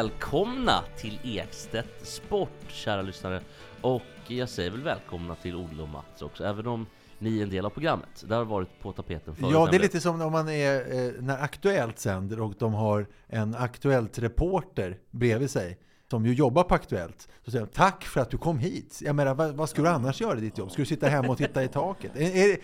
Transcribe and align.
Välkomna 0.00 0.84
till 0.96 1.18
Ekstedt 1.24 2.06
Sport, 2.06 2.48
kära 2.68 3.02
lyssnare. 3.02 3.40
Och 3.80 4.02
jag 4.26 4.48
säger 4.48 4.70
väl 4.70 4.82
välkomna 4.82 5.34
till 5.34 5.56
Olle 5.56 5.82
och 5.82 5.88
Mats 5.88 6.22
också, 6.22 6.44
även 6.44 6.66
om 6.66 6.86
ni 7.18 7.38
är 7.38 7.42
en 7.42 7.50
del 7.50 7.66
av 7.66 7.70
programmet. 7.70 8.24
Det 8.28 8.34
har 8.34 8.44
varit 8.44 8.80
på 8.80 8.92
tapeten 8.92 9.34
förut. 9.34 9.50
Ja, 9.52 9.68
det 9.70 9.76
är 9.76 9.80
lite 9.80 10.00
som 10.00 10.22
om 10.22 10.32
man 10.32 10.48
är 10.48 10.76
eh, 10.76 11.12
när 11.22 11.42
Aktuellt 11.42 11.98
sänder 11.98 12.40
och 12.40 12.54
de 12.58 12.74
har 12.74 13.06
en 13.26 13.54
Aktuellt-reporter 13.54 14.98
bredvid 15.10 15.50
sig 15.50 15.78
som 16.10 16.26
ju 16.26 16.34
jobbar 16.34 16.62
på 16.62 16.74
Aktuellt. 16.74 17.28
Så 17.44 17.50
säger 17.50 17.66
de, 17.66 17.72
tack 17.72 18.04
för 18.04 18.20
att 18.20 18.30
du 18.30 18.38
kom 18.38 18.58
hit. 18.58 19.00
Jag 19.02 19.16
menar, 19.16 19.34
vad, 19.34 19.54
vad 19.54 19.68
ska 19.68 19.82
du 19.82 19.88
annars 19.88 20.20
göra 20.20 20.38
i 20.38 20.40
ditt 20.40 20.58
jobb? 20.58 20.70
Ska 20.70 20.82
du 20.82 20.86
sitta 20.86 21.08
hemma 21.08 21.28
och 21.28 21.38
titta 21.38 21.64
i 21.64 21.68
taket? 21.68 22.16
Är, 22.16 22.50
är, 22.50 22.58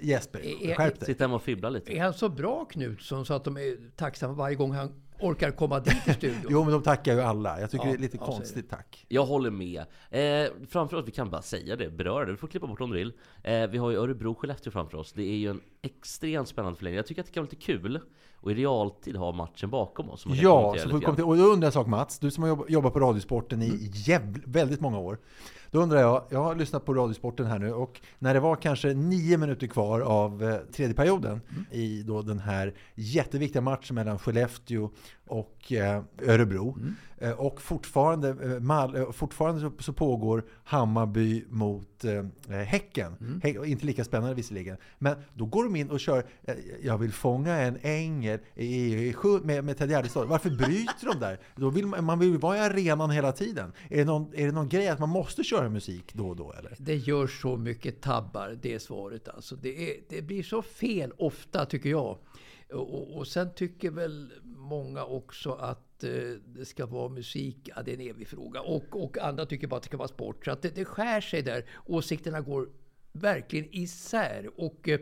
Jesper, 0.00 0.40
Är- 0.40 0.74
skärp 0.74 1.00
dig. 1.00 1.06
Sitta 1.06 1.24
hemma 1.24 1.34
och 1.34 1.42
fibbla 1.42 1.70
lite. 1.70 1.96
Är 1.96 2.02
han 2.02 2.14
så 2.14 2.28
bra 2.28 2.64
Knutsson 2.64 3.26
så 3.26 3.34
att 3.34 3.44
de 3.44 3.56
är 3.56 3.76
tacksamma 3.96 4.34
varje 4.34 4.56
gång 4.56 4.72
han 4.72 4.92
orkar 5.20 5.50
komma 5.50 5.80
dit 5.80 6.08
i 6.08 6.12
studion? 6.12 6.40
Jo, 6.50 6.62
men 6.64 6.72
de 6.72 6.82
tackar 6.82 7.14
ju 7.14 7.20
alla. 7.20 7.60
Jag 7.60 7.70
tycker 7.70 7.84
Ja, 7.84 7.90
det 7.92 7.96
är 7.98 8.00
lite 8.00 8.18
konstigt 8.18 8.70
tack. 8.70 9.04
Jag 9.08 9.24
håller 9.26 9.50
med. 9.50 9.80
Eh, 10.10 10.50
framför 10.68 10.96
oss, 10.96 11.04
vi 11.06 11.10
kan 11.12 11.30
bara 11.30 11.42
säga 11.42 11.76
det, 11.76 11.90
beröra 11.90 12.24
det. 12.24 12.30
Du 12.32 12.36
får 12.36 12.48
klippa 12.48 12.66
bort 12.66 12.80
om 12.80 12.90
du 12.90 12.96
vill. 12.96 13.12
Eh, 13.44 13.66
vi 13.66 13.78
har 13.78 13.90
ju 13.90 13.96
Örebro-Skellefteå 13.96 14.70
framför 14.70 14.98
oss. 14.98 15.12
Det 15.12 15.22
är 15.22 15.36
ju 15.36 15.50
en 15.50 15.60
extremt 15.82 16.48
spännande 16.48 16.76
förlängning. 16.76 16.96
Jag 16.96 17.06
tycker 17.06 17.20
att 17.22 17.26
det 17.26 17.32
kan 17.34 17.42
vara 17.42 17.50
lite 17.50 17.62
kul 17.62 18.00
och 18.40 18.50
i 18.52 18.54
realtid 18.54 19.16
ha 19.16 19.32
matchen 19.32 19.70
bakom 19.70 20.10
oss. 20.10 20.24
Ja, 20.26 20.74
så 20.78 20.88
får 20.88 20.98
vi 20.98 21.04
komma 21.04 21.14
till, 21.16 21.24
och 21.24 21.36
då 21.36 21.42
undrar 21.42 21.54
jag 21.56 21.64
en 21.66 21.72
sak 21.72 21.86
Mats, 21.86 22.18
du 22.18 22.30
som 22.30 22.42
har 22.42 22.48
jobb- 22.48 22.64
jobbat 22.68 22.92
på 22.92 23.00
Radiosporten 23.00 23.62
i 23.62 23.90
jävl, 23.94 24.40
väldigt 24.46 24.80
många 24.80 24.98
år. 24.98 25.18
Då 25.70 25.78
undrar 25.82 26.00
jag, 26.00 26.24
jag 26.28 26.42
har 26.42 26.54
lyssnat 26.54 26.84
på 26.84 26.94
Radiosporten 26.94 27.46
här 27.46 27.58
nu 27.58 27.72
och 27.72 28.00
när 28.18 28.34
det 28.34 28.40
var 28.40 28.56
kanske 28.56 28.94
nio 28.94 29.36
minuter 29.36 29.66
kvar 29.66 30.00
av 30.00 30.44
eh, 30.44 30.56
tredje 30.56 30.94
perioden 30.94 31.40
i 31.70 32.02
då 32.02 32.22
den 32.22 32.38
här 32.38 32.74
jätteviktiga 32.94 33.62
matchen 33.62 33.94
mellan 33.94 34.18
Skellefteå 34.18 34.90
och 35.28 35.72
eh, 35.72 36.02
Örebro. 36.22 36.78
Eh, 37.20 37.32
och 37.32 37.60
fortfarande, 37.62 38.28
eh, 38.28 38.60
Mal, 38.60 39.12
fortfarande 39.12 39.70
så, 39.78 39.92
pågår 39.92 40.44
Hammarby 40.64 41.44
mot 41.48 42.04
eh, 42.04 42.56
Häcken. 42.56 43.40
Hä- 43.42 43.64
inte 43.64 43.86
lika 43.86 44.04
spännande 44.04 44.34
visserligen. 44.34 44.76
Men 44.98 45.16
då 45.34 45.46
går 45.46 45.64
de 45.64 45.76
in 45.76 45.90
och 45.90 46.00
kör 46.00 46.24
Jag 46.82 46.98
vill 46.98 47.12
fånga 47.12 47.54
en 47.54 47.78
ängel 47.82 48.38
i, 48.54 49.14
med, 49.42 49.64
med 49.64 49.78
Ted 49.78 49.90
Gärdestad. 49.90 50.24
Varför 50.28 50.50
bryter 50.50 51.12
de 51.12 51.20
där? 51.20 51.40
Då 51.56 51.70
vill 51.70 51.86
man, 51.86 52.04
man 52.04 52.18
vill 52.18 52.38
vara 52.38 52.56
i 52.56 52.60
arenan 52.60 53.10
hela 53.10 53.32
tiden. 53.32 53.72
Är 53.90 53.96
det, 53.96 54.04
någon, 54.04 54.34
är 54.34 54.46
det 54.46 54.52
någon 54.52 54.68
grej 54.68 54.88
att 54.88 54.98
man 54.98 55.08
måste 55.08 55.44
köra 55.44 55.68
musik 55.68 56.14
då 56.14 56.28
och 56.28 56.36
då 56.36 56.52
eller? 56.52 56.76
Det 56.78 56.96
gör 56.96 57.26
så 57.26 57.56
mycket 57.56 58.00
tabbar, 58.00 58.58
det 58.62 58.80
svaret 58.82 59.28
alltså. 59.28 59.56
Det, 59.56 59.90
är, 59.90 59.96
det 60.08 60.22
blir 60.22 60.42
så 60.42 60.62
fel 60.62 61.12
ofta 61.18 61.66
tycker 61.66 61.90
jag. 61.90 62.18
Och, 62.72 63.16
och 63.16 63.26
sen 63.26 63.54
tycker 63.54 63.90
väl 63.90 64.32
många 64.68 65.04
också 65.04 65.52
att 65.52 66.04
eh, 66.04 66.10
det 66.46 66.64
ska 66.64 66.86
vara 66.86 67.08
musik, 67.08 67.68
ja, 67.76 67.82
det 67.82 67.90
är 67.90 67.94
en 67.94 68.10
evig 68.10 68.28
fråga. 68.28 68.60
Och, 68.60 69.04
och 69.04 69.18
andra 69.18 69.46
tycker 69.46 69.66
bara 69.66 69.76
att 69.76 69.82
det 69.82 69.88
ska 69.88 69.96
vara 69.96 70.08
sport. 70.08 70.44
Så 70.44 70.50
att 70.50 70.62
det, 70.62 70.74
det 70.74 70.84
skär 70.84 71.20
sig 71.20 71.42
där. 71.42 71.64
Åsikterna 71.86 72.40
går 72.40 72.68
verkligen 73.12 73.68
isär. 73.70 74.50
Och 74.56 74.88
eh, 74.88 75.00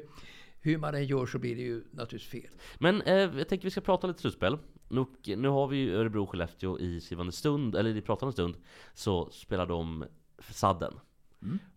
hur 0.60 0.78
man 0.78 0.94
än 0.94 1.06
gör 1.06 1.27
så 1.27 1.38
blir 1.38 1.56
det 1.56 1.62
ju 1.62 1.84
naturligtvis 1.91 2.43
fel. 2.43 2.50
Men 2.78 3.03
eh, 3.03 3.15
jag 3.38 3.49
tänker 3.49 3.65
vi 3.65 3.71
ska 3.71 3.81
prata 3.81 4.06
lite 4.06 4.21
slutspel. 4.21 4.59
Nu, 4.88 5.06
nu 5.37 5.49
har 5.49 5.69
vi 5.69 5.77
ju 5.77 5.97
Örebro-Skellefteå 5.97 6.78
i 6.78 7.00
skrivande 7.00 7.33
stund, 7.33 7.77
eller 7.77 7.97
i 7.97 8.03
pratande 8.03 8.33
stund, 8.33 8.56
så 8.94 9.31
spelar 9.31 9.66
de 9.66 10.04
sadden. 10.50 10.94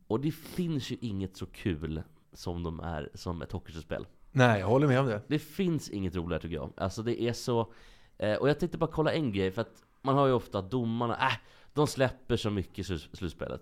Och 0.08 0.20
det 0.20 0.32
finns 0.32 0.92
ju 0.92 0.98
inget 1.02 1.38
så 1.38 1.46
kul 1.46 2.02
som 2.34 2.64
de 2.64 2.80
är 2.80 3.10
som 3.14 3.42
ett 3.42 3.52
hockeyslutspel. 3.52 4.06
Nej, 4.32 4.60
jag 4.60 4.68
håller 4.68 4.88
med 4.88 5.00
om 5.00 5.06
det. 5.06 5.22
Det 5.28 5.40
finns 5.40 5.90
inget 5.90 6.16
roligare 6.16 6.42
tycker 6.42 6.56
jag. 6.56 6.74
Alltså 6.78 7.04
det 7.04 7.22
är 7.22 7.34
så... 7.34 7.74
Eh, 8.18 8.34
och 8.34 8.50
jag 8.50 8.60
tänkte 8.60 8.78
bara 8.78 8.92
kolla 8.92 9.14
en 9.14 9.32
grej, 9.34 9.52
för 9.52 9.62
att 9.62 9.84
man 10.02 10.16
har 10.16 10.28
ju 10.28 10.34
ofta 10.34 10.60
att 10.60 10.72
domarna, 10.72 11.16
äh, 11.16 11.34
de 11.74 11.88
släpper 11.88 12.38
så 12.38 12.50
mycket 12.50 12.80
i 12.80 12.84
slut- 12.84 13.10
slutspelet. 13.14 13.62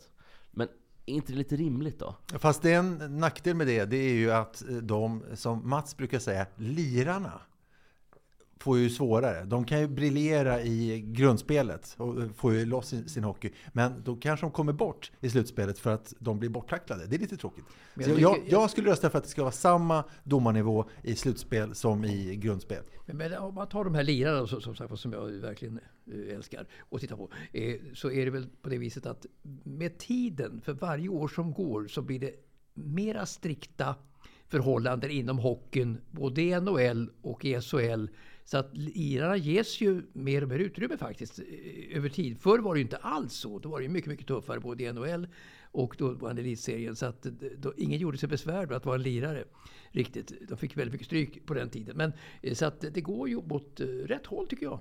Men 0.51 0.67
är 1.05 1.13
inte 1.13 1.31
det 1.31 1.37
lite 1.37 1.55
rimligt 1.55 1.99
då? 1.99 2.15
Fast 2.39 2.61
det 2.61 2.73
är 2.73 2.79
en 2.79 3.19
nackdel 3.19 3.55
med 3.55 3.67
det, 3.67 3.85
det 3.85 3.97
är 3.97 4.13
ju 4.13 4.31
att 4.31 4.69
eh, 4.69 4.75
de, 4.75 5.23
som 5.35 5.69
Mats 5.69 5.97
brukar 5.97 6.19
säga, 6.19 6.45
lirarna 6.55 7.41
får 8.59 8.77
ju 8.77 8.89
svårare. 8.89 9.45
De 9.45 9.65
kan 9.65 9.79
ju 9.79 9.87
briljera 9.87 10.61
i 10.61 11.01
grundspelet 11.01 11.95
och 11.97 12.15
får 12.35 12.53
ju 12.53 12.65
loss 12.65 12.87
sin, 12.87 13.09
sin 13.09 13.23
hockey. 13.23 13.51
Men 13.73 14.03
då 14.03 14.15
kanske 14.15 14.45
de 14.45 14.51
kommer 14.51 14.73
bort 14.73 15.11
i 15.19 15.29
slutspelet 15.29 15.79
för 15.79 15.93
att 15.93 16.13
de 16.19 16.39
blir 16.39 16.49
borttacklade. 16.49 17.05
Det 17.05 17.15
är 17.15 17.19
lite 17.19 17.37
tråkigt. 17.37 17.65
Jag 17.95 18.19
jag, 18.19 18.35
tycker- 18.35 18.51
jag 18.51 18.69
skulle 18.69 18.91
rösta 18.91 19.09
för 19.09 19.17
att 19.17 19.23
det 19.23 19.29
ska 19.29 19.41
vara 19.41 19.51
samma 19.51 20.03
domarnivå 20.23 20.89
i 21.03 21.15
slutspel 21.15 21.75
som 21.75 22.05
i 22.05 22.35
grundspel. 22.35 22.83
Men, 23.05 23.17
men 23.17 23.33
om 23.37 23.55
man 23.55 23.69
tar 23.69 23.83
de 23.83 23.95
här 23.95 24.03
lirarna 24.03 24.47
som, 24.47 24.61
som, 24.61 24.75
sagt, 24.75 24.99
som 24.99 25.13
jag 25.13 25.27
verkligen 25.27 25.79
eh, 26.13 26.35
älskar 26.35 26.67
att 26.91 27.01
titta 27.01 27.17
på. 27.17 27.29
Eh, 27.53 27.75
så 27.93 28.11
är 28.11 28.25
det 28.25 28.31
väl 28.31 28.47
på 28.61 28.69
det 28.69 28.77
viset 28.77 29.05
att 29.05 29.25
med 29.63 29.97
tiden, 29.97 30.61
för 30.61 30.73
varje 30.73 31.09
år 31.09 31.27
som 31.27 31.53
går, 31.53 31.87
så 31.87 32.01
blir 32.01 32.19
det 32.19 32.31
mera 32.73 33.25
strikta 33.25 33.95
förhållanden 34.47 35.11
inom 35.11 35.39
hockeyn, 35.39 35.97
både 36.11 36.41
i 36.41 36.59
NHL 36.59 37.09
och 37.21 37.45
i 37.45 37.61
SHL. 37.61 38.07
Så 38.47 38.57
att 38.57 38.77
lirarna 38.77 39.37
ges 39.37 39.81
ju 39.81 40.03
mer 40.13 40.41
och 40.41 40.49
mer 40.49 40.59
utrymme 40.59 40.97
faktiskt 40.97 41.39
eh, 41.39 41.97
över 41.97 42.09
tid. 42.09 42.39
Förr 42.39 42.59
var 42.59 42.73
det 42.73 42.79
ju 42.79 42.83
inte 42.83 42.97
alls 42.97 43.33
så. 43.33 43.59
Då 43.59 43.69
var 43.69 43.79
det 43.79 43.83
ju 43.83 43.89
mycket, 43.89 44.09
mycket 44.09 44.27
tuffare 44.27 44.59
både 44.59 44.83
i 44.83 44.93
NHL 44.93 45.27
och 45.71 45.95
då 45.97 46.13
var 46.13 46.33
det 46.33 46.41
elitserien. 46.41 46.95
Så 46.95 47.05
att 47.05 47.25
eh, 47.25 47.31
då, 47.57 47.73
ingen 47.77 47.99
gjorde 47.99 48.17
sig 48.17 48.29
besvär 48.29 48.65
med 48.65 48.77
att 48.77 48.85
vara 48.85 48.95
en 48.95 49.01
lirare. 49.01 49.43
Riktigt. 49.91 50.31
De 50.49 50.57
fick 50.57 50.77
väldigt 50.77 50.91
mycket 50.91 51.07
stryk 51.07 51.45
på 51.45 51.53
den 51.53 51.69
tiden. 51.69 51.97
Men, 51.97 52.13
eh, 52.41 52.53
så 52.53 52.65
att 52.65 52.81
det 52.81 53.01
går 53.01 53.29
ju 53.29 53.35
åt 53.35 53.79
rätt 54.05 54.25
håll 54.25 54.47
tycker 54.47 54.65
jag. 54.65 54.79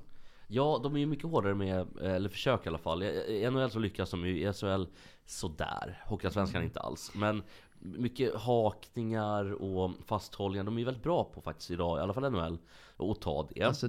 Ja, 0.49 0.81
de 0.83 0.95
är 0.95 0.99
ju 0.99 1.07
mycket 1.07 1.31
hårdare 1.31 1.55
med, 1.55 1.87
eller 2.03 2.29
försök 2.29 2.67
i 2.67 2.69
alla 2.69 2.79
fall. 2.79 3.03
I 3.03 3.07
i 3.07 3.51
NHL 3.51 3.71
så 3.71 3.79
lyckas 3.79 4.11
de 4.11 4.27
ju, 4.27 4.49
i 4.49 4.53
SHL 4.53 4.85
sådär. 5.25 6.03
Hockeyallsvenskan 6.07 6.63
inte 6.63 6.81
alls. 6.81 7.13
Men 7.15 7.43
mycket 7.87 8.35
hakningar 8.35 9.53
och 9.53 9.91
fasthållningar, 10.07 10.65
de 10.65 10.75
är 10.75 10.79
ju 10.79 10.85
väldigt 10.85 11.03
bra 11.03 11.25
på 11.25 11.41
faktiskt 11.41 11.71
idag, 11.71 11.99
i 11.99 12.01
alla 12.01 12.13
fall 12.13 12.33
NHL, 12.33 12.59
att 12.97 13.21
ta 13.21 13.49
det. 13.55 13.63
Alltså 13.63 13.87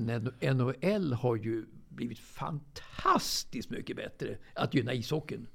NHL 0.54 1.13
har 1.13 1.36
ju 1.36 1.66
blivit 1.89 2.19
fantastiskt 2.19 3.69
mycket 3.69 3.95
bättre 3.95 4.38
att 4.54 4.74
gynna 4.74 4.94
ishockeyn. 4.94 5.48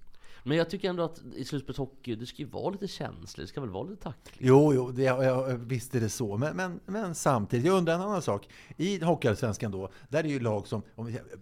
Men 0.45 0.57
jag 0.57 0.71
tycker 0.71 0.89
ändå 0.89 1.03
att 1.03 1.23
i 1.35 1.45
slutspelshockey, 1.45 2.15
det 2.15 2.27
ska 2.27 2.43
ju 2.43 2.49
vara 2.49 2.71
lite 2.71 2.89
känsligt, 2.89 3.47
det 3.47 3.47
ska 3.47 3.61
väl 3.61 3.71
vara 3.71 3.89
lite 3.89 4.03
tackling? 4.03 4.49
Jo, 4.49 4.75
jo 4.75 4.91
det, 4.91 5.03
ja, 5.03 5.57
visst 5.59 5.95
är 5.95 6.01
det 6.01 6.09
så. 6.09 6.37
Men, 6.37 6.57
men, 6.57 6.81
men 6.87 7.15
samtidigt, 7.15 7.67
jag 7.67 7.79
undrar 7.79 7.95
en 7.95 8.01
annan 8.01 8.23
sak. 8.23 8.49
I 8.77 9.05
Hockeyallsvenskan 9.05 9.71
då, 9.71 9.91
där 10.09 10.19
är 10.19 10.23
det 10.23 10.29
ju 10.29 10.41
lag 10.41 10.69
som 10.69 10.83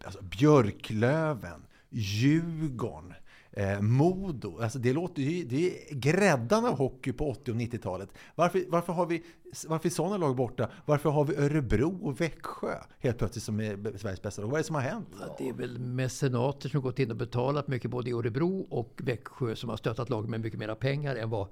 alltså 0.04 0.22
Björklöven, 0.22 1.66
Djurgården, 1.90 3.14
eh, 3.52 3.80
Modo. 3.80 4.58
Alltså 4.60 4.78
det, 4.78 4.92
låter, 4.92 5.22
ju- 5.22 5.44
det 5.44 5.90
är 5.90 5.94
gräddan 5.94 6.64
av 6.66 6.76
hockey 6.78 7.12
på 7.12 7.30
80 7.30 7.50
och 7.50 7.56
90-talet. 7.56 8.08
Varför, 8.34 8.64
varför 8.68 8.92
har 8.92 9.06
vi 9.06 9.22
varför 9.68 9.88
är 9.88 9.90
sådana 9.90 10.16
lag 10.16 10.36
borta? 10.36 10.70
Varför 10.86 11.10
har 11.10 11.24
vi 11.24 11.36
Örebro 11.36 11.98
och 12.02 12.20
Växjö 12.20 12.74
helt 12.98 13.18
plötsligt 13.18 13.44
som 13.44 13.60
är 13.60 13.98
Sveriges 13.98 14.22
bästa 14.22 14.42
lag? 14.42 14.48
Vad 14.48 14.58
är 14.58 14.62
det 14.62 14.66
som 14.66 14.74
har 14.74 14.82
hänt? 14.82 15.08
Ja, 15.20 15.36
det 15.38 15.48
är 15.48 15.52
väl 15.52 15.78
mecenater 15.78 16.68
som 16.68 16.80
gått 16.82 16.98
in 16.98 17.10
och 17.10 17.16
betalat 17.16 17.68
mycket 17.68 17.90
både 17.90 18.10
i 18.10 18.12
Örebro 18.12 18.66
och 18.70 19.00
Växjö 19.04 19.56
som 19.56 19.70
har 19.70 19.76
stöttat 19.76 20.10
lagen 20.10 20.30
med 20.30 20.40
mycket 20.40 20.58
mera 20.58 20.74
pengar 20.74 21.16
än 21.16 21.30
vad 21.30 21.48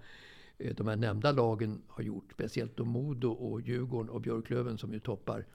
eh, 0.59 0.75
de 0.75 0.89
här 0.89 0.97
nämnda 0.97 1.33
lagen 1.33 1.83
har 1.89 2.05
gjort. 2.05 2.33
Speciellt 2.35 2.77
då 2.77 2.85
Modo 2.85 3.29
och 3.31 3.61
Djurgården 3.61 4.11
och 4.11 4.21
Björklöven 4.21 4.79
som 4.79 4.93
ju 4.93 5.01
toppar. 5.01 5.47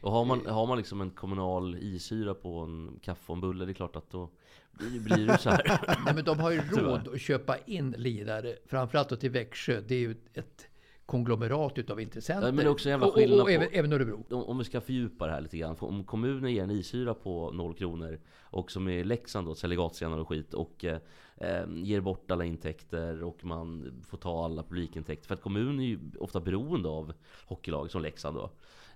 Och 0.00 0.12
har 0.12 0.24
man, 0.24 0.46
har 0.46 0.66
man 0.66 0.78
liksom 0.78 1.00
en 1.00 1.10
kommunal 1.10 1.76
isyra 1.76 2.34
på 2.34 2.58
en 2.58 2.98
kaffe 3.02 3.32
och 3.32 3.36
en 3.36 3.40
bulle, 3.40 3.64
det 3.64 3.72
är 3.72 3.74
klart 3.74 3.96
att 3.96 4.10
då 4.10 4.30
blir, 4.78 5.26
det 5.26 5.38
så 5.38 5.50
här. 5.50 5.80
Nej, 6.04 6.14
men 6.14 6.24
de 6.24 6.40
har 6.40 6.50
ju 6.50 6.60
råd 6.70 7.08
att 7.14 7.20
köpa 7.20 7.56
in 7.58 7.94
lirare. 7.98 8.56
Framförallt 8.66 9.08
då 9.08 9.16
till 9.16 9.30
Växjö. 9.30 9.80
Det 9.80 9.94
är 9.94 9.98
ju 9.98 10.16
ett 10.34 10.66
konglomerat 11.06 11.78
utav 11.78 12.00
intressenter. 12.00 12.46
Ja, 12.46 12.52
men 12.52 12.64
det 12.64 12.68
är 12.68 12.72
också 12.72 12.88
en 12.88 12.90
jävla 12.90 13.06
och, 13.06 13.12
och, 13.12 13.18
skillnad 13.18 13.40
och 13.40 13.46
på- 13.46 13.50
även, 13.50 13.68
även 13.72 13.92
Örebro. 13.92 14.24
Om, 14.30 14.44
om 14.44 14.58
vi 14.58 14.64
ska 14.64 14.80
fördjupa 14.80 15.26
det 15.26 15.32
här 15.32 15.40
lite 15.40 15.56
grann. 15.58 15.76
Om 15.78 16.04
kommunen 16.04 16.52
ger 16.52 16.62
en 16.62 16.70
isyra 16.70 17.14
på 17.14 17.50
0 17.50 17.74
kronor 17.74 18.20
och 18.40 18.70
som 18.70 18.88
i 18.88 19.04
Leksand 19.04 19.46
då, 19.46 19.54
säljer 19.54 19.78
gatscener 19.78 20.18
och 20.18 20.28
skit 20.28 20.54
och 20.54 20.84
eh, 20.84 20.98
eh, 21.36 21.64
ger 21.74 22.00
bort 22.00 22.30
alla 22.30 22.44
intäkter 22.44 23.22
och 23.22 23.44
man 23.44 23.92
får 24.08 24.18
ta 24.18 24.44
alla 24.44 24.62
publikintäkter. 24.62 25.26
För 25.26 25.34
att 25.34 25.42
kommunen 25.42 25.80
är 25.80 25.84
ju 25.84 25.98
ofta 26.18 26.40
beroende 26.40 26.88
av 26.88 27.12
hockeylag 27.46 27.90
som 27.90 28.02
Leksand 28.02 28.36
då. 28.36 28.50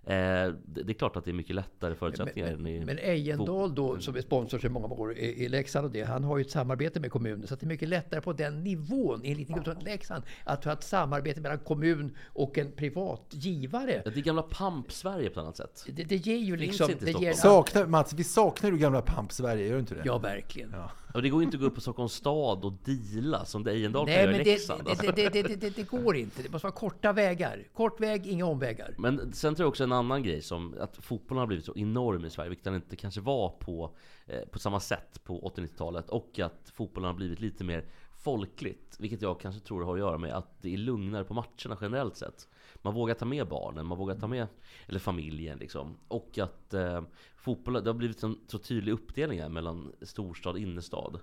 Eh, 0.06 0.54
det, 0.64 0.88
är 0.88 0.92
klart 0.92 1.16
att 1.16 1.24
det 1.24 1.30
är 1.30 1.32
mycket 1.32 1.56
lättare 1.56 1.94
förutsättningar 1.94 2.48
än 2.48 2.66
i... 2.66 2.78
Men, 2.78 2.86
men 2.86 2.98
Ejendal 2.98 3.74
då, 3.74 3.98
som 3.98 4.16
är 4.16 4.20
sponsor 4.20 4.58
sedan 4.58 4.72
många 4.72 4.86
år 4.86 5.18
i, 5.18 5.44
i 5.44 5.48
Leksand 5.48 5.86
och 5.86 5.92
det, 5.92 6.02
han 6.02 6.24
har 6.24 6.38
ju 6.38 6.44
ett 6.44 6.50
samarbete 6.50 7.00
med 7.00 7.10
kommunen. 7.10 7.46
Så 7.46 7.54
att 7.54 7.60
det 7.60 7.66
är 7.66 7.68
mycket 7.68 7.88
lättare 7.88 8.20
på 8.20 8.32
den 8.32 8.64
nivån 8.64 9.24
i 9.24 9.30
en 9.30 9.36
liten 9.36 9.54
grupp 9.54 9.64
som 9.64 9.84
Leksand 9.84 10.24
att 10.44 10.64
ha 10.64 10.72
ett 10.72 10.82
samarbete 10.82 11.40
mellan 11.40 11.58
kommun 11.58 12.16
och 12.26 12.58
en 12.58 12.72
privat 12.72 13.26
givare. 13.30 14.02
Ja, 14.04 14.10
det 14.10 14.20
är 14.20 14.22
gamla 14.22 14.42
Pamp-Sverige 14.42 15.30
på 15.30 15.40
ett 15.40 15.44
annat 15.44 15.56
sätt. 15.56 15.84
Det, 15.86 16.04
det 16.04 16.16
ger 16.16 16.38
ju 16.38 16.56
liksom... 16.56 16.90
Det 17.00 17.20
ger. 17.20 17.32
Saknar, 17.32 17.86
Mats, 17.86 18.12
vi 18.12 18.24
saknar 18.24 18.70
ju 18.70 18.78
gamla 18.78 19.02
Pamp-Sverige, 19.02 19.66
gör 19.66 19.74
du 19.74 19.80
inte 19.80 19.94
det? 19.94 20.02
ja, 20.04 20.18
verkligen. 20.18 20.74
Och 21.14 21.22
det 21.22 21.28
går 21.28 21.42
inte 21.42 21.56
att 21.56 21.60
gå 21.60 21.66
upp 21.66 21.74
på 21.74 21.80
Stockholms 21.80 22.12
stad 22.12 22.64
och 22.64 22.72
deala 22.84 23.44
som 23.44 23.66
Ejendal 23.66 24.06
kan 24.06 24.14
göra 24.14 24.26
men 24.26 24.40
i 24.40 24.44
det, 24.44 24.50
Leksand. 24.50 24.88
alltså. 24.88 25.06
det, 25.06 25.12
det, 25.12 25.28
det, 25.28 25.42
det, 25.42 25.56
det, 25.56 25.76
det 25.76 25.82
går 25.82 26.16
inte. 26.16 26.42
Det 26.42 26.52
måste 26.52 26.66
vara 26.66 26.74
korta 26.74 27.12
vägar. 27.12 27.64
Kort 27.72 28.00
väg, 28.00 28.26
inga 28.26 28.46
omvägar. 28.46 28.94
Men 28.98 29.32
sen 29.32 29.54
tror 29.54 29.64
jag 29.64 29.68
också 29.68 29.84
en 29.84 29.92
annan 29.92 30.22
grej 30.22 30.42
som 30.42 30.74
att 30.80 30.96
fotbollen 30.96 31.40
har 31.40 31.46
blivit 31.46 31.64
så 31.64 31.72
enorm 31.76 32.24
i 32.24 32.30
Sverige, 32.30 32.48
vilket 32.48 32.64
den 32.64 32.74
inte 32.74 32.96
kanske 32.96 33.20
var 33.20 33.48
på, 33.48 33.96
eh, 34.26 34.40
på 34.50 34.58
samma 34.58 34.80
sätt 34.80 35.24
på 35.24 35.52
80-90-talet. 35.56 36.10
Och 36.10 36.38
att 36.38 36.72
fotbollen 36.74 37.06
har 37.06 37.14
blivit 37.14 37.40
lite 37.40 37.64
mer 37.64 37.84
folkligt, 38.24 38.96
vilket 38.98 39.22
jag 39.22 39.40
kanske 39.40 39.60
tror 39.60 39.84
har 39.84 39.92
att 39.92 39.98
göra 39.98 40.18
med 40.18 40.34
att 40.34 40.62
det 40.62 40.74
är 40.74 40.76
lugnare 40.76 41.24
på 41.24 41.34
matcherna 41.34 41.78
generellt 41.80 42.16
sett. 42.16 42.48
Man 42.84 42.94
vågar 42.94 43.14
ta 43.14 43.24
med 43.24 43.48
barnen, 43.48 43.86
man 43.86 43.98
vågar 43.98 44.14
ta 44.14 44.26
med 44.26 44.46
eller 44.86 44.98
familjen 44.98 45.58
liksom. 45.58 45.96
Och 46.08 46.38
att 46.38 46.74
eh, 46.74 47.02
fotbollen, 47.36 47.84
det 47.84 47.90
har 47.90 47.94
blivit 47.94 48.22
en 48.22 48.38
så 48.46 48.58
tydlig 48.58 48.92
uppdelning 48.92 49.40
här 49.40 49.48
mellan 49.48 49.92
storstad 50.02 50.52
och 50.52 50.58
innerstad. 50.58 51.20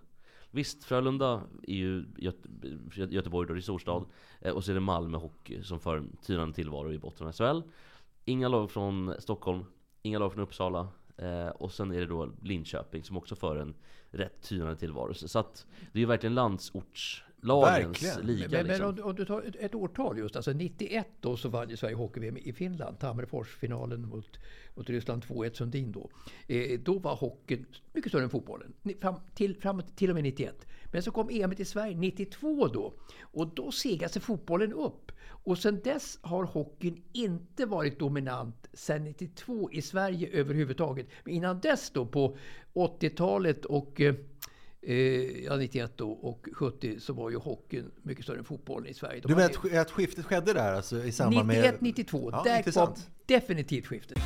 Visst, 0.51 0.83
Frölunda 0.83 1.41
är 1.63 1.75
ju 1.75 2.05
Göte 2.17 2.49
Göteborg 2.95 3.47
då, 3.47 3.53
det 3.53 3.59
är 3.59 3.61
storstad. 3.61 4.05
Eh, 4.39 4.53
och 4.53 4.63
så 4.63 4.71
är 4.71 4.75
det 4.75 4.81
Malmö 4.81 5.17
Hockey 5.17 5.63
som 5.63 5.79
för 5.79 5.97
en 5.97 6.15
tynande 6.21 6.55
tillvaro 6.55 6.93
i 6.93 6.99
botten 6.99 7.27
av 7.27 7.33
SHL. 7.33 7.61
Inga 8.25 8.47
lag 8.47 8.71
från 8.71 9.15
Stockholm, 9.19 9.65
inga 10.01 10.19
lag 10.19 10.33
från 10.33 10.43
Uppsala. 10.43 10.87
Eh, 11.17 11.47
och 11.47 11.71
sen 11.71 11.91
är 11.91 11.99
det 11.99 12.05
då 12.05 12.29
Linköping 12.41 13.03
som 13.03 13.17
också 13.17 13.35
för 13.35 13.55
en 13.55 13.73
rätt 14.09 14.41
tynande 14.41 14.75
tillvaro. 14.75 15.13
Så 15.13 15.39
att 15.39 15.65
det 15.91 15.99
är 15.99 16.01
ju 16.01 16.05
verkligen 16.05 16.35
landsorts... 16.35 17.23
Verkligen. 17.61 18.25
liga. 18.25 18.47
Men, 18.51 18.57
men 18.57 18.67
liksom. 18.67 18.85
om, 18.89 18.95
du- 18.95 19.01
om 19.01 19.15
du 19.15 19.25
tar 19.25 19.41
ett, 19.41 19.55
ett 19.59 19.75
årtal 19.75 20.17
just, 20.17 20.35
alltså 20.35 20.51
91 20.51 21.07
då 21.19 21.37
så 21.37 21.49
vann 21.49 21.69
ju 21.69 21.77
Sverige 21.77 21.95
hockey-VM 21.95 22.37
i 22.37 22.53
Finland. 22.53 22.99
Tammerfors-finalen 22.99 24.07
mot, 24.07 24.39
mot 24.75 24.89
Ryssland 24.89 25.23
2-1 25.23 25.53
Sundin 25.53 25.91
då. 25.91 26.09
Eh, 26.47 26.79
då 26.79 26.99
var 26.99 27.15
hockeyn 27.15 27.65
mycket 27.93 28.11
större 28.11 28.23
än 28.23 28.29
fotbollen. 28.29 28.73
Fram 29.01 29.15
till, 29.35 29.55
fram 29.55 29.81
till 29.95 30.09
och 30.09 30.15
med 30.15 30.23
91. 30.23 30.67
Men 30.93 31.03
så 31.03 31.11
kom 31.11 31.29
EM 31.31 31.55
till 31.55 31.65
Sverige 31.65 31.95
92 31.97 32.67
då. 32.67 32.93
Och 33.21 33.47
då 33.55 33.71
segade 33.71 34.13
sig 34.13 34.21
fotbollen 34.21 34.73
upp. 34.73 35.11
Och 35.43 35.57
sen 35.57 35.79
dess 35.83 36.19
har 36.21 36.43
hockeyn 36.43 37.03
inte 37.13 37.65
varit 37.65 37.99
dominant 37.99 38.67
sen 38.73 39.03
92 39.03 39.71
i 39.71 39.81
Sverige 39.81 40.29
överhuvudtaget. 40.31 41.07
Men 41.23 41.33
innan 41.33 41.59
dess 41.59 41.89
då 41.89 42.05
på 42.05 42.37
80-talet 42.73 43.65
och 43.65 44.01
eh, 44.01 44.15
Eh, 44.83 44.95
ja, 45.45 45.55
91 45.57 45.91
då 45.97 46.11
och 46.11 46.47
70 46.53 46.99
så 46.99 47.13
var 47.13 47.29
ju 47.29 47.37
hockeyn 47.37 47.91
mycket 48.03 48.23
större 48.23 48.37
än 48.37 48.43
fotbollen 48.43 48.87
i 48.89 48.93
Sverige. 48.93 49.21
De 49.21 49.27
Du 49.27 49.35
menar 49.35 49.41
hade- 49.41 49.57
att, 49.57 49.63
sk- 49.65 49.81
att 49.81 49.91
skiftet 49.91 50.25
skedde 50.25 50.53
där 50.53 50.73
alltså, 50.73 51.03
i 51.03 51.11
samband 51.11 51.47
med... 51.47 51.55
91, 51.57 51.81
92. 51.81 52.29
Ja, 52.31 52.37
där 52.43 52.49
kom 52.49 52.57
intressant. 52.57 53.09
definitivt 53.25 53.87
skiftet. 53.87 54.17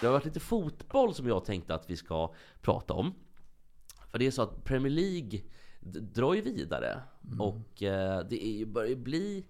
Det 0.00 0.06
har 0.06 0.12
varit 0.12 0.24
lite 0.24 0.40
fotboll 0.40 1.14
som 1.14 1.28
jag 1.28 1.44
tänkte 1.44 1.74
att 1.74 1.90
vi 1.90 1.96
ska 1.96 2.34
prata 2.62 2.94
om. 2.94 3.14
För 4.10 4.18
det 4.18 4.26
är 4.26 4.30
så 4.30 4.42
att 4.42 4.64
Premier 4.64 4.92
League 4.92 5.40
drar 6.14 6.34
ju 6.34 6.40
vidare. 6.40 7.00
Och 7.38 7.82
eh, 7.82 8.26
det 8.30 8.46
är 8.46 8.52
ju, 8.58 8.66
börjar 8.66 8.88
ju 8.88 8.96
bli 8.96 9.46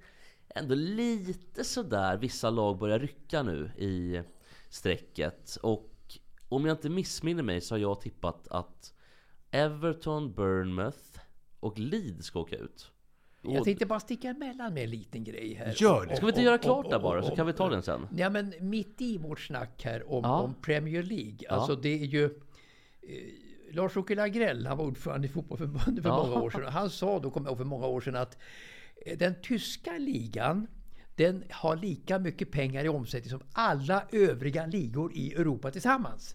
ändå 0.55 0.75
lite 0.75 1.65
sådär. 1.65 2.17
Vissa 2.17 2.50
lag 2.50 2.79
börjar 2.79 2.99
rycka 2.99 3.43
nu 3.43 3.71
i 3.79 4.23
strecket. 4.76 5.56
Och 5.62 5.93
om 6.49 6.67
jag 6.67 6.75
inte 6.75 6.88
missminner 6.88 7.43
mig 7.43 7.61
så 7.61 7.75
har 7.75 7.81
jag 7.81 8.00
tippat 8.00 8.49
att 8.49 8.94
Everton, 9.50 10.32
Bournemouth 10.34 11.19
och 11.61 11.78
Leeds 11.78 12.26
ska 12.26 12.40
åka 12.40 12.56
ut. 12.56 12.90
Jag 13.43 13.64
tänkte 13.64 13.87
bara 13.87 14.00
sticka 14.00 14.28
emellan 14.28 14.75
med 14.75 14.84
en 14.84 14.90
liten 14.90 15.25
grej 15.25 15.55
här. 15.55 15.75
Gör 15.76 16.06
det. 16.06 16.17
Ska 16.17 16.26
vi 16.26 16.31
inte 16.32 16.43
göra 16.43 16.58
klart 16.58 16.90
där 16.90 16.99
bara, 16.99 17.23
så 17.23 17.37
kan 17.37 17.46
vi 17.46 17.52
ta 17.52 17.69
den 17.69 17.82
sen? 17.82 18.08
Ja, 18.17 18.31
men 18.31 18.55
mitt 18.61 19.00
i 19.00 19.19
vårt 19.19 19.40
snack 19.40 19.84
här 19.84 20.12
om, 20.12 20.25
Ja. 20.25 20.40
om 20.40 20.55
Premier 20.62 21.02
League. 21.02 21.49
Alltså 21.49 21.76
det 21.76 21.88
är 22.02 22.05
ju... 22.06 22.25
Eh, 22.25 22.31
Lars-Åke 23.73 24.14
Lagrell, 24.14 24.67
han 24.67 24.78
var 24.78 24.84
ordförande 24.84 25.26
i 25.26 25.31
fotbollförbundet 25.31 26.02
för 26.05 26.11
Ja. 26.11 26.26
många 26.26 26.43
år 26.43 26.50
sedan. 26.50 26.73
Han 26.73 26.90
sa 26.90 27.19
då, 27.19 27.31
kommer 27.31 27.46
jag 27.46 27.50
ihåg, 27.52 27.58
för 27.58 27.64
många 27.64 27.87
år 27.87 28.00
sedan 28.00 28.17
att 28.17 28.38
eh, 29.06 29.19
den 29.19 29.34
tyska 29.43 29.99
ligan 29.99 30.67
den 31.16 31.44
har 31.50 31.76
lika 31.76 32.18
mycket 32.18 32.50
pengar 32.50 32.84
i 32.84 32.88
omsättning 32.88 33.30
som 33.30 33.40
alla 33.52 34.02
övriga 34.12 34.66
ligor 34.66 35.12
i 35.14 35.32
Europa 35.34 35.70
tillsammans. 35.70 36.34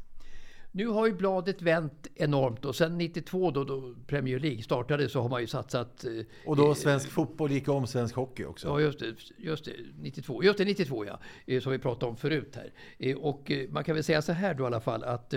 Nu 0.74 0.88
har 0.88 1.08
ju 1.08 1.14
bladet 1.14 1.62
vänt 1.62 2.08
enormt 2.16 2.66
och 2.66 2.76
sen 2.76 2.98
92 2.98 3.52
då, 3.52 3.64
då 3.64 3.96
Premier 4.08 4.40
League 4.40 4.64
startade 4.64 5.10
så 5.10 5.22
har 5.22 5.30
man 5.30 5.42
ju 5.42 5.48
satsat 5.48 6.04
eh, 6.04 6.12
Och 6.46 6.56
då 6.56 6.76
svensk 6.76 7.10
fotboll 7.10 7.52
gick 7.52 7.68
om 7.70 7.88
svensk 7.88 8.16
hockey 8.16 8.46
också. 8.46 8.68
Ja, 8.68 8.82
just 8.82 9.00
det. 9.00 9.16
Just 9.38 9.66
det, 9.66 9.72
92. 10.00 10.44
Just 10.44 10.58
det, 10.58 10.66
92 10.66 11.06
ja. 11.06 11.20
Eh, 11.46 11.62
Som 11.62 11.72
vi 11.72 11.80
pratade 11.80 12.10
om 12.10 12.18
förut 12.18 12.56
här. 12.56 12.72
Eh, 13.00 13.18
Och 13.18 13.52
eh, 13.52 13.70
man 13.70 13.84
kan 13.84 13.96
väl 13.96 14.04
säga 14.04 14.22
så 14.22 14.32
här 14.32 14.54
då 14.54 14.64
i 14.64 14.68
alla 14.68 14.82
fall 14.82 15.04
att 15.04 15.34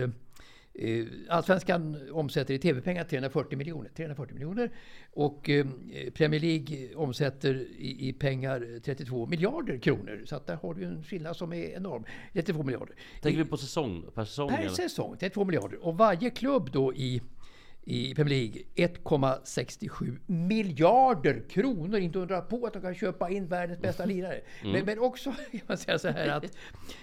eh, 0.74 1.06
Allsvenskan 1.28 2.10
omsätter 2.12 2.54
i 2.54 2.58
tv-pengar 2.58 3.04
340 3.04 3.58
miljoner. 3.58 3.90
340 3.96 4.34
miljoner. 4.34 4.70
Och 5.12 5.50
eh, 5.50 5.66
Premier 6.14 6.40
League 6.40 6.94
omsätter 6.94 7.54
i, 7.78 8.08
i 8.08 8.12
pengar 8.12 8.80
32 8.80 9.26
miljarder 9.26 9.78
kronor. 9.78 10.22
Så 10.24 10.36
att 10.36 10.46
där 10.46 10.56
har 10.56 10.74
du 10.74 10.84
en 10.84 11.04
skillnad 11.04 11.36
som 11.36 11.52
är 11.52 11.76
enorm. 11.76 12.04
32 12.32 12.62
miljarder. 12.62 12.94
Tänker 13.20 13.38
vi 13.38 13.50
på 13.50 13.56
säsong, 13.56 14.04
per 14.14 14.24
säsong? 14.24 14.48
Per 14.48 14.68
säsong, 14.68 15.16
32 15.16 15.44
miljarder. 15.44 15.86
Och 15.86 15.96
varje 15.96 16.30
klubb 16.30 16.70
då 16.72 16.94
i, 16.94 17.22
i 17.86 18.14
Premier 18.14 18.38
League 18.38 18.62
1,67 18.74 20.18
miljarder 20.26 21.42
kronor. 21.48 21.98
Inte 21.98 22.18
undra 22.18 22.40
på 22.40 22.66
att 22.66 22.72
de 22.72 22.82
kan 22.82 22.94
köpa 22.94 23.30
in 23.30 23.46
världens 23.46 23.80
bästa 23.80 24.04
lirare. 24.04 24.40
Men, 24.62 24.84
men 24.84 24.98
också 24.98 25.32
kan 25.50 25.60
man 25.66 25.78
säga 25.78 25.98
så 25.98 26.08
här 26.08 26.28
att 26.28 26.44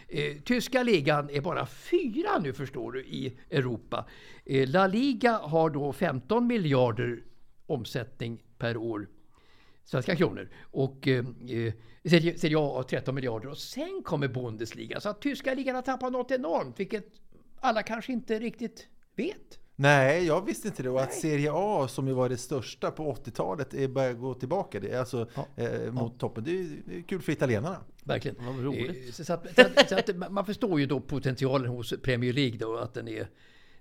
eh, 0.07 0.37
tyska 0.43 0.83
ligan 0.83 1.29
är 1.29 1.41
bara 1.41 1.65
fyra 1.65 2.39
nu 2.39 2.53
förstår 2.53 2.91
du 2.91 3.01
i 3.01 3.37
Europa. 3.49 4.05
Eh, 4.45 4.69
La 4.69 4.87
Liga 4.87 5.37
har 5.37 5.69
då 5.69 5.93
15 5.93 6.47
miljarder 6.47 7.23
omsättning 7.65 8.43
per 8.57 8.77
år 8.77 9.07
svenska 9.83 10.15
kronor. 10.15 10.49
Och 10.61 11.07
eh, 11.07 11.25
eh, 11.49 11.73
Serie 12.35 12.57
A 12.57 12.75
har 12.75 12.83
13 12.83 13.15
miljarder 13.15 13.49
och 13.49 13.57
sen 13.57 14.01
kommer 14.05 14.27
Bundesliga. 14.27 14.99
Så 14.99 15.09
att 15.09 15.21
tyska 15.21 15.53
ligan 15.53 15.75
har 15.75 15.81
tappat 15.81 16.11
något 16.11 16.31
enormt, 16.31 16.79
vilket 16.79 17.05
alla 17.59 17.83
kanske 17.83 18.13
inte 18.13 18.39
riktigt 18.39 18.87
vet. 19.15 19.60
Nej, 19.81 20.25
jag 20.25 20.45
visste 20.45 20.67
inte 20.67 20.83
det. 20.83 20.89
Och 20.89 21.01
att 21.01 21.13
Serie 21.13 21.51
A, 21.53 21.87
som 21.87 22.07
ju 22.07 22.13
var 22.13 22.29
det 22.29 22.37
största 22.37 22.91
på 22.91 23.13
80-talet, 23.13 23.73
är 23.73 23.87
börjar 23.87 24.13
gå 24.13 24.33
tillbaka. 24.33 24.79
Det 24.79 24.89
är 24.89 24.99
alltså 24.99 25.27
eh, 25.55 25.91
mot 25.91 26.19
toppen. 26.19 26.43
Det 26.43 26.51
är, 26.51 27.01
kul 27.07 27.21
för 27.21 27.31
italienarna. 27.31 27.77
Verkligen. 28.03 28.45
Vad 28.45 28.63
roligt. 28.63 29.19
Eh, 29.19 29.23
Så, 29.23 29.33
att, 29.33 29.55
så, 29.55 29.61
att, 29.61 29.89
så 29.89 29.95
att 29.95 30.31
man 30.31 30.45
förstår 30.45 30.79
ju 30.79 30.85
då 30.85 30.99
potentialen 30.99 31.67
hos 31.67 31.93
Premier 32.03 32.33
League 32.33 32.57
då, 32.57 32.77
att 32.77 32.93
den 32.93 33.07
är 33.07 33.27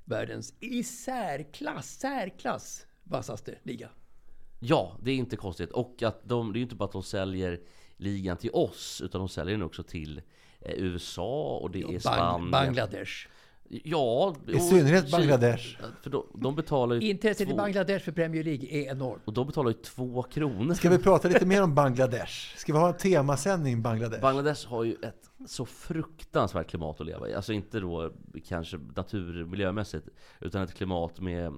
världens 0.04 0.54
i 0.60 0.82
särklass, 0.82 1.98
särklass 1.98 2.86
vassaste 3.04 3.54
liga. 3.62 3.88
Ja, 4.60 4.96
det 5.02 5.10
är 5.10 5.16
inte 5.16 5.36
konstigt. 5.36 5.70
Och 5.70 6.02
att 6.02 6.28
de, 6.28 6.52
det 6.52 6.56
är 6.56 6.60
ju 6.60 6.64
inte 6.64 6.74
bara 6.74 6.84
att 6.84 6.92
de 6.92 7.02
säljer 7.02 7.60
ligan 7.96 8.36
till 8.36 8.50
oss, 8.52 9.00
utan 9.04 9.18
de 9.18 9.28
säljer 9.28 9.54
den 9.54 9.62
också 9.66 9.82
till 9.82 10.22
eh, 10.60 10.72
USA 10.74 11.58
och 11.62 11.70
det 11.70 11.82
är 11.82 11.98
Spanien. 11.98 12.50
Bangladesh. 12.50 13.28
Ja, 13.72 14.34
I 14.46 14.60
synnerhet 14.60 15.10
Bangladesh. 15.10 15.78
För 16.02 16.10
de, 16.10 16.26
de 16.34 16.56
betalar 16.56 16.96
ju 16.96 17.08
Intresset 17.10 17.48
i 17.48 17.50
två, 17.50 17.56
Bangladesh 17.56 18.04
för 18.04 18.12
Premier 18.12 18.44
League 18.44 18.68
är 18.68 18.90
enormt. 18.90 19.22
och 19.24 19.32
de 19.32 19.46
betalar 19.46 19.70
ju 19.70 19.76
två 19.76 20.22
kronor. 20.22 20.74
Ska 20.74 20.90
vi 20.90 20.98
prata 20.98 21.28
lite 21.28 21.46
mer 21.46 21.62
om 21.62 21.74
Bangladesh? 21.74 22.56
Ska 22.56 22.72
vi 22.72 22.78
ha 22.78 22.88
en 22.88 22.96
temasändning 22.96 23.82
Bangladesh? 23.82 24.22
Bangladesh 24.22 24.68
har 24.68 24.84
ju 24.84 24.92
ett 24.92 25.29
så 25.46 25.66
fruktansvärt 25.66 26.70
klimat 26.70 27.00
att 27.00 27.06
leva 27.06 27.28
i. 27.28 27.34
Alltså 27.34 27.52
inte 27.52 27.80
då 27.80 28.12
kanske 28.46 28.78
naturmiljömässigt, 28.96 30.08
utan 30.40 30.62
ett 30.62 30.74
klimat 30.74 31.20
med 31.20 31.52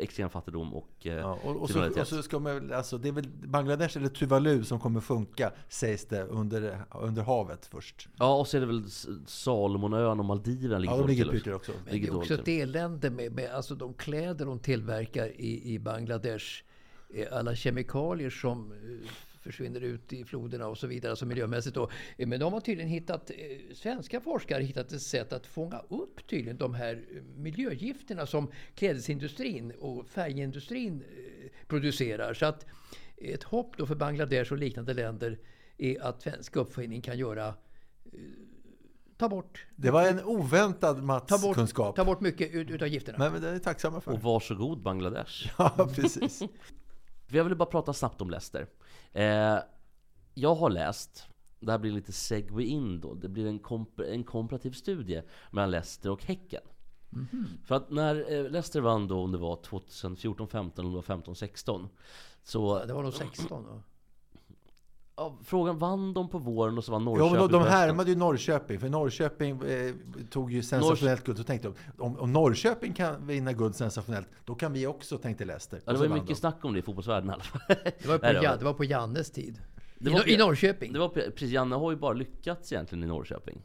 extrem 0.00 0.30
fattigdom 0.30 0.74
och, 0.74 1.06
eh, 1.06 1.12
Ja, 1.12 1.38
och, 1.44 1.56
och, 1.56 1.70
så, 1.70 2.00
och 2.00 2.06
så 2.06 2.22
ska 2.22 2.38
man, 2.38 2.72
alltså, 2.72 2.98
det 2.98 3.08
är 3.08 3.12
väl 3.12 3.28
Bangladesh 3.28 3.98
eller 3.98 4.08
Tuvalu 4.08 4.64
som 4.64 4.80
kommer 4.80 5.00
funka, 5.00 5.52
sägs 5.68 6.06
det, 6.06 6.22
under, 6.22 6.84
under 6.90 7.22
havet 7.22 7.66
först. 7.66 8.08
Ja, 8.16 8.36
och 8.38 8.48
så 8.48 8.56
är 8.56 8.60
det 8.60 8.66
väl 8.66 8.84
Salomonöarna 9.26 10.20
och 10.20 10.24
Maldiverna 10.24 10.78
ligger 10.78 10.94
Ja, 10.94 10.98
de 11.00 11.08
ligger 11.08 11.30
pyrt 11.30 11.46
också. 11.46 11.72
Men 11.84 12.00
det 12.00 12.06
är 12.08 12.16
också 12.16 12.34
ett 12.34 12.48
elände 12.48 13.10
med, 13.10 13.32
med 13.32 13.50
alltså 13.50 13.74
de 13.74 13.94
kläder 13.94 14.46
de 14.46 14.58
tillverkar 14.58 15.26
i, 15.26 15.74
i 15.74 15.78
Bangladesh. 15.78 16.46
Eh, 17.14 17.26
Alla 17.32 17.54
kemikalier 17.54 18.30
som 18.30 18.72
eh, 18.72 19.08
försvinner 19.44 19.80
ut 19.80 20.12
i 20.12 20.24
floderna 20.24 20.66
och 20.66 20.78
så 20.78 20.86
vidare, 20.86 21.12
alltså 21.12 21.26
miljömässigt. 21.26 21.74
Då. 21.74 21.90
Eh, 22.16 22.26
Men 22.28 22.40
de 22.40 22.52
har 22.52 22.60
tydligen 22.60 22.90
hittat, 22.90 23.30
eh, 23.30 23.36
svenska 23.74 24.20
forskare 24.20 24.56
har 24.56 24.62
hittat 24.66 24.92
ett 24.92 25.02
sätt 25.02 25.32
att 25.32 25.46
fånga 25.46 25.78
upp 25.88 26.26
tydligen 26.26 26.56
de 26.56 26.74
här 26.74 26.94
eh, 27.16 27.22
miljögifterna 27.22 28.26
som 28.26 28.50
klädesindustrin 28.74 29.72
och 29.80 30.06
färgindustrin 30.08 31.04
producerar. 31.66 32.34
Så 32.34 32.46
att 32.46 32.66
ett 33.16 33.42
hopp 33.42 33.76
då 33.76 33.86
för 33.86 33.94
Bangladesh 33.94 34.52
och 34.52 34.58
liknande 34.58 34.94
länder 34.94 35.38
är 35.78 36.02
att 36.02 36.22
svensk 36.22 36.56
uppfinning 36.56 37.00
kan 37.00 37.18
göra 37.18 37.54
ta 39.16 39.28
bort, 39.28 39.66
Det 39.76 39.90
var 39.90 40.06
en 40.08 40.24
oväntad 40.24 40.96
ta 40.96 41.02
Mats-kunskap. 41.02 41.96
ta 41.96 42.04
bort 42.04 42.20
mycket 42.20 42.54
ut, 42.54 42.70
utav 42.70 42.88
gifterna. 42.88 43.18
Men, 43.18 43.32
men 43.32 43.42
det 43.42 43.48
är 43.48 43.58
tacksamma 43.58 44.00
för. 44.00 44.12
Och 44.12 44.22
varsågod 44.22 44.82
Bangladesh. 44.82 45.50
Ja, 45.58 45.88
precis. 45.94 46.42
Jag 47.34 47.44
vill 47.44 47.56
bara 47.56 47.70
prata 47.70 47.92
snabbt 47.92 48.20
om 48.20 48.30
Leicester. 48.30 48.66
Eh, 49.12 49.58
jag 50.34 50.54
har 50.54 50.70
läst, 50.70 51.26
det 51.60 51.70
här 51.70 51.78
blir 51.78 51.92
lite 51.92 52.12
segway 52.12 52.64
in 52.64 53.00
då, 53.00 53.14
det 53.14 53.28
blir 53.28 53.46
en, 53.46 53.58
komp 53.58 54.00
en 54.00 54.24
komparativ 54.24 54.70
studie 54.70 55.22
mellan 55.50 55.70
Leicester 55.70 56.10
och 56.10 56.24
Häcken. 56.24 56.62
För 57.64 57.74
att 57.74 57.90
när 57.90 58.32
eh, 58.32 58.50
Leicester 58.50 58.80
vann 58.80 59.08
då, 59.08 59.20
om 59.20 59.32
det 59.32 59.38
var 59.38 59.56
2014, 59.56 60.48
15 60.48 60.82
eller 60.82 60.88
om 60.88 60.92
det 60.92 60.96
var 60.96 61.02
15, 61.02 61.36
16. 61.36 61.88
Så 62.42 62.84
det 62.84 62.92
var 62.92 63.02
nog 63.02 63.14
16 63.14 63.64
då. 63.64 63.82
Ja, 65.16 65.38
frågan, 65.44 65.78
vann 65.78 66.14
de 66.14 66.28
på 66.28 66.38
våren 66.38 66.78
och 66.78 66.84
så 66.84 66.92
Ja, 66.92 66.98
Norrköping 66.98 67.40
men 67.40 67.48
de, 67.48 67.62
härmade 67.62 68.10
ju 68.10 68.16
Norrköping, 68.16 68.80
för 68.80 68.88
Norrköping 68.88 69.62
eh, 69.62 69.94
tog 70.30 70.52
ju 70.52 70.62
sensationellt 70.62 71.24
guld. 71.24 71.38
Så 71.38 71.44
tänkte 71.44 71.68
de, 71.68 72.02
om, 72.02 72.18
om 72.18 72.32
Norrköping 72.32 72.92
kan 72.92 73.26
vinna 73.26 73.52
guld 73.52 73.76
sensationellt, 73.76 74.28
då 74.44 74.54
kan 74.54 74.72
vi 74.72 74.86
också, 74.86 75.18
tänkte 75.18 75.44
Leicester. 75.44 75.80
Ja, 75.84 75.92
det 75.92 75.98
var 75.98 76.08
mycket 76.08 76.28
de. 76.28 76.34
snack 76.34 76.64
om 76.64 76.72
det 76.72 76.78
i 76.78 76.82
fotbollsvärlden 76.82 77.30
i 77.30 77.32
alla 77.32 77.42
fall. 77.42 77.60
Det 77.98 78.06
var, 78.06 78.18
på, 78.18 78.26
Nej, 78.26 78.34
det 78.34 78.42
ja, 78.42 78.56
det 78.56 78.64
var 78.64 78.74
på 78.74 78.84
Jannes 78.84 79.30
tid. 79.30 79.58
Det 79.98 80.10
I, 80.10 80.12
var 80.12 80.28
I 80.28 80.36
Norrköping. 80.36 80.92
Det 80.92 80.98
var 80.98 81.08
pre- 81.08 81.30
precis, 81.30 81.50
Janne 81.50 81.76
har 81.76 81.90
ju 81.90 81.96
bara 81.96 82.12
lyckats 82.12 82.72
egentligen 82.72 83.04
i 83.04 83.06
Norrköping. 83.06 83.62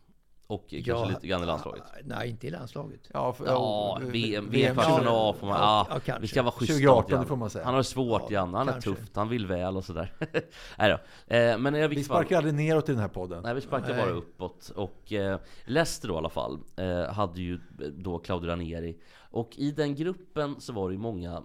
Och 0.49 0.65
kanske 0.85 1.07
lite 1.09 1.27
grann 1.27 1.43
i 1.43 1.45
landslaget. 1.45 1.83
Nej, 2.03 2.29
inte 2.29 2.47
i 2.47 2.49
landslaget. 2.49 2.99
Ja, 3.13 3.33
för, 3.33 3.45
Ja, 3.45 3.99
eh, 4.01 4.07
VM, 4.07 4.11
VM 4.11 4.49
VM-kvartsfinal 4.51 5.33
får 5.35 5.47
man... 5.47 5.55
Ja, 5.61 5.85
Ja, 5.89 5.95
ja, 5.95 5.99
kanske. 6.05 6.21
vi 6.21 6.27
ska 6.27 6.41
vara 6.41 6.51
schyssta 6.51 6.73
2018, 6.73 7.01
mot 7.03 7.09
Janne. 7.11 7.23
det 7.23 7.27
får 7.27 7.35
man 7.35 7.49
säga. 7.49 7.65
Han 7.65 7.73
har 7.73 7.79
det 7.79 7.83
svårt 7.83 8.21
Ja, 8.21 8.31
Janne, 8.31 8.57
han 8.57 8.67
är 8.67 8.71
kanske. 8.71 8.89
tufft, 8.89 9.15
han 9.15 9.29
vill 9.29 9.47
väl 9.47 9.77
och 9.77 9.83
sådär. 9.85 10.13
Nej 10.77 10.89
då. 11.27 11.35
Eh, 11.35 11.57
men 11.57 11.75
i 11.75 11.87
Vi 11.87 11.95
fall... 11.95 12.03
sparkar 12.03 12.37
aldrig 12.37 12.53
neråt 12.53 12.89
i 12.89 12.91
den 12.91 13.01
här 13.01 13.07
podden. 13.07 13.43
Nej 13.43 13.53
vi 13.55 13.61
sparkar 13.61 13.89
Nej. 13.89 13.97
bara 14.05 14.09
uppåt. 14.11 14.71
Och 14.75 15.13
eh, 15.13 15.39
Leicester 15.65 16.07
då 16.07 16.13
i 16.13 16.17
alla 16.17 16.29
fall 16.29 16.59
eh, 16.75 17.13
hade 17.13 17.41
ju 17.41 17.59
då 17.97 18.17
Claudio 18.19 18.49
Ranieri. 18.49 18.97
Och 19.31 19.49
i 19.57 19.71
den 19.71 19.95
gruppen 19.95 20.61
så 20.61 20.73
var 20.73 20.89
det 20.89 20.93
ju 20.93 20.99
många 20.99 21.43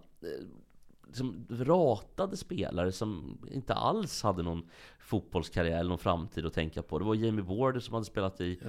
eh, 1.14 1.18
som 1.18 1.46
ratade 1.50 2.36
spelare 2.36 2.92
som 2.92 3.38
inte 3.52 3.74
alls 3.74 4.22
hade 4.22 4.42
någon 4.42 4.62
fotbollskarriär 4.98 5.78
eller 5.78 5.88
någon 5.88 5.98
framtid 5.98 6.46
att 6.46 6.52
tänka 6.52 6.82
på. 6.82 6.98
Det 6.98 7.04
var 7.04 7.14
Jamie 7.14 7.44
Ward 7.44 7.82
som 7.82 7.94
hade 7.94 8.06
spelat 8.06 8.40
i 8.40 8.60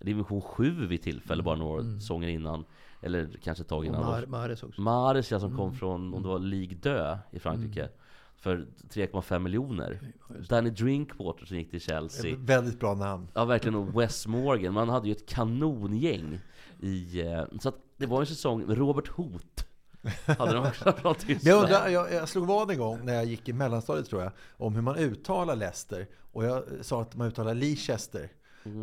division 0.00 0.40
7 0.40 0.86
vid 0.86 1.02
tillfälle 1.02 1.42
bara 1.42 1.56
några 1.56 1.82
säsonger 1.82 2.28
innan. 2.28 2.64
Eller 3.02 3.30
kanske 3.42 3.62
ett 3.62 3.68
tag 3.68 3.78
Och 3.78 3.84
innan. 3.84 4.02
Mar- 4.04 4.26
Mahrez 4.26 4.62
också. 4.62 4.80
Mahrez 4.80 5.30
ja, 5.30 5.40
som 5.40 5.56
kom 5.56 5.74
från, 5.74 6.14
om 6.14 6.22
det 6.22 6.28
var 6.28 6.38
Ligue 6.38 6.78
2 6.78 7.18
i 7.36 7.38
Frankrike. 7.38 7.88
För 8.36 8.66
3,5 8.90 9.38
miljoner. 9.38 10.12
Danny 10.48 10.70
Drinkwater 10.70 11.46
som 11.46 11.56
gick 11.56 11.70
till 11.70 11.80
Chelsea. 11.80 12.36
Väldigt 12.38 12.80
bra 12.80 12.94
namn. 12.94 13.28
Ja 13.34 13.44
verkligen, 13.44 13.74
och 13.74 14.00
Wes 14.00 14.26
Morgan. 14.26 14.74
Man 14.74 14.88
hade 14.88 15.06
ju 15.08 15.12
ett 15.12 15.28
kanongäng 15.28 16.38
i... 16.80 17.20
eh, 17.20 17.44
Så 17.60 17.68
att 17.68 17.78
det 17.96 18.06
var 18.06 18.20
en 18.20 18.26
säsong, 18.26 18.64
Robert 18.68 19.08
Hoth 19.08 19.64
hade 20.26 20.52
de 20.54 20.66
också 20.66 20.84
från 20.84 20.94
Men 20.94 21.02
jag, 21.04 21.18
Tyskland. 21.18 21.62
undrar, 21.62 21.88
jag, 21.88 22.12
jag 22.12 22.28
slog 22.28 22.46
vad 22.46 22.70
en 22.70 22.78
gång 22.78 23.04
när 23.04 23.14
jag 23.14 23.24
gick 23.24 23.48
i 23.48 23.52
mellanstadiet 23.52 24.08
tror 24.08 24.22
jag, 24.22 24.32
om 24.56 24.74
hur 24.74 24.82
man 24.82 24.96
uttalar 24.96 25.56
Leicester. 25.56 26.06
Och 26.32 26.44
jag 26.44 26.62
sa 26.80 27.02
att 27.02 27.16
man 27.16 27.26
uttalar 27.28 27.54
Leicester. 27.54 28.28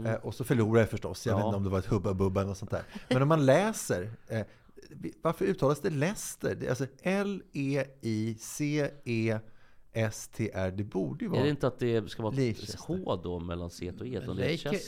Eh, 0.06 0.14
och 0.14 0.36
så 0.36 0.44
förlorade 0.44 0.80
jag 0.80 0.90
förstås. 0.90 1.26
Jag 1.26 1.34
Ja. 1.34 1.38
vet 1.38 1.46
inte 1.46 1.58
om 1.58 1.64
det 1.64 1.70
var 1.70 1.80
ett 1.80 1.86
hubba 1.86 2.14
bubba 2.14 2.42
eller 2.42 2.54
sånt 2.54 2.72
där. 2.72 2.84
Men 3.10 3.22
om 3.22 3.28
man 3.28 3.46
läser, 3.46 4.12
eh, 4.28 4.42
varför 5.22 5.46
uttalas 5.46 5.82
det 5.82 5.90
Leicester? 5.90 6.56
Det 6.56 6.66
är 6.66 6.70
alltså 6.70 6.86
L-E-I-C-E-S-T-R. 9.84 10.72
Det 10.72 10.84
borde 10.84 11.26
ju 11.26 11.30
vara... 11.32 11.40
Är 11.40 11.44
det 11.44 11.50
inte 11.50 11.68
att 11.68 11.80
det 11.80 12.10
ska 12.12 12.24
vara 12.24 12.42
ett. 12.42 12.76
H 12.80 13.16
då 13.24 13.40
mellan 13.40 13.70
C 13.70 13.92
och 14.00 14.06
E? 14.08 14.22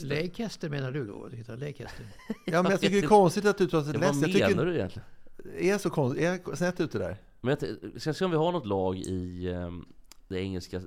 Leicester. 0.04 0.70
Menar 0.70 0.92
du 0.92 1.06
då? 1.08 1.28
Det 1.28 1.38
heter 1.38 1.58
Leicester. 1.58 2.06
Ja, 2.46 2.62
men 2.63 2.72
jag 2.72 2.82
tycker 2.82 2.96
det 2.96 3.06
är 3.06 3.08
konstigt 3.08 3.46
att 3.46 3.60
Ja, 3.60 3.68
vad 3.72 3.86
Leicester. 3.88 4.28
Jag 4.28 4.34
menar 4.34 4.50
tycker, 4.50 4.66
du 4.66 4.75
egentligen? 4.75 5.08
Är 5.58 5.78
så 5.78 5.90
konstigt? 5.90 6.24
Är 6.24 6.40
jag 6.46 6.58
snett 6.58 6.80
ute 6.80 6.98
där? 6.98 7.18
Men 7.42 7.58
jag 7.60 8.02
ska 8.02 8.14
se 8.14 8.26
om 8.26 8.32
vi 8.32 8.38
har 8.38 8.52
något 8.52 8.66
lag 8.66 8.98
i 8.98 9.50
um, 9.50 9.86
det 10.28 10.40
engelska 10.40 10.82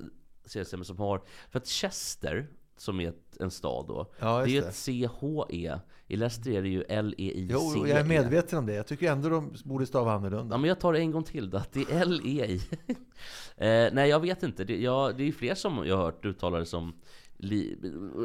seriesystemet 0.45 0.87
som 0.87 0.99
har... 0.99 1.23
För 1.51 1.59
att 1.59 1.67
Chester, 1.67 2.47
som 2.77 3.01
är 3.01 3.09
ett, 3.09 3.37
en 3.41 3.51
stad 3.51 3.87
då, 3.89 4.13
Ja, 4.19 4.39
det 4.39 4.51
är 4.51 4.55
just 4.55 4.69
ett 4.69 4.75
C-H-E. 4.75 5.79
I 6.09 6.17
Leicester 6.17 6.51
är 6.51 6.63
det 6.63 6.69
ju 6.69 6.83
L-E-I-C-E. 6.83 7.49
Jo, 7.51 7.87
jag 7.87 8.01
är 8.01 8.05
medveten 8.05 8.59
om 8.59 8.67
det. 8.67 8.75
Jag 8.75 8.87
tycker 8.87 9.13
ändå 9.13 9.29
de 9.29 9.55
borde 9.65 9.87
stava 9.87 10.13
annorlunda. 10.13 10.55
Ja, 10.55 10.59
men 10.59 10.69
jag 10.69 10.81
tar 10.81 10.93
det 10.93 10.99
en 10.99 11.11
gång 11.11 11.25
till 11.25 11.51
då, 11.51 11.59
att 11.59 11.73
det 11.73 11.81
är 11.81 12.01
L-E-I. 12.01 12.57
eh, 13.57 13.93
nej, 13.93 14.11
jag 14.11 14.21
vet 14.21 14.43
inte. 14.43 14.65
Det, 14.65 14.77
jag, 14.77 15.17
det 15.17 15.29
är 15.29 15.33
fler 15.33 15.55
som 15.55 15.87
jag 15.87 15.97
har 15.97 16.05
hört 16.05 16.25
uttala 16.25 16.59
det 16.59 16.67
som... 16.67 16.95
Li, 17.39 17.79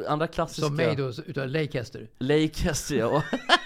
andra 0.08 0.26
klassiska... 0.26 0.66
Som 0.66 0.76
mig 0.76 0.96
då, 0.96 1.12
utav 1.26 1.48
Leicester. 1.48 2.10
Leicester, 2.18 2.96
ja. 2.96 3.22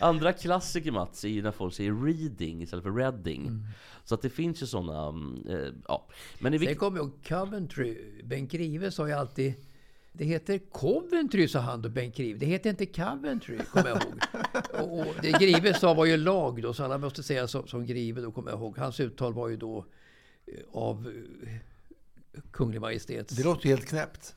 Andra 0.00 0.32
klassiker 0.32 0.90
Mats 0.90 1.24
är 1.24 1.28
ju 1.28 1.42
när 1.42 1.52
folk 1.52 1.74
säger 1.74 1.92
reading 1.92 2.62
istället 2.62 2.82
för 2.82 2.92
reading. 2.92 3.66
Så 4.04 4.14
att 4.14 4.22
det 4.22 4.30
finns 4.30 4.62
ju 4.62 4.66
sådana, 4.66 5.08
eh, 5.48 5.72
ja. 5.88 6.06
Men 6.38 6.52
Sen 6.52 6.60
vilket... 6.60 6.78
kommer 6.78 6.98
jag 6.98 7.06
ihåg 7.06 7.24
Coventry. 7.28 7.96
Bengt 8.24 8.52
Grive 8.52 8.90
sa 8.90 9.08
ju 9.08 9.12
alltid 9.14 9.54
det 10.18 10.24
heter 10.24 10.58
Coventry, 10.58 11.48
sa 11.48 11.58
han 11.58 11.82
då, 11.82 11.88
Bengt 11.88 12.16
Grive. 12.16 12.38
Det 12.38 12.46
heter 12.46 12.70
inte 12.70 12.86
Coventry, 12.86 13.58
kommer 13.58 13.88
jag 13.88 14.02
ihåg. 14.02 14.14
och, 14.82 14.98
och 14.98 15.14
det 15.22 15.32
Grive 15.32 15.74
sa 15.74 15.94
var 15.94 16.04
ju 16.04 16.16
lag 16.16 16.62
då, 16.62 16.74
så 16.74 16.84
alla 16.84 16.98
måste 16.98 17.22
säga 17.22 17.48
som, 17.48 17.66
som 17.66 17.86
Grive 17.86 18.20
då, 18.20 18.32
kommer 18.32 18.50
jag 18.50 18.60
ihåg. 18.60 18.78
Hans 18.78 19.00
uttal 19.00 19.34
var 19.34 19.48
ju 19.48 19.56
då 19.56 19.84
eh, 20.46 20.54
av 20.72 21.12
eh, 21.42 21.52
Kunglig 22.50 22.80
Majestäts... 22.80 23.36
Det 23.36 23.44
låter 23.44 23.68
helt 23.68 23.86
knäppt. 23.86 24.34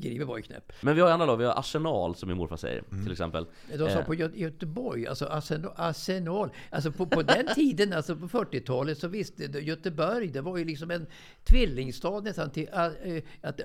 Grive 0.00 0.24
var 0.24 0.36
ju 0.36 0.42
knäpp. 0.42 0.72
Men 0.80 0.94
vi 0.94 1.00
har 1.00 1.10
andra 1.10 1.26
lag, 1.26 1.36
vi 1.36 1.44
har 1.44 1.58
Arsenal 1.60 2.14
som 2.14 2.28
min 2.28 2.38
morfar 2.38 2.56
säger 2.56 2.82
till 3.02 3.12
exempel. 3.12 3.46
De 3.70 3.78
sa 3.78 3.86
Eh. 3.98 4.04
på 4.04 4.14
Gö- 4.14 4.34
Göteborg, 4.36 5.06
alltså 5.06 5.26
Arsenal, 5.26 5.72
Arsenal. 5.76 6.50
Alltså 6.70 6.92
på, 6.92 7.06
på 7.06 7.22
den 7.22 7.46
tiden, 7.54 7.92
alltså 7.92 8.16
på 8.16 8.28
40-talet, 8.28 8.98
så 8.98 9.08
visste 9.08 9.42
Göteborg, 9.44 10.26
det 10.28 10.40
var 10.40 10.56
ju 10.58 10.64
liksom 10.64 10.90
en 10.90 11.06
tvillingstad 11.44 12.20
nästan 12.20 12.50
till 12.50 12.68
att, 12.72 13.60
äh, 13.60 13.64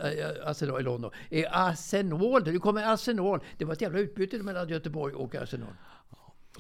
Arsenal 0.50 0.80
i 0.82 0.84
London. 0.84 1.12
Eh, 1.30 1.68
Arsenal, 1.68 2.44
nu 2.46 2.60
kommer 2.60 2.94
Arsenal. 2.94 3.40
Det 3.58 3.66
var 3.66 3.74
ett 3.74 3.82
jävla 3.82 4.00
utbyte 4.00 4.38
mellan 4.38 4.70
Göteborg 4.70 5.14
och 5.14 5.36
Arsenal. 5.36 5.70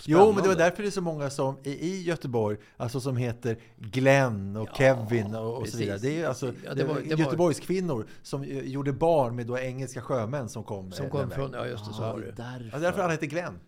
Jo, 0.05 0.17
men 0.17 0.25
det 0.27 0.31
var 0.33 0.41
Spännande. 0.41 0.63
därför 0.63 0.83
det 0.83 0.89
är 0.89 0.91
så 0.91 1.01
många 1.01 1.29
som 1.29 1.57
i, 1.63 1.69
i 1.71 2.01
Göteborg, 2.03 2.57
alltså 2.77 2.99
som 2.99 3.17
heter 3.17 3.57
Glenn 3.77 4.55
och 4.55 4.67
Kevin 4.77 5.35
och, 5.35 5.57
och 5.57 5.67
så 5.67 5.77
vidare. 5.77 5.97
Det 5.97 6.21
är 6.21 6.27
alltså 6.27 6.45
Ja, 6.65 6.73
det 6.73 6.83
var- 6.83 6.95
det 6.95 7.15
var- 7.15 7.17
Göteborgs 7.23 7.59
kvinnor 7.59 8.05
som 8.23 8.43
eh, 8.43 8.59
gjorde 8.59 8.93
barn 8.93 9.35
med 9.35 9.47
då 9.47 9.57
engelska 9.59 10.01
sjömän 10.01 10.49
som 10.49 10.63
kom. 10.63 10.91
Som 10.91 11.09
kom 11.09 11.29
från, 11.29 11.51
ja 11.53 11.67
just 11.67 11.85
det, 11.87 11.93
så 11.93 12.01
Ja, 12.03 12.13
var 12.13 12.19
det. 12.19 12.31
därför. 12.31 12.69
Ja, 12.73 12.79
därför 12.79 13.01
alla 13.01 13.11
heter 13.11 13.27
Glenn. 13.27 13.59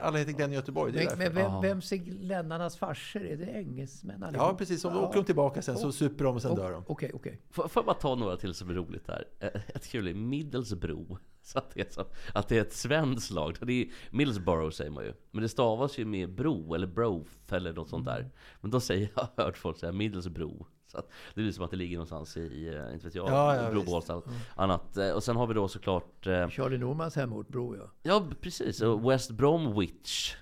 Alla 0.00 0.18
heter 0.18 0.32
Glenn 0.32 0.52
i 0.52 0.54
Göteborg. 0.54 0.92
Det 0.92 1.02
är 1.02 1.16
Men, 1.16 1.18
men 1.18 1.34
vem, 1.34 1.44
Ja. 1.52 1.60
vem 1.60 1.82
ser 1.82 1.96
Glennarnas 1.96 2.76
farsor? 2.76 3.26
Är 3.26 3.36
det 3.36 3.44
engelsmän 3.46 4.22
allihop? 4.22 4.46
Ja, 4.50 4.54
precis. 4.58 4.84
Om 4.84 4.94
då 4.94 5.00
åker 5.00 5.16
de 5.18 5.24
tillbaka 5.24 5.62
sen 5.62 5.76
så 5.78 5.92
super 5.92 6.24
de 6.24 6.34
och 6.36 6.42
sen 6.42 6.50
O- 6.50 6.56
dör 6.56 6.72
de. 6.72 6.84
Okej, 6.86 7.10
okej. 7.14 7.40
Får, 7.50 7.68
får 7.68 7.80
jag 7.80 7.86
bara 7.86 7.94
ta 7.96 8.14
några 8.14 8.36
till 8.36 8.54
som 8.54 8.70
är 8.70 8.74
roligt 8.74 9.08
här? 9.08 9.24
Eh, 9.40 9.48
Ett 9.74 9.86
kul 9.86 10.08
är 10.08 10.14
Middlesbro. 10.14 11.18
Så 11.42 11.58
att, 11.58 11.70
det 11.74 11.80
är 11.80 11.86
så, 11.90 12.04
att 12.34 12.48
det 12.48 12.56
är 12.56 12.60
ett 12.62 12.72
svenskt 12.72 13.30
lag. 13.30 13.56
Det 13.60 13.72
är 13.72 13.88
Middlesbrough 14.10 14.70
säger 14.70 14.90
man 14.90 15.04
ju. 15.04 15.12
Men 15.30 15.42
det 15.42 15.48
stavas 15.48 15.98
ju 15.98 16.04
med 16.04 16.34
bro 16.34 16.74
eller 16.74 16.86
brof 16.86 17.52
eller 17.52 17.72
något 17.72 17.88
sånt 17.88 18.04
där. 18.06 18.30
Men 18.60 18.70
då 18.70 18.80
säger 18.80 19.08
jag, 19.14 19.28
har 19.36 19.44
hört 19.44 19.56
folk 19.58 19.78
säga 19.78 19.92
Middlesbro. 19.92 20.66
Så 20.94 20.98
att 20.98 21.10
det 21.34 21.48
är 21.48 21.52
som 21.52 21.64
att 21.64 21.70
det 21.70 21.76
ligger 21.76 21.96
någonstans 21.96 22.36
i, 22.36 22.68
eh, 22.68 22.92
inte 22.94 23.04
vet 23.06 23.14
jag, 23.14 23.28
Ja, 23.28 23.56
ja, 23.56 23.70
Bro 23.70 23.80
visst. 23.80 23.92
Bålstad. 23.92 24.22
Annat. 24.56 24.96
Eh, 24.96 25.10
Och 25.10 25.22
sen 25.24 25.36
har 25.36 25.46
vi 25.46 25.54
då 25.54 25.68
såklart, 25.68 26.26
eh, 26.26 26.48
Charlie 26.48 26.78
Normans 26.78 27.16
hemort, 27.16 27.48
Bro 27.48 27.76
ja. 27.76 27.90
ja 28.02 28.26
precis, 28.40 28.80
och 28.80 29.10
West 29.10 29.30
Bromwich. 29.30 30.36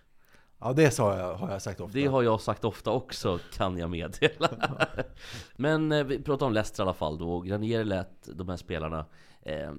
Ja, 0.59 0.73
det 0.73 0.91
sa 0.91 1.19
jag, 1.19 1.35
har 1.35 1.51
jag 1.51 1.63
sagt 1.63 1.81
ofta. 1.81 1.99
Det 1.99 2.07
har 2.07 2.23
jag 2.23 2.41
sagt 2.41 2.65
ofta 2.65 2.91
också, 2.91 3.39
kan 3.53 3.79
jag 3.79 3.91
meddela. 3.91 4.49
Men 5.57 5.93
eh, 5.93 6.05
vi 6.05 6.23
pratar 6.23 6.47
om 6.47 6.53
Leicester 6.53 6.83
i 6.83 6.85
alla 6.85 6.95
fall 6.95 7.19
då. 7.19 7.41
Granier 7.41 7.85
lät 7.85 8.29
de 8.37 8.49
här 8.49 8.57
spelarna 8.57 9.05
eh, 9.43 9.73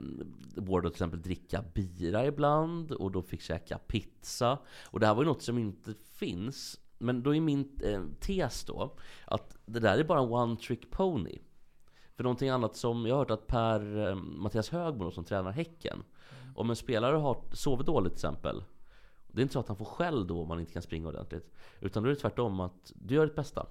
borde 0.55 0.87
till 0.89 0.93
exempel 0.95 1.21
dricka 1.21 1.63
bira 1.73 2.25
ibland 2.25 2.91
och 2.91 3.11
då 3.11 3.21
fick 3.21 3.41
käka 3.41 3.77
pizza. 3.77 4.57
Och 4.85 4.99
det 4.99 5.07
här 5.07 5.13
var 5.13 5.23
ju 5.23 5.27
något 5.29 5.41
som 5.41 5.57
inte 5.57 5.93
finns. 6.15 6.79
Men 7.03 7.23
då 7.23 7.35
är 7.35 7.41
min 7.41 7.79
eh, 7.83 8.03
tes 8.19 8.65
då 8.65 8.95
att 9.25 9.57
det 9.65 9.79
där 9.79 9.97
är 9.97 10.03
bara 10.03 10.19
en 10.19 10.29
one 10.29 10.57
trick 10.57 10.91
pony. 10.91 11.39
För 12.15 12.23
någonting 12.23 12.49
annat 12.49 12.75
som 12.75 13.05
jag 13.05 13.15
har 13.15 13.19
hört 13.19 13.31
att 13.31 13.47
Per 13.47 14.07
eh, 14.07 14.15
Mattias 14.15 14.69
Högmo 14.69 15.11
som 15.11 15.23
tränar 15.23 15.51
Häcken. 15.51 16.03
Om 16.55 16.69
en 16.69 16.75
spelare 16.75 17.15
har 17.15 17.43
sovit 17.53 17.87
dåligt 17.87 18.13
till 18.13 18.17
exempel. 18.17 18.63
Det 19.27 19.41
är 19.41 19.43
inte 19.43 19.53
så 19.53 19.59
att 19.59 19.67
han 19.67 19.77
får 19.77 19.85
skäll 19.85 20.27
då 20.27 20.41
om 20.41 20.47
man 20.47 20.59
inte 20.59 20.73
kan 20.73 20.81
springa 20.81 21.07
ordentligt. 21.07 21.53
Utan 21.79 22.03
då 22.03 22.09
är 22.09 22.13
det 22.13 22.19
tvärtom 22.19 22.59
att 22.59 22.91
du 22.95 23.15
gör 23.15 23.25
ditt 23.25 23.35
bästa. 23.35 23.67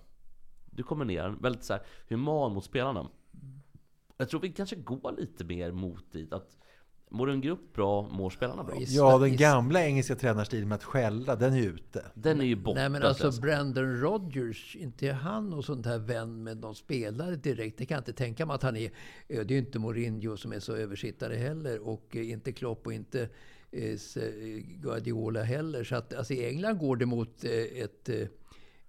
Du 0.70 0.82
kommer 0.82 1.04
ner 1.04 1.28
väldigt 1.28 1.64
så 1.64 1.72
här 1.72 1.82
human 2.08 2.54
mot 2.54 2.64
spelarna. 2.64 3.08
Jag 4.16 4.28
tror 4.28 4.40
vi 4.40 4.52
kanske 4.52 4.76
går 4.76 5.14
lite 5.18 5.44
mer 5.44 5.72
mot 5.72 6.12
dit 6.12 6.32
att 6.32 6.58
Mår 7.14 7.30
en 7.30 7.40
grupp 7.40 7.74
bra, 7.74 8.08
mår 8.10 8.30
spelarna 8.30 8.64
bra? 8.64 8.76
Ja, 8.78 9.18
den 9.18 9.36
gamla 9.36 9.84
engelska 9.84 10.14
tränarstilen 10.14 10.68
med 10.68 10.76
att 10.76 10.84
skälla, 10.84 11.36
den 11.36 11.54
är 11.54 11.62
ute. 11.62 12.04
Den 12.14 12.40
är 12.40 12.44
ju 12.44 12.56
borta. 12.56 12.80
Nej 12.80 12.88
men 12.88 13.02
alltså 13.02 13.40
Brandon 13.40 14.00
Rodgers, 14.00 14.76
inte 14.76 15.08
är 15.08 15.12
han 15.12 15.50
någon 15.50 15.62
sån 15.62 15.84
här 15.84 15.98
vän 15.98 16.42
med 16.42 16.56
någon 16.56 16.74
spelare 16.74 17.36
direkt. 17.36 17.78
Det 17.78 17.86
kan 17.86 17.94
jag 17.94 18.00
inte 18.00 18.12
tänka 18.12 18.46
mig 18.46 18.54
att 18.54 18.62
han 18.62 18.76
är. 18.76 18.90
Det 19.28 19.36
är 19.36 19.44
ju 19.44 19.58
inte 19.58 19.78
Mourinho 19.78 20.36
som 20.36 20.52
är 20.52 20.60
så 20.60 20.76
översittare 20.76 21.36
heller. 21.36 21.88
Och 21.88 22.16
inte 22.16 22.52
Klopp 22.52 22.86
och 22.86 22.92
inte 22.92 23.28
Guardiola 24.80 25.42
heller. 25.42 25.84
Så 25.84 25.96
att 25.96 26.14
alltså, 26.14 26.32
i 26.32 26.46
England 26.48 26.78
går 26.78 26.96
det 26.96 27.06
mot 27.06 27.44
ett 27.44 28.10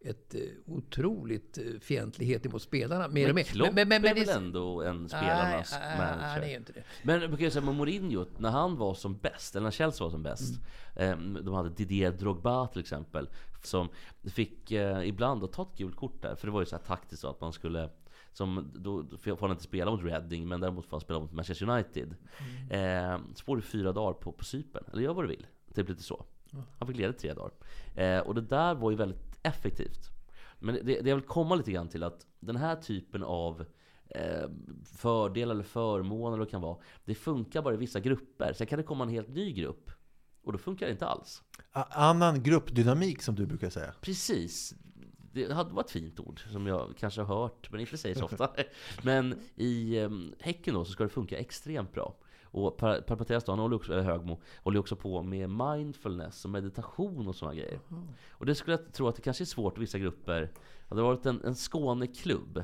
ett 0.03 0.35
otroligt 0.65 1.57
fientlighet 1.81 2.51
mot 2.51 2.61
spelarna. 2.61 3.07
Mer 3.07 3.25
men 3.25 3.35
mer. 3.35 3.43
Klopp 3.43 3.73
men, 3.73 3.87
men, 3.87 4.01
men, 4.01 4.17
är 4.17 4.25
väl 4.25 4.29
ändå 4.29 4.81
en 4.81 5.09
spelarnas 5.09 5.75
nej, 5.79 5.97
manager? 5.97 6.39
Nej, 6.41 6.53
är 6.53 6.57
inte 6.57 6.73
det. 6.73 6.83
Men 7.03 7.19
man 7.19 7.29
kan 7.29 7.39
ju 7.39 7.51
säga 7.51 7.65
med 7.65 7.75
Mourinho, 7.75 8.25
när 8.37 8.49
han 8.49 8.77
var 8.77 8.93
som 8.93 9.17
bäst, 9.17 9.55
eller 9.55 9.63
när 9.63 9.71
Chelsea 9.71 10.05
var 10.05 10.11
som 10.11 10.23
bäst. 10.23 10.53
Mm. 10.95 11.45
De 11.45 11.53
hade 11.53 11.69
Didier 11.69 12.11
Drogba 12.11 12.67
till 12.67 12.81
exempel. 12.81 13.29
Som 13.63 13.89
fick 14.23 14.71
eh, 14.71 15.07
ibland 15.07 15.51
ta 15.51 15.61
ett 15.61 15.77
gult 15.77 15.95
kort 15.95 16.21
där. 16.21 16.35
För 16.35 16.47
det 16.47 16.53
var 16.53 16.59
ju 16.59 16.65
så 16.65 16.75
här 16.75 16.83
taktiskt 16.83 17.21
så 17.21 17.29
att 17.29 17.41
man 17.41 17.53
skulle 17.53 17.89
som, 18.33 18.71
då 18.75 19.17
får 19.17 19.41
han 19.41 19.51
inte 19.51 19.63
spela 19.63 19.91
mot 19.91 20.03
Reading, 20.03 20.47
men 20.47 20.61
däremot 20.61 20.85
får 20.85 20.97
han 20.97 21.01
spela 21.01 21.19
mot 21.19 21.33
Manchester 21.33 21.69
United. 21.69 22.15
Mm. 22.69 23.13
Eh, 23.13 23.19
så 23.35 23.43
får 23.43 23.55
du 23.55 23.61
fyra 23.61 23.91
dagar 23.91 24.13
på, 24.13 24.31
på 24.31 24.43
Cypern, 24.43 24.83
eller 24.91 25.01
gör 25.01 25.13
vad 25.13 25.23
du 25.23 25.27
vill. 25.27 25.47
Typ 25.73 25.89
lite 25.89 26.03
så. 26.03 26.25
Han 26.79 26.87
fick 26.87 26.97
leda 26.97 27.13
tre 27.13 27.33
dagar. 27.33 27.51
Eh, 27.95 28.19
och 28.19 28.35
det 28.35 28.41
där 28.41 28.75
var 28.75 28.91
ju 28.91 28.97
väldigt 28.97 29.39
effektivt. 29.43 30.09
Men 30.59 30.75
det, 30.75 31.01
det 31.01 31.09
jag 31.09 31.15
vill 31.15 31.25
komma 31.25 31.55
lite 31.55 31.71
grann 31.71 31.89
till 31.89 32.03
att 32.03 32.25
den 32.39 32.55
här 32.55 32.75
typen 32.75 33.23
av 33.23 33.65
eh, 34.09 34.49
fördel 34.85 35.51
eller 35.51 35.63
förmåner 35.63 36.37
det 36.37 36.45
kan 36.45 36.61
vara. 36.61 36.77
Det 37.05 37.15
funkar 37.15 37.61
bara 37.61 37.73
i 37.73 37.77
vissa 37.77 37.99
grupper. 37.99 38.53
Sen 38.53 38.67
kan 38.67 38.77
det 38.77 38.83
komma 38.83 39.03
en 39.03 39.09
helt 39.09 39.29
ny 39.29 39.51
grupp. 39.51 39.91
Och 40.43 40.51
då 40.51 40.57
funkar 40.57 40.85
det 40.85 40.91
inte 40.91 41.07
alls. 41.07 41.43
Annan 41.71 42.43
gruppdynamik 42.43 43.21
som 43.21 43.35
du 43.35 43.45
brukar 43.45 43.69
säga. 43.69 43.93
Precis. 44.01 44.73
Det 45.33 45.47
var 45.47 45.81
ett 45.81 45.91
fint 45.91 46.19
ord 46.19 46.41
som 46.51 46.67
jag 46.67 46.93
kanske 46.97 47.21
har 47.21 47.39
hört, 47.39 47.71
men 47.71 47.79
inte 47.79 47.97
säger 47.97 48.15
så 48.15 48.25
ofta. 48.25 48.49
men 49.03 49.39
i 49.55 49.97
eh, 49.97 50.09
Häcken 50.39 50.73
då 50.73 50.85
så 50.85 50.91
ska 50.91 51.03
det 51.03 51.09
funka 51.09 51.37
extremt 51.37 51.93
bra. 51.93 52.15
Och 52.53 52.83
Mattias 53.09 53.47
han 53.47 53.59
håller 53.59 53.75
också, 53.75 53.93
eller 53.93 54.03
Högmo, 54.03 54.41
håller 54.63 54.79
också 54.79 54.95
på 54.95 55.23
med 55.23 55.49
mindfulness 55.49 56.45
och 56.45 56.51
meditation 56.51 57.27
och 57.27 57.35
sådana 57.35 57.55
grejer. 57.55 57.79
Mm. 57.91 58.07
Och 58.31 58.45
det 58.45 58.55
skulle 58.55 58.77
jag 58.77 58.93
tro 58.93 59.07
att 59.07 59.15
det 59.15 59.21
kanske 59.21 59.43
är 59.43 59.45
svårt 59.45 59.77
i 59.77 59.79
vissa 59.79 59.99
grupper. 59.99 60.51
Hade 60.89 61.01
det 61.01 61.05
varit 61.05 61.25
en, 61.25 61.41
en 61.43 61.55
Skåneklubb 61.55 62.63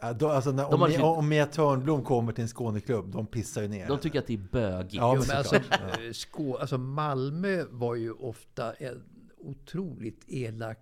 Ja, 0.00 0.12
då, 0.12 0.28
alltså 0.28 0.52
när, 0.52 0.74
om, 0.74 0.80
har- 0.80 1.16
om 1.18 1.28
Mia 1.28 1.46
Törnblom 1.46 2.02
kommer 2.02 2.32
till 2.32 2.42
en 2.42 2.48
Skåneklubb, 2.48 3.12
de 3.12 3.26
pissar 3.26 3.62
ju 3.62 3.68
ner 3.68 3.88
De 3.88 3.98
tycker 3.98 4.18
att 4.18 4.26
det 4.26 4.34
är 4.34 4.48
bögigt. 4.52 4.94
Ja, 4.94 5.14
men 5.14 5.24
men 5.28 5.36
alltså, 5.36 5.56
eh, 5.56 6.12
Skå, 6.12 6.56
alltså 6.56 6.78
Malmö 6.78 7.64
var 7.70 7.94
ju 7.94 8.12
ofta 8.12 8.72
en 8.72 9.02
otroligt 9.38 10.24
elak 10.26 10.78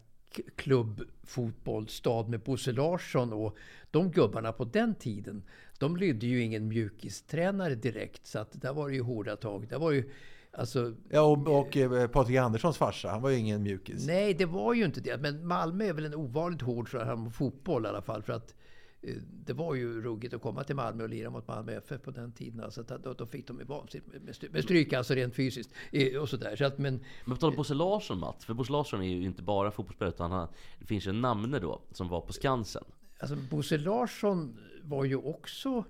klubbfotbollsstad 0.56 2.28
med 2.28 2.40
Bosse 2.40 2.72
Larsson 2.72 3.32
och 3.32 3.56
de 3.90 4.10
gubbarna 4.10 4.52
på 4.52 4.64
den 4.64 4.94
tiden. 4.94 5.42
De 5.82 5.96
lydde 5.96 6.26
ju 6.26 6.42
ingen 6.42 6.68
mjukistränare 6.68 7.74
direkt 7.74 8.26
så 8.26 8.38
att 8.38 8.60
där 8.62 8.72
var 8.72 8.88
det 8.88 8.94
ju 8.94 9.02
hårda 9.02 9.36
tag. 9.36 9.68
Där 9.68 9.78
var 9.78 9.90
ju 9.90 10.10
alltså 10.52 10.94
Ja, 11.10 11.20
och, 11.22 11.60
och 11.60 11.76
eh, 11.76 12.06
Patrik 12.08 12.36
Anderssons 12.36 12.76
farsa, 12.76 13.08
han 13.10 13.22
var 13.22 13.30
ju 13.30 13.36
ingen 13.38 13.62
mjukis. 13.62 14.06
Nej, 14.06 14.34
det 14.34 14.44
var 14.46 14.74
ju 14.74 14.84
inte 14.84 15.00
det. 15.00 15.18
Men 15.18 15.46
Malmö 15.46 15.84
är 15.84 15.92
väl 15.92 16.04
en 16.04 16.14
ovanligt 16.14 16.62
hård 16.62 16.90
så 16.90 16.98
här 16.98 17.16
med 17.16 17.34
fotboll 17.34 17.84
i 17.84 17.88
alla 17.88 18.02
fall. 18.02 18.22
För 18.22 18.32
att 18.32 18.54
eh, 19.02 19.14
det 19.46 19.52
var 19.52 19.74
ju 19.74 20.02
ruggigt 20.02 20.34
att 20.34 20.42
komma 20.42 20.64
till 20.64 20.76
Malmö 20.76 21.02
och 21.02 21.08
lira 21.08 21.30
mot 21.30 21.48
Malmö 21.48 21.72
FF 21.72 22.02
på 22.02 22.10
den 22.10 22.32
tiden. 22.32 22.60
Alltså, 22.64 22.80
att 22.80 23.02
då, 23.04 23.12
då 23.12 23.26
fick 23.26 23.46
de 23.46 23.58
ju 23.58 23.64
vansinnigt 23.64 24.08
med, 24.24 24.34
stry- 24.34 24.52
med 24.52 24.64
stryk, 24.64 24.92
alltså 24.92 25.14
rent 25.14 25.34
fysiskt. 25.34 25.70
eh, 25.92 26.20
Och 26.20 26.28
sådär. 26.28 26.56
Så 26.56 26.64
att, 26.64 26.78
men 26.78 27.00
Men 27.24 27.34
på 27.34 27.40
tal 27.40 27.50
om 27.50 27.56
Bosse 27.56 27.74
Larsson 27.74 28.18
Mats, 28.18 28.44
för 28.44 28.54
Bosse 28.54 28.72
Larsson 28.72 29.02
är 29.02 29.08
ju 29.08 29.24
inte 29.24 29.42
bara 29.42 29.70
fotbollsspelare 29.70 30.14
utan 30.14 30.30
han, 30.30 30.48
det 30.78 30.86
finns 30.86 31.06
ju 31.06 31.10
en 31.10 31.20
namne 31.20 31.58
då 31.58 31.80
som 31.92 32.08
var 32.08 32.20
på 32.20 32.32
Skansen 32.32 32.84
alltså, 33.22 33.36
Bosse 33.36 33.78
Larsson 33.78 34.58
var 34.82 35.04
ju 35.04 35.16
också 35.16 35.84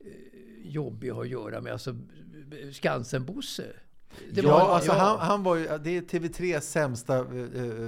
eh, 0.00 0.10
jobbig 0.64 1.08
att 1.08 1.16
ha 1.16 1.22
att 1.22 1.28
göra 1.28 1.60
med. 1.60 1.72
Alltså 1.72 1.96
Skansen-Bosse. 2.72 3.72
Det 4.32 4.40
ja, 4.40 4.50
var- 4.50 4.74
alltså 4.74 4.92
ja. 4.92 4.98
Han, 4.98 5.18
han 5.18 5.42
var 5.42 5.56
ju, 5.56 5.64
det 5.84 5.96
är 5.96 6.02
TV3s 6.02 6.60
sämsta 6.60 7.18
eh, 7.18 7.24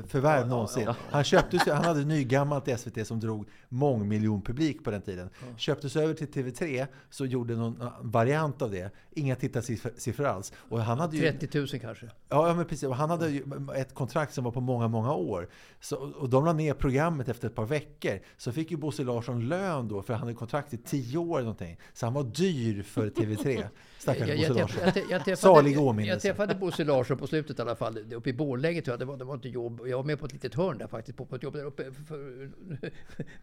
förvärv 0.06 0.48
någonsin. 0.48 0.88
Han 1.10 1.24
köptes 1.24 1.66
han 1.66 1.84
hade 1.84 2.04
nygammalt 2.04 2.68
i 2.68 2.76
SVT 2.76 3.06
som 3.06 3.20
drog 3.20 3.48
mångmiljonpublik 3.68 4.84
på 4.84 4.90
den 4.90 5.02
tiden. 5.02 5.30
Köptes 5.56 5.96
över 5.96 6.14
till 6.14 6.26
TV3 6.26 6.86
så 7.10 7.26
gjorde 7.26 7.54
någon 7.56 7.80
eh, 7.80 7.88
variant 8.00 8.62
av 8.62 8.70
det. 8.70 8.90
Inga 9.10 9.36
tittarsiffror 9.36 10.26
alls. 10.26 10.52
Och 10.56 10.80
han 10.80 10.98
hade 10.98 11.16
ju, 11.16 11.32
30 11.38 11.58
000 11.58 11.68
kanske. 11.68 12.06
Ja, 12.28 12.48
ja, 12.48 12.54
men 12.54 12.64
precis. 12.64 12.88
Och 12.88 12.96
han 12.96 13.10
hade 13.10 13.30
ju 13.30 13.44
ett 13.76 13.94
kontrakt 13.94 14.34
som 14.34 14.44
var 14.44 14.50
på 14.50 14.60
många, 14.60 14.88
många 14.88 15.14
år. 15.14 15.48
Så, 15.80 15.96
och 15.96 16.28
de 16.28 16.44
la 16.44 16.52
ner 16.52 16.74
programmet 16.74 17.28
efter 17.28 17.48
ett 17.48 17.54
par 17.54 17.66
veckor. 17.66 18.20
Så 18.36 18.52
fick 18.52 18.70
ju 18.70 18.76
Bosse 18.76 19.02
Larsson 19.04 19.48
lön 19.48 19.88
då, 19.88 20.02
för 20.02 20.12
han 20.14 20.20
hade 20.22 20.34
kontrakt 20.34 20.74
i 20.74 20.76
tio 20.76 21.18
år 21.18 21.36
eller 21.38 21.44
någonting. 21.44 21.78
Så 21.92 22.06
han 22.06 22.14
var 22.14 22.22
dyr 22.22 22.82
för 22.82 23.10
TV3. 23.10 23.64
Stackars 23.98 24.48
Bosse 24.48 24.52
Larsson. 24.60 25.36
Salig 25.36 25.80
åminnelse. 25.80 26.19
Jag 26.24 26.36
träffade 26.36 26.54
Bosse 26.54 26.84
Larsson 26.84 27.18
på 27.18 27.26
slutet 27.26 27.58
i 27.58 27.62
alla 27.62 27.76
fall, 27.76 28.12
uppe 28.14 28.30
i 28.30 28.32
Borlänge 28.32 28.82
tror 28.82 28.92
jag. 28.92 29.00
Det 29.00 29.04
var, 29.04 29.16
det 29.16 29.24
var 29.24 29.34
inte 29.34 29.48
jobb. 29.48 29.80
Jag 29.86 29.96
var 29.96 30.04
med 30.04 30.18
på 30.18 30.26
ett 30.26 30.32
litet 30.32 30.54
hörn 30.54 30.78
där 30.78 30.86
faktiskt, 30.86 31.18
på, 31.18 31.26
på 31.26 31.36
ett 31.36 31.42
jobb 31.42 31.54
där 31.54 31.64
uppe 31.64 31.92
för, 31.92 32.50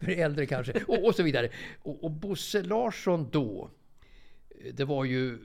för, 0.00 0.10
äldre 0.10 0.46
kanske. 0.46 0.72
Och, 0.86 1.04
och 1.04 1.14
så 1.14 1.22
vidare. 1.22 1.50
Och, 1.82 2.04
och 2.04 2.10
Bosse 2.10 2.62
Larsson 2.62 3.28
då, 3.32 3.70
det 4.72 4.84
var 4.84 5.04
ju 5.04 5.38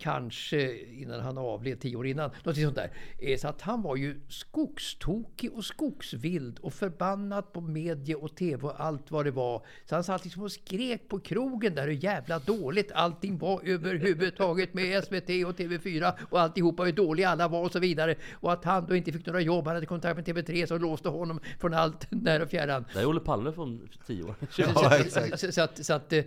kanske 0.00 0.78
innan 0.78 1.20
han 1.20 1.38
avled, 1.38 1.80
tio 1.80 1.96
år 1.96 2.06
innan, 2.06 2.30
något 2.44 2.56
sånt 2.56 2.74
där. 2.76 2.90
Eh, 3.18 3.38
Så 3.38 3.48
att 3.48 3.60
han 3.60 3.82
var 3.82 3.96
ju 3.96 4.20
skogstokig 4.28 5.52
och 5.52 5.64
skogsvild 5.64 6.58
och 6.58 6.72
förbannad 6.72 7.52
på 7.52 7.60
media 7.60 8.16
och 8.16 8.36
tv 8.36 8.62
och 8.66 8.80
allt 8.84 9.10
vad 9.10 9.24
det 9.24 9.30
var. 9.30 9.66
Så 9.84 9.94
han 9.94 10.04
satt 10.04 10.24
liksom 10.24 10.42
och 10.42 10.52
skrek 10.52 11.08
på 11.08 11.20
krogen 11.20 11.74
där 11.74 11.86
hur 11.86 12.04
jävla 12.04 12.38
dåligt 12.38 12.92
allting 12.92 13.38
var 13.38 13.60
överhuvudtaget 13.64 14.74
med 14.74 15.04
SVT 15.04 15.28
och 15.46 15.58
TV4 15.58 16.12
och 16.30 16.40
alltihopa 16.40 16.82
hur 16.82 16.92
dåliga 16.92 17.28
alla 17.28 17.48
var 17.48 17.64
och 17.64 17.72
så 17.72 17.78
vidare. 17.78 18.14
Och 18.32 18.52
att 18.52 18.64
han 18.64 18.86
då 18.86 18.96
inte 18.96 19.12
fick 19.12 19.26
några 19.26 19.40
jobb, 19.40 19.66
han 19.66 19.74
hade 19.74 19.86
kontakt 19.86 20.16
med 20.16 20.26
TV3 20.36 20.66
som 20.66 20.78
låste 20.80 21.08
honom 21.08 21.40
från 21.58 21.74
allt 21.74 22.06
nära 22.10 22.42
och 22.42 22.50
fjärran. 22.50 22.84
Där 22.94 23.00
är 23.00 23.06
Olle 23.06 23.20
Palme 23.20 23.52
från 23.52 23.88
tio 24.06 24.22
år. 24.22 24.34
Ja, 24.58 24.96
exakt. 24.98 25.40
Så, 25.40 25.52
så 25.52 25.60
att, 25.62 25.84
så 25.86 25.92
att 25.92 26.12
eh, 26.12 26.24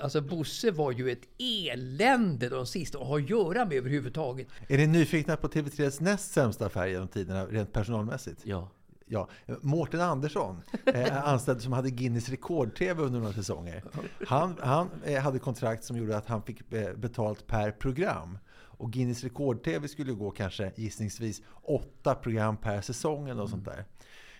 alltså 0.00 0.20
Bosse 0.20 0.70
var 0.70 0.92
ju 0.92 1.10
ett 1.10 1.28
elände 1.38 2.48
de 2.48 2.66
sista 2.66 2.95
att 2.96 3.06
ha 3.06 3.16
att 3.18 3.30
göra 3.30 3.64
med 3.64 3.78
överhuvudtaget. 3.78 4.48
Är 4.68 4.78
ni 4.78 4.86
nyfikna 4.86 5.36
på 5.36 5.48
TV3s 5.48 6.02
näst 6.02 6.32
sämsta 6.32 6.66
affär 6.66 6.86
genom 6.86 7.08
tiderna, 7.08 7.46
rent 7.46 7.72
personalmässigt? 7.72 8.40
Ja. 8.44 8.68
Ja, 9.08 9.28
Mårten 9.60 10.00
Andersson, 10.00 10.62
eh, 10.86 11.28
anställd 11.28 11.62
som 11.62 11.72
hade 11.72 11.90
Guinness 11.90 12.28
rekord-TV 12.28 13.02
under 13.02 13.20
några 13.20 13.32
säsonger. 13.32 13.84
Han, 14.26 14.56
han 14.60 14.88
eh, 15.04 15.22
hade 15.22 15.38
kontrakt 15.38 15.84
som 15.84 15.96
gjorde 15.96 16.16
att 16.16 16.26
han 16.26 16.42
fick 16.42 16.72
eh, 16.72 16.94
betalt 16.94 17.46
per 17.46 17.70
program. 17.70 18.38
Och 18.78 18.92
Guinness 18.92 19.24
rekord-TV 19.24 19.88
skulle 19.88 20.12
gå 20.12 20.30
kanske 20.30 20.72
gissningsvis 20.76 21.42
åtta 21.62 22.14
program 22.14 22.56
per 22.56 22.80
säsong 22.80 23.24
eller 23.24 23.40
något 23.40 23.50
sånt 23.50 23.64
där. 23.64 23.84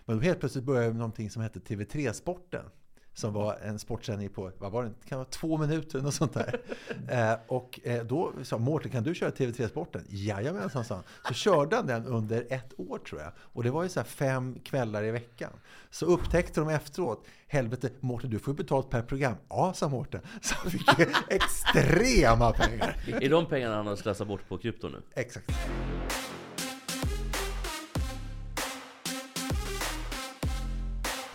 Men 0.05 0.17
då 0.17 0.23
helt 0.23 0.41
plötsligt 0.41 0.65
började 0.65 0.93
någonting 0.93 1.31
som 1.31 1.43
hette 1.43 1.59
TV3-sporten. 1.59 2.65
Som 3.17 3.33
var 3.33 3.59
en 3.63 3.79
sportsändning 3.79 4.29
på, 4.29 4.51
vad 4.59 4.73
var 4.73 4.85
det, 4.85 4.91
kan 5.09 5.19
vara 5.19 5.29
två 5.31 5.59
minuter 5.59 6.01
något 6.01 6.15
sånt 6.15 6.35
där. 6.35 6.61
Eh, 7.09 7.35
och 7.47 7.81
eh, 7.85 8.05
då 8.05 8.33
sa 8.43 8.59
Mårten, 8.59 8.91
kan 8.91 9.03
du 9.03 9.15
köra 9.15 9.31
TV3-sporten? 9.31 10.05
Jajamensan, 10.09 10.85
sa 10.85 10.95
han. 10.95 11.05
Så 11.29 11.35
körde 11.35 11.77
han 11.77 11.87
den 11.87 12.07
under 12.07 12.47
ett 12.51 12.81
år 12.81 12.99
tror 12.99 13.21
jag. 13.21 13.33
Och 13.39 13.63
det 13.63 13.71
var 13.71 13.83
ju 13.83 13.89
så 13.89 14.01
här 14.01 14.07
fem 14.07 14.59
kvällar 14.65 15.05
i 15.05 15.11
veckan. 15.11 15.51
Så 15.91 16.07
upptäckte 16.07 16.61
de 16.61 16.69
efteråt, 16.69 17.27
helvete, 17.47 17.91
Mårten 18.01 18.31
du 18.31 18.39
får 18.39 18.55
ju 18.55 18.57
betalt 18.57 18.91
per 18.91 19.03
program. 19.03 19.35
Ja, 19.49 19.73
sa 19.73 19.89
Mårten. 19.89 20.21
Så 20.43 20.55
han 20.55 20.71
fick 20.71 20.89
extrema 21.29 22.53
pengar. 22.53 22.97
Är 23.07 23.31
de 23.31 23.47
pengarna 23.47 23.77
han 23.77 23.87
har 23.87 23.97
slösat 23.97 24.29
bort 24.29 24.49
på 24.49 24.59
krypto 24.59 24.89
nu? 24.89 25.03
Exakt. 25.15 25.53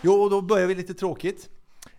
Jo, 0.02 0.12
och 0.12 0.30
då 0.30 0.40
börjar 0.40 0.66
vi 0.66 0.74
lite 0.74 0.94
tråkigt. 0.94 1.48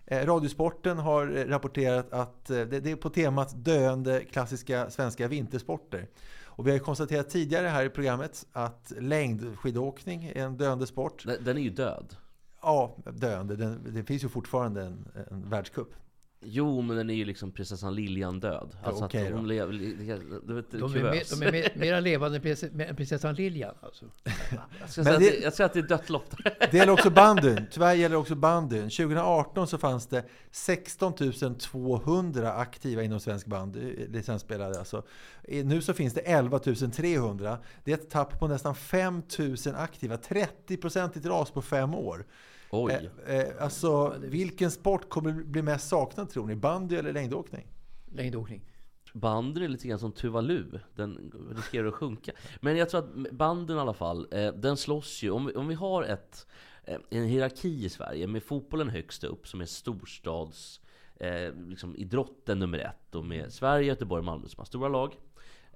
Eh, 0.06 0.26
Radiosporten 0.26 0.98
har 0.98 1.36
eh, 1.36 1.44
rapporterat 1.44 2.12
att 2.12 2.50
eh, 2.50 2.60
det, 2.60 2.90
är 2.90 2.96
på 2.96 3.10
temat 3.10 3.64
döende 3.64 4.24
klassiska 4.24 4.90
svenska 4.90 5.28
vintersporter. 5.28 6.08
Och 6.44 6.66
vi 6.66 6.70
har 6.70 6.78
konstaterat 6.78 7.30
tidigare 7.30 7.68
här 7.68 7.84
i 7.84 7.88
programmet 7.88 8.46
att 8.52 8.92
längdskidåkning 8.98 10.24
är 10.24 10.44
en 10.44 10.56
döende 10.56 10.86
sport. 10.86 11.24
Den, 11.26 11.44
den 11.44 11.56
är 11.56 11.62
ju 11.62 11.70
död. 11.70 12.16
Ja, 12.62 12.96
döende. 13.12 13.56
Den, 13.56 13.94
det 13.94 14.04
finns 14.04 14.24
ju 14.24 14.28
fortfarande 14.28 14.82
en, 14.82 15.08
en 15.30 15.50
världscup. 15.50 15.94
Jo, 16.46 16.80
men 16.80 16.96
den 16.96 17.10
är 17.10 17.14
ju 17.14 17.24
liksom 17.24 17.50
prinsessan 17.50 17.94
Lilian 17.94 18.40
död. 18.40 18.76
Alltså 18.82 19.04
okej 19.04 19.22
att 19.26 19.30
då. 19.30 19.36
hon 19.36 19.48
lever... 19.48 19.72
De 19.72 19.78
är, 19.78 20.88
mer, 20.88 21.12
kuvös. 21.12 21.30
de 21.40 21.46
är 21.46 21.52
mer, 21.52 21.72
mera 21.74 22.00
levande 22.00 22.36
än 22.38 22.42
prinsess- 22.42 22.88
än 22.88 22.96
prinsessan 22.96 23.34
Lilian. 23.34 23.74
Alltså. 23.80 24.04
Jag 24.80 24.90
ska 24.90 25.02
Men 25.02 25.04
säga 25.04 25.14
att 25.14 25.20
det- 25.20 25.30
det, 25.30 25.38
jag 25.42 25.52
säger 25.52 25.66
att 25.66 25.72
det 25.72 25.78
är 25.78 25.82
dött 25.82 26.10
lopp. 26.10 26.34
Det 26.70 26.74
gäller 26.74 26.92
också 26.92 27.10
bandyn. 27.10 27.66
Tyvärr 27.70 27.94
gäller 27.94 28.16
också 28.16 28.34
bandyn. 28.34 28.82
2018 28.90 29.66
så 29.66 29.78
fanns 29.78 30.06
det 30.06 30.24
16 30.50 31.14
200 31.58 32.52
aktiva 32.52 33.02
inom 33.02 33.20
svensk 33.20 33.46
bandy, 33.46 34.06
licensspelare 34.08 34.78
alltså. 34.78 35.02
Eh, 35.42 35.64
Nu 35.64 35.80
så 35.82 35.92
finns 35.92 36.14
det 36.14 36.20
11 36.20 36.58
300. 36.58 37.58
Det 37.84 37.90
är 37.92 37.94
ett 37.94 38.10
tapp 38.10 38.38
på 38.40 38.48
nästan 38.48 38.74
5 38.74 39.22
000 39.38 39.56
aktiva. 39.76 40.16
30-procentigt 40.16 41.28
ras 41.28 41.50
på 41.50 41.62
fem 41.62 41.94
år. 41.94 42.24
Oj. 42.82 43.10
Eh, 43.26 43.34
eh, 43.38 43.62
alltså, 43.62 44.14
vilken 44.20 44.70
sport 44.70 45.08
kommer 45.08 45.32
bli 45.32 45.62
mest 45.62 45.88
saknad 45.88 46.30
tror 46.30 46.46
ni? 46.46 46.56
Bandy 46.56 46.96
eller 46.96 47.12
längdåkning? 47.12 47.66
Längdåkning. 48.12 48.62
Bandyn 49.12 49.62
är 49.64 49.68
lite 49.68 49.88
grann 49.88 49.98
som 49.98 50.12
Tuvalu. 50.12 50.64
Den 50.94 51.32
riskerar 51.56 51.86
att 51.88 51.94
sjunka. 51.94 52.32
Men 52.60 52.76
jag 52.76 52.88
tror 52.90 53.00
att 53.00 53.30
bandyn 53.32 53.76
i 53.76 53.80
alla 53.80 53.94
fall, 53.94 54.26
eh, 54.30 54.52
den 54.52 54.76
slåss 54.76 55.22
ju. 55.22 55.30
Om, 55.30 55.46
vi- 55.46 55.54
om 55.54 55.68
vi 55.68 55.74
har 55.74 56.02
ett, 56.02 56.46
eh, 56.84 56.98
en 57.10 57.24
hierarki 57.24 57.84
i 57.84 57.88
Sverige 57.88 58.26
med 58.26 58.42
fotbollen 58.42 58.88
högst 58.88 59.24
upp 59.24 59.48
som 59.48 59.60
är 59.60 59.64
storstads 59.66 60.80
eh, 61.16 61.52
liksom 61.68 61.96
idrotten 61.96 62.58
nummer 62.58 62.78
ett. 62.78 63.14
Och 63.14 63.24
med 63.24 63.52
Sverige, 63.52 63.86
Göteborg 63.86 64.22
Malmö 64.24 64.48
som 64.48 64.58
har 64.60 64.64
stora 64.66 64.88
lag. 64.88 65.14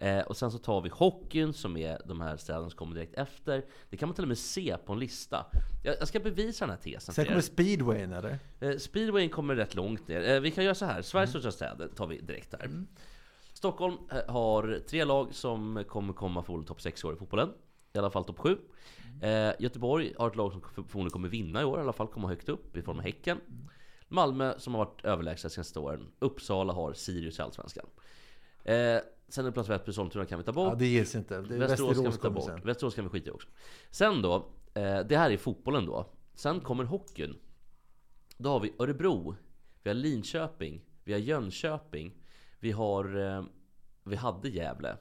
Eh, 0.00 0.20
och 0.20 0.37
sen 0.37 0.50
så 0.50 0.58
tar 0.58 0.80
vi 0.80 0.88
hockeyn 0.88 1.52
som 1.52 1.76
är 1.76 2.00
de 2.04 2.20
här 2.20 2.37
städerna 2.37 2.70
som 2.70 2.76
kommer 2.78 2.94
direkt 2.94 3.14
efter. 3.14 3.64
Det 3.90 3.96
kan 3.96 4.08
man 4.08 4.14
till 4.14 4.24
och 4.24 4.28
med 4.28 4.38
se 4.38 4.76
på 4.87 4.92
en 4.92 4.98
lista. 4.98 5.46
Jag, 5.84 5.96
jag 6.00 6.08
ska 6.08 6.20
bevisa 6.20 6.66
den 6.66 6.70
här 6.76 6.82
tesen 6.82 7.14
Sen 7.14 7.24
kommer 7.24 7.38
er. 7.38 7.42
speedwayen 7.42 8.12
eller? 8.12 8.38
Eh, 8.61 8.76
Speedwayen 8.76 9.30
kommer 9.30 9.56
rätt 9.56 9.74
långt 9.74 10.08
ner. 10.08 10.28
Eh, 10.34 10.40
Vi 10.40 10.50
kan 10.50 10.64
göra 10.64 10.74
så 10.74 10.84
här. 10.84 11.02
Sveriges 11.02 11.30
största 11.30 11.50
städer 11.52 11.88
tar 11.88 12.06
vi 12.06 12.20
direkt 12.20 12.54
här. 12.61 12.84
Stockholm 13.52 13.94
eh, 14.12 14.32
har 14.32 14.80
tre 14.88 15.04
lag 15.04 15.34
som 15.34 15.84
kommer 15.88 16.12
komma 16.12 16.42
förmodligen 16.42 16.66
topp 16.68 16.80
6 16.80 17.04
i 17.04 17.06
år 17.06 17.14
i 17.14 17.16
fotbollen. 17.16 17.48
I 17.92 17.98
alla 17.98 18.11
fall 18.11 18.24
topp 18.24 18.38
7. 18.38 18.58
Eh, 19.22 19.50
Göteborg 19.58 20.12
har 20.18 20.28
ett 20.28 20.37
lag 20.37 20.52
som 20.52 20.61
förmodligen 20.61 21.11
kommer 21.11 21.28
vinna 21.28 21.61
i 21.62 21.64
år, 21.64 21.78
i 21.78 21.82
alla 21.82 21.92
fall 21.92 22.06
komma 22.08 22.28
högt 22.28 22.48
upp 22.48 22.76
i 22.76 22.82
form 22.82 22.98
av 22.98 23.02
Häcken. 23.04 23.40
Malmö 24.08 24.54
som 24.58 24.74
har 24.74 24.84
varit 24.84 25.04
överlägsna 25.04 25.50
senaste 25.50 25.78
åren. 25.78 26.06
Uppsala 26.18 26.72
har 26.72 26.92
Sirius 26.92 27.38
i 27.38 27.42
Allsvenskan. 27.42 27.87
Eh, 28.64 28.98
sen 29.29 29.45
är 29.45 29.49
det 29.49 29.53
plats 29.53 29.69
Väsby, 29.69 29.93
Sollentuna 29.93 30.25
kan 30.25 30.38
vi 30.38 30.45
ta 30.45 30.53
bort. 30.53 30.69
Ja, 30.73 30.75
det 30.75 30.87
ges 30.87 31.14
inte. 31.14 31.41
Det 31.41 31.55
är 31.55 31.59
Västerås 31.59 31.95
kan 31.97 32.05
vi 32.05 32.09
Västerås 32.09 32.19
ta 32.19 32.31
bort. 32.31 32.45
sen. 32.45 32.61
Västerås 32.64 32.95
kan 32.95 33.05
vi 33.05 33.11
skita 33.11 33.29
i 33.29 33.33
också. 33.33 33.49
Sen 33.91 34.23
då, 34.23 34.35
eh, 34.75 34.99
det 35.09 35.17
här 35.17 35.31
är 35.31 35.37
fotbollen 35.37 35.87
då. 35.87 36.07
Sen 36.35 36.61
kommer 36.61 36.85
hockeyn. 36.85 37.37
Då 38.37 38.49
har 38.51 38.61
vi 38.61 38.73
Örebro, 38.79 39.37
vi 39.83 39.91
har 39.91 39.95
Linköping, 39.95 40.85
vi 41.05 41.12
har 41.12 41.21
Jönköping, 41.21 42.14
vi 42.61 42.71
har, 42.73 43.37
eh, 43.37 43.45
vi 44.05 44.17
hade 44.17 44.49
Gävle 44.49 44.97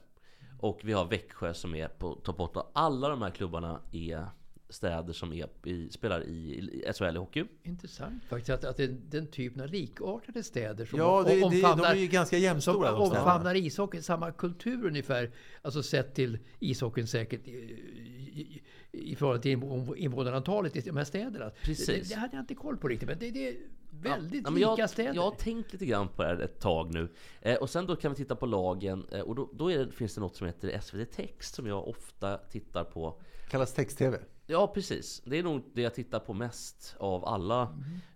och 0.60 0.80
vi 0.84 0.92
har 0.92 1.04
Växjö 1.04 1.54
som 1.54 1.74
är 1.74 1.88
på 1.88 2.14
topp 2.14 2.40
8. 2.40 2.66
Alla 2.72 3.08
de 3.08 3.22
här 3.22 3.30
klubbarna 3.30 3.80
är 3.92 4.26
städer 4.70 5.12
som 5.12 5.32
är 5.32 5.48
i, 5.64 5.88
spelar 5.90 6.22
i, 6.24 6.58
i 6.86 6.92
SHL 6.92 7.04
i 7.16 7.18
hockey. 7.18 7.44
Intressant 7.62 8.24
faktiskt 8.24 8.50
att, 8.50 8.64
att 8.64 8.76
det 8.76 8.84
är 8.84 8.96
den 9.08 9.26
typen 9.26 9.62
av 9.62 9.68
likartade 9.68 10.42
städer 10.42 10.84
som 10.84 10.98
Ja, 10.98 11.22
det, 11.22 11.34
det, 11.34 11.40
de 11.40 11.44
omfamnar, 11.44 11.90
är 11.90 11.94
ju 11.94 12.06
ganska 12.06 12.36
som 12.36 12.42
jämnstora 12.42 12.90
de 12.90 13.06
städerna. 13.06 13.24
omfamnar 13.24 13.54
ishockey, 13.54 14.02
samma 14.02 14.32
kultur 14.32 14.86
ungefär. 14.86 15.30
Alltså 15.62 15.82
sett 15.82 16.14
till 16.14 16.38
ishockeyn 16.58 17.06
säkert 17.06 17.48
i, 17.48 17.50
i, 17.52 18.62
i 18.92 19.16
förhållande 19.16 19.42
till 19.42 19.58
inv- 19.58 19.94
invånarantalet 19.96 20.76
i 20.76 20.80
de 20.80 20.96
här 20.96 21.04
städerna. 21.04 21.50
Precis. 21.62 22.08
Det, 22.08 22.14
det 22.14 22.20
hade 22.20 22.36
jag 22.36 22.42
inte 22.42 22.54
koll 22.54 22.76
på 22.76 22.88
riktigt, 22.88 23.08
men 23.08 23.18
det, 23.18 23.30
det 23.30 23.48
är 23.48 23.56
väldigt 23.90 24.42
Ja, 24.44 24.50
men 24.50 24.60
lika 24.60 24.74
jag, 24.78 24.90
städer. 24.90 25.14
Jag 25.14 25.22
har 25.22 25.30
tänkt 25.30 25.72
lite 25.72 25.86
grann 25.86 26.08
på 26.08 26.22
det 26.22 26.28
här 26.28 26.38
ett 26.40 26.60
tag 26.60 26.94
nu. 26.94 27.08
Eh, 27.40 27.56
och 27.56 27.70
sen 27.70 27.86
då 27.86 27.96
kan 27.96 28.10
vi 28.12 28.16
titta 28.16 28.36
på 28.36 28.46
lagen. 28.46 29.06
Eh, 29.12 29.20
och 29.20 29.34
då, 29.34 29.50
då 29.52 29.70
är 29.72 29.78
det, 29.78 29.92
finns 29.92 30.14
det 30.14 30.20
något 30.20 30.36
som 30.36 30.46
heter 30.46 30.80
SVT 30.80 31.12
Text 31.12 31.54
som 31.54 31.66
jag 31.66 31.88
ofta 31.88 32.36
tittar 32.38 32.84
på. 32.84 33.20
Kallas 33.50 33.74
text-tv. 33.74 34.18
Ja, 34.50 34.66
precis. 34.66 35.22
Det 35.24 35.38
är 35.38 35.42
nog 35.42 35.62
det 35.74 35.82
jag 35.82 35.94
tittar 35.94 36.18
på 36.18 36.34
mest 36.34 36.94
av 36.98 37.24
alla 37.24 37.68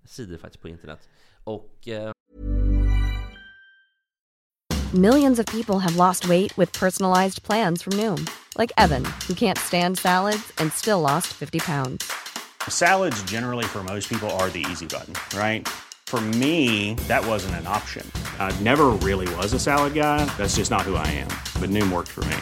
sidor 0.04 0.38
faktiskt 0.38 0.62
på 0.62 0.68
internet. 0.68 1.08
Och 1.44 1.88
eh, 1.88 2.12
Millions 4.94 5.38
of 5.38 5.46
people 5.46 5.78
have 5.78 5.96
lost 5.96 6.28
weight 6.28 6.58
with 6.58 6.78
personalized 6.78 7.42
plans 7.42 7.82
from 7.82 7.92
Noom, 7.96 8.26
like 8.58 8.72
Evan, 8.76 9.04
who 9.28 9.34
can't 9.34 9.58
stand 9.58 9.98
salads 9.98 10.52
and 10.58 10.72
still 10.72 11.00
lost 11.00 11.26
50 11.26 11.58
pounds. 11.60 12.12
Salads, 12.68 13.22
generally, 13.22 13.64
for 13.64 13.82
most 13.82 14.08
people, 14.08 14.30
are 14.38 14.50
the 14.50 14.64
easy 14.70 14.86
button, 14.86 15.14
right? 15.38 15.66
For 16.06 16.20
me, 16.20 16.94
that 17.08 17.26
wasn't 17.26 17.54
an 17.54 17.66
option. 17.66 18.10
I 18.38 18.52
never 18.60 18.88
really 19.02 19.34
was 19.36 19.54
a 19.54 19.58
salad 19.58 19.94
guy. 19.94 20.24
That's 20.38 20.56
just 20.56 20.70
not 20.70 20.82
who 20.82 20.96
I 20.96 21.06
am. 21.08 21.28
But 21.60 21.70
Noom 21.70 21.90
worked 21.90 22.10
for 22.10 22.24
me. 22.24 22.36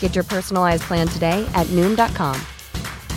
Get 0.00 0.14
your 0.14 0.24
personalized 0.24 0.82
plan 0.82 1.08
today 1.08 1.46
at 1.54 1.66
Noom.com. 1.68 2.36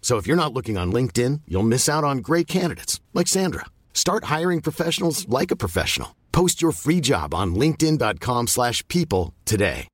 So 0.00 0.16
if 0.16 0.26
you're 0.26 0.42
not 0.42 0.54
looking 0.54 0.78
on 0.78 0.90
LinkedIn, 0.90 1.42
you'll 1.46 1.74
miss 1.74 1.88
out 1.88 2.04
on 2.04 2.18
great 2.18 2.46
candidates 2.46 3.00
like 3.12 3.28
Sandra. 3.28 3.66
Start 3.92 4.24
hiring 4.24 4.62
professionals 4.62 5.28
like 5.28 5.50
a 5.50 5.56
professional. 5.56 6.16
Post 6.32 6.62
your 6.62 6.72
free 6.72 7.00
job 7.00 7.34
on 7.34 7.54
linkedin.com/people 7.54 8.46
slash 8.46 8.82
people 8.88 9.34
today. 9.44 9.88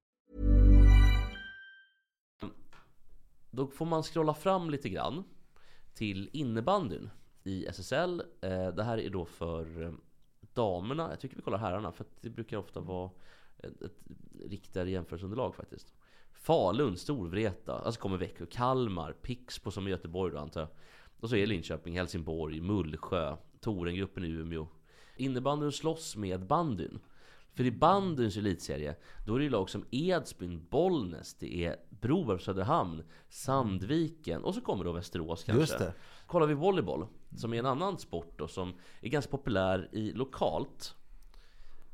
då 3.57 3.67
får 3.67 3.87
man 3.87 4.03
scrolla 4.03 4.35
fram 4.35 4.71
lite 4.71 4.89
grann 4.89 5.25
till 5.95 6.31
innebandyn 6.33 7.11
i 7.45 7.67
SSL. 7.67 8.23
Eh, 8.41 8.69
det 8.69 8.83
här 8.83 8.99
är 8.99 9.11
då 9.11 9.25
för 9.25 9.83
eh, 9.83 9.93
damerna. 10.55 11.11
Jag 11.11 11.21
tycker 11.21 11.37
vi 11.37 11.43
kollar 11.43 11.59
herrarna 11.59 11.93
för 11.93 12.07
det 12.21 12.31
brukar 12.31 12.57
ofta 12.57 12.81
vara 12.81 13.11
ett, 13.59 13.83
ett 13.83 13.99
riktigare 14.45 14.91
jämförelseunderlag 14.91 15.55
faktiskt. 15.55 15.95
Falun, 16.45 16.97
Storvreta, 16.97 17.79
alltså 17.79 18.01
kommer 18.01 18.17
Växjö, 18.17 18.47
Kalmar, 18.47 19.13
Pixbo 19.13 19.71
som 19.71 19.87
i 19.87 19.91
Göteborg 19.91 20.33
då 20.33 20.39
antar 20.39 20.61
jag. 20.61 20.71
Och 21.21 21.31
så 21.31 21.37
är 21.37 21.47
Linköping, 21.47 21.97
Helsingborg, 21.97 22.61
Mullsjö, 22.61 23.37
Torengruppen 23.61 24.25
i 24.25 24.29
Umeå. 24.29 24.67
Innebandyn 25.17 25.73
slåss 25.73 26.17
med 26.17 26.47
bandyn. 26.47 26.99
För 27.55 27.65
i 27.65 27.71
bandyns 27.71 28.37
elitserie, 28.37 28.97
då 29.27 29.35
är 29.35 29.39
det 29.39 29.45
ju 29.45 29.51
lag 29.51 29.71
som 29.71 29.85
Edsbyn, 29.91 30.67
Bollnäs, 30.71 31.35
det 31.35 31.65
är 31.65 31.77
Broberg, 31.91 32.41
Söderhamn, 32.41 33.03
Sandviken 33.29 34.45
och 34.45 34.55
så 34.55 34.61
kommer 34.61 34.85
då 34.85 34.93
Västerås 34.93 35.45
kanske. 35.45 35.61
Just 35.61 35.79
det. 35.79 35.93
Kollar 36.27 36.47
vi 36.47 36.55
volleyboll, 36.55 37.07
som 37.37 37.55
är 37.55 37.59
en 37.59 37.67
annan 37.67 37.99
sport 37.99 38.39
då, 38.39 38.49
som 38.49 38.75
är 39.01 39.09
ganska 39.09 39.31
populär 39.31 39.89
i 39.93 40.13
lokalt. 40.13 40.95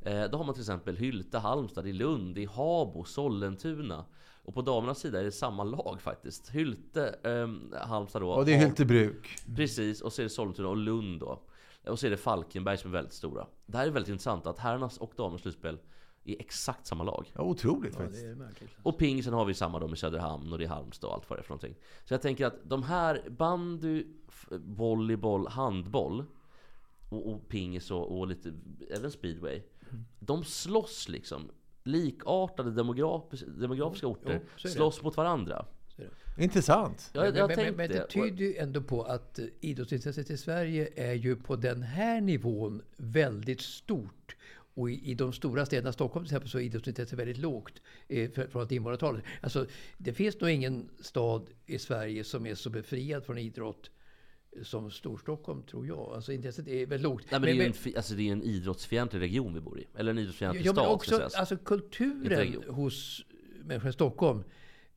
Eh, 0.02 0.24
då 0.24 0.38
har 0.38 0.44
man 0.44 0.54
till 0.54 0.62
exempel 0.62 0.96
Hylte, 0.96 1.38
Halmstad, 1.38 1.86
i 1.86 1.92
Lund, 1.92 2.38
i 2.38 2.44
Habo, 2.44 3.04
Sollentuna. 3.04 4.04
Och 4.50 4.54
på 4.54 4.62
damernas 4.62 4.98
sida 4.98 5.20
är 5.20 5.24
det 5.24 5.32
samma 5.32 5.64
lag 5.64 6.00
faktiskt. 6.00 6.50
Hylte, 6.50 7.06
ehm, 7.24 7.74
Halmstad 7.82 8.22
då. 8.22 8.30
Och 8.30 8.44
det 8.44 8.54
är 8.54 8.58
Hyltebruk. 8.58 9.36
Precis, 9.56 10.00
och 10.00 10.12
så 10.12 10.22
är 10.22 10.24
det 10.24 10.30
Sollentuna 10.30 10.68
och 10.68 10.76
Lund 10.76 11.20
då. 11.20 11.42
Och 11.86 11.98
så 11.98 12.06
är 12.06 12.10
det 12.10 12.16
Falkenberg 12.16 12.76
som 12.78 12.90
är 12.90 12.92
väldigt 12.92 13.12
stora. 13.12 13.46
Det 13.66 13.78
här 13.78 13.86
är 13.86 13.90
väldigt 13.90 14.08
intressant 14.08 14.46
att 14.46 14.58
herrarnas 14.58 14.98
och 14.98 15.12
damernas 15.16 15.40
slutspel 15.40 15.78
är 16.24 16.36
exakt 16.40 16.86
samma 16.86 17.04
lag. 17.04 17.30
Ja, 17.34 17.42
otroligt 17.42 17.94
Ja, 17.94 18.00
faktiskt. 18.00 18.22
det 18.22 18.30
är 18.30 18.34
märkligt. 18.34 18.70
Och 18.82 18.98
pingisen 18.98 19.32
har 19.34 19.44
vi 19.44 19.54
samma 19.54 19.78
då 19.78 19.88
med 19.88 19.98
Söderhamn 19.98 20.52
och 20.52 20.58
det 20.58 20.64
är 20.64 20.68
Halmstad 20.68 21.08
och 21.08 21.14
allt 21.14 21.30
vad 21.30 21.38
det 21.38 21.40
är 21.40 21.44
för 21.44 21.50
någonting. 21.50 21.74
Så 22.04 22.14
jag 22.14 22.22
tänker 22.22 22.46
att 22.46 22.56
de 22.64 22.82
här 22.82 23.22
bandy, 23.30 24.04
volleyboll, 24.50 25.48
handboll 25.48 26.24
och, 27.10 27.32
och 27.32 27.48
pingis 27.48 27.90
och, 27.90 28.18
och 28.18 28.26
lite, 28.26 28.52
även 28.90 29.10
speedway. 29.10 29.62
De 30.18 30.44
slåss 30.44 31.08
liksom. 31.08 31.50
Likartade 31.90 32.70
demografis, 32.70 33.44
demografiska 33.46 34.06
orter 34.06 34.40
jo, 34.56 34.70
slåss 34.70 35.02
mot 35.02 35.16
varandra. 35.16 35.66
Intressant. 36.38 37.10
Ja, 37.12 37.24
jag, 37.24 37.36
jag 37.36 37.48
men, 37.48 37.64
men, 37.64 37.74
men 37.74 37.88
det 37.88 38.06
tyder 38.06 38.44
ju 38.44 38.56
ändå 38.56 38.82
på 38.82 39.02
att 39.02 39.38
eh, 39.38 39.44
idrottsintresset 39.60 40.30
i 40.30 40.36
Sverige 40.36 40.88
är 40.96 41.14
ju 41.14 41.36
på 41.36 41.56
den 41.56 41.82
här 41.82 42.20
nivån 42.20 42.82
väldigt 42.96 43.60
stort. 43.60 44.36
Och 44.74 44.90
i, 44.90 45.10
i 45.10 45.14
de 45.14 45.32
stora 45.32 45.66
städerna, 45.66 45.92
Stockholm 45.92 46.24
till 46.24 46.32
exempel, 46.32 46.50
så 46.50 46.58
är 46.58 46.62
idrottsintresset 46.62 47.18
väldigt 47.18 47.38
lågt 47.38 47.82
eh, 48.08 48.30
för, 48.30 48.46
från 48.46 48.72
invånarantalet. 48.72 49.24
Alltså, 49.40 49.66
det 49.98 50.12
finns 50.12 50.40
nog 50.40 50.50
ingen 50.50 50.88
stad 51.00 51.50
i 51.66 51.78
Sverige 51.78 52.24
som 52.24 52.46
är 52.46 52.54
så 52.54 52.70
befriad 52.70 53.24
från 53.24 53.38
idrott 53.38 53.90
som 54.62 54.90
Storstockholm, 54.90 55.62
tror 55.62 55.86
jag. 55.86 55.98
Alltså 55.98 56.32
intresset 56.32 56.68
är 56.68 56.86
väldigt 56.86 57.00
lågt. 57.00 57.26
Nej, 57.30 57.40
men, 57.40 57.42
det 57.42 57.50
är 57.50 57.54
ju 57.54 57.64
en, 57.64 57.96
alltså, 57.96 58.14
det 58.14 58.28
är 58.28 58.32
en 58.32 58.42
idrottsfientlig 58.42 59.20
region 59.20 59.54
vi 59.54 59.60
bor 59.60 59.80
i. 59.80 59.86
Eller 59.96 60.10
en 60.10 60.18
idrottsfientlig 60.18 60.66
Ja, 60.66 60.72
men 60.72 60.84
stad, 60.84 60.94
också 60.94 61.28
alltså, 61.34 61.56
kulturen 61.56 62.62
hos 62.68 63.24
människor 63.64 63.90
i 63.90 63.92
Stockholm 63.92 64.44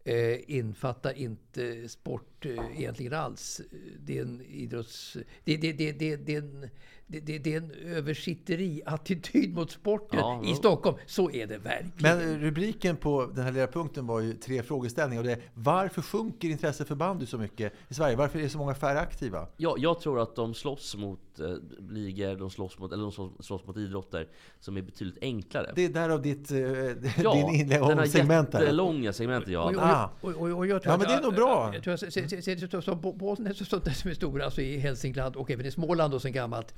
eh, 0.04 0.52
infattar 0.52 1.13
inte 1.13 1.89
sport 1.89 2.46
eh, 2.46 2.80
egentligen 2.80 3.13
alls. 3.13 3.62
Det 4.00 4.18
är 4.18 4.22
en 4.22 4.42
idrotts... 4.42 5.18
Det, 5.44 5.58
det, 5.58 5.74
det, 5.74 5.92
det, 5.92 6.16
det, 6.16 6.36
är 6.36 6.38
en, 6.38 6.70
det, 7.08 7.20
det, 7.20 7.38
det 7.39 7.54
är 7.54 7.58
en 7.58 7.72
översitteri-attityd 7.86 9.54
mot 9.54 9.72
sporten 9.72 10.20
Ja, 10.20 10.42
i 10.46 10.50
ja. 10.50 10.56
Stockholm. 10.56 10.98
Så 11.06 11.32
är 11.32 11.48
det 11.48 11.58
verkligen. 11.58 12.18
Men 12.18 12.39
rubriken 12.39 12.96
på 12.96 13.26
den 13.36 13.44
här 13.44 13.52
lilla 13.52 13.68
punkten 13.68 14.08
var 14.08 14.20
ju 14.20 14.34
tre 14.34 14.63
frågeställningar. 14.63 15.22
Och 15.22 15.28
det 15.28 15.34
är, 15.34 15.42
varför 15.54 16.02
sjunker 16.02 16.48
intresset 16.50 16.88
för 16.88 16.96
bandy 16.96 17.26
så 17.26 17.38
mycket 17.38 17.74
i 17.89 17.94
Sverige? 17.94 18.16
Varför 18.16 18.39
är 18.39 18.44
det 18.44 18.50
så 18.50 18.58
många 18.58 18.76
färre 18.76 19.00
aktiva? 19.00 19.48
Ja, 19.58 19.76
jag 19.78 20.00
tror 20.00 20.20
att 20.20 20.36
de 20.36 20.54
slåss 20.54 20.96
mot 20.96 21.39
eh, 21.39 21.48
ligor, 21.89 22.36
de 22.36 22.50
slåss 22.50 22.80
mot, 22.80 22.92
eller 22.94 23.04
de 23.04 23.12
slåss, 23.12 23.32
slåss 23.46 23.66
mot 23.68 23.78
idrotter 23.78 24.28
som 24.60 24.78
är 24.78 24.82
betydligt 24.82 25.18
enklare. 25.22 25.72
Det 25.76 25.86
är 25.86 25.89
därav 25.89 26.22
ditt, 26.22 26.52
eh, 26.52 26.58
ja, 27.24 27.34
din 27.34 27.50
inlägg 27.62 27.84
om 27.84 27.98
här 27.98 28.06
segment 28.06 28.54
här. 28.54 28.62
jättelånga 28.62 29.13
segmentet 29.13 29.50
jag 29.50 29.76
Och. 29.76 29.82
Ah. 29.84 30.10
och, 30.22 30.30
och, 30.30 30.50
och, 30.50 30.68
jag 30.68 30.84
tror 30.84 30.92
Ja, 30.92 30.94
att- 30.94 31.00
men 31.00 31.10
det 31.10 31.13
är 31.16 31.22
nog 31.22 31.36
bra. 31.36 31.74
Som 33.66 33.80
där 33.84 33.92
som 33.92 34.10
är 34.10 34.13
stora, 34.16 34.46
alltså 34.46 34.62
i 34.62 34.78
Hälsingland 34.78 35.36
och 35.36 35.52
även 35.52 35.66
i 35.66 35.72
Småland 35.72 36.13
och 36.13 36.22
sen 36.22 36.32
gammalt. 36.32 36.74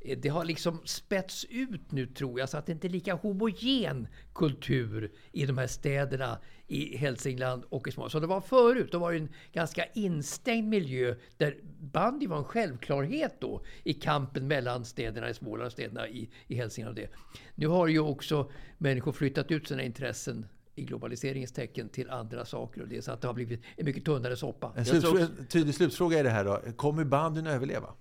Eh, 0.00 0.18
Det 0.18 0.28
har 0.28 0.44
liksom 0.44 0.80
spets 0.84 1.46
ut 1.50 1.92
nu 1.92 2.06
tror 2.06 2.40
jag, 2.40 2.48
så 2.48 2.56
att 2.58 2.66
det 2.66 2.72
inte 2.72 2.86
är 2.86 2.90
lika 2.90 3.14
homogen 3.14 4.08
kultur 4.34 5.12
i 5.32 5.46
de 5.46 5.58
här 5.58 5.66
städerna 5.66 6.38
i 6.66 6.96
Hälsingland 6.96 7.64
och 7.68 7.88
i 7.88 7.92
Småland 7.92 8.12
som 8.12 8.20
det 8.20 8.26
var 8.26 8.40
förut. 8.40 8.88
Då 8.92 8.98
var 8.98 9.12
det 9.12 9.18
en 9.18 9.28
ganska 9.52 9.84
instängd 9.94 10.68
miljö 10.68 11.14
där 11.36 11.56
bandy 11.80 12.26
var 12.26 12.38
en 12.38 12.44
självklarhet 12.44 13.34
då 13.40 13.62
i 13.84 13.92
kampen 13.94 14.48
mellan 14.48 14.84
städerna 14.84 15.30
i 15.30 15.34
Småland 15.34 15.66
och 15.66 15.72
städerna 15.72 16.08
i, 16.08 16.30
i 16.46 16.54
Hälsingland. 16.54 16.98
Och 16.98 17.04
det. 17.04 17.10
Nu 17.54 17.66
har 17.66 17.86
ju 17.86 17.98
också 17.98 18.50
människor 18.78 19.12
flyttat 19.12 19.50
ut 19.50 19.68
sina 19.68 19.82
intressen 19.82 20.46
i 20.74 20.84
globaliseringens 20.84 21.52
tecken 21.52 21.88
till 21.88 22.10
andra 22.10 22.44
saker. 22.44 22.82
Och 22.82 22.88
det, 22.88 23.02
så 23.02 23.12
att 23.12 23.20
det 23.20 23.26
har 23.26 23.34
blivit 23.34 23.62
en 23.76 23.84
mycket 23.84 24.04
tunnare 24.04 24.36
soppa. 24.36 24.72
En, 24.76 24.80
också- 24.80 25.18
en 25.18 25.46
tydlig 25.46 25.74
slutfråga 25.74 26.18
är 26.18 26.24
det 26.24 26.30
här 26.30 26.44
då. 26.44 26.60
Kommer 26.76 27.04
bandyn 27.04 27.46
överleva? 27.46 27.94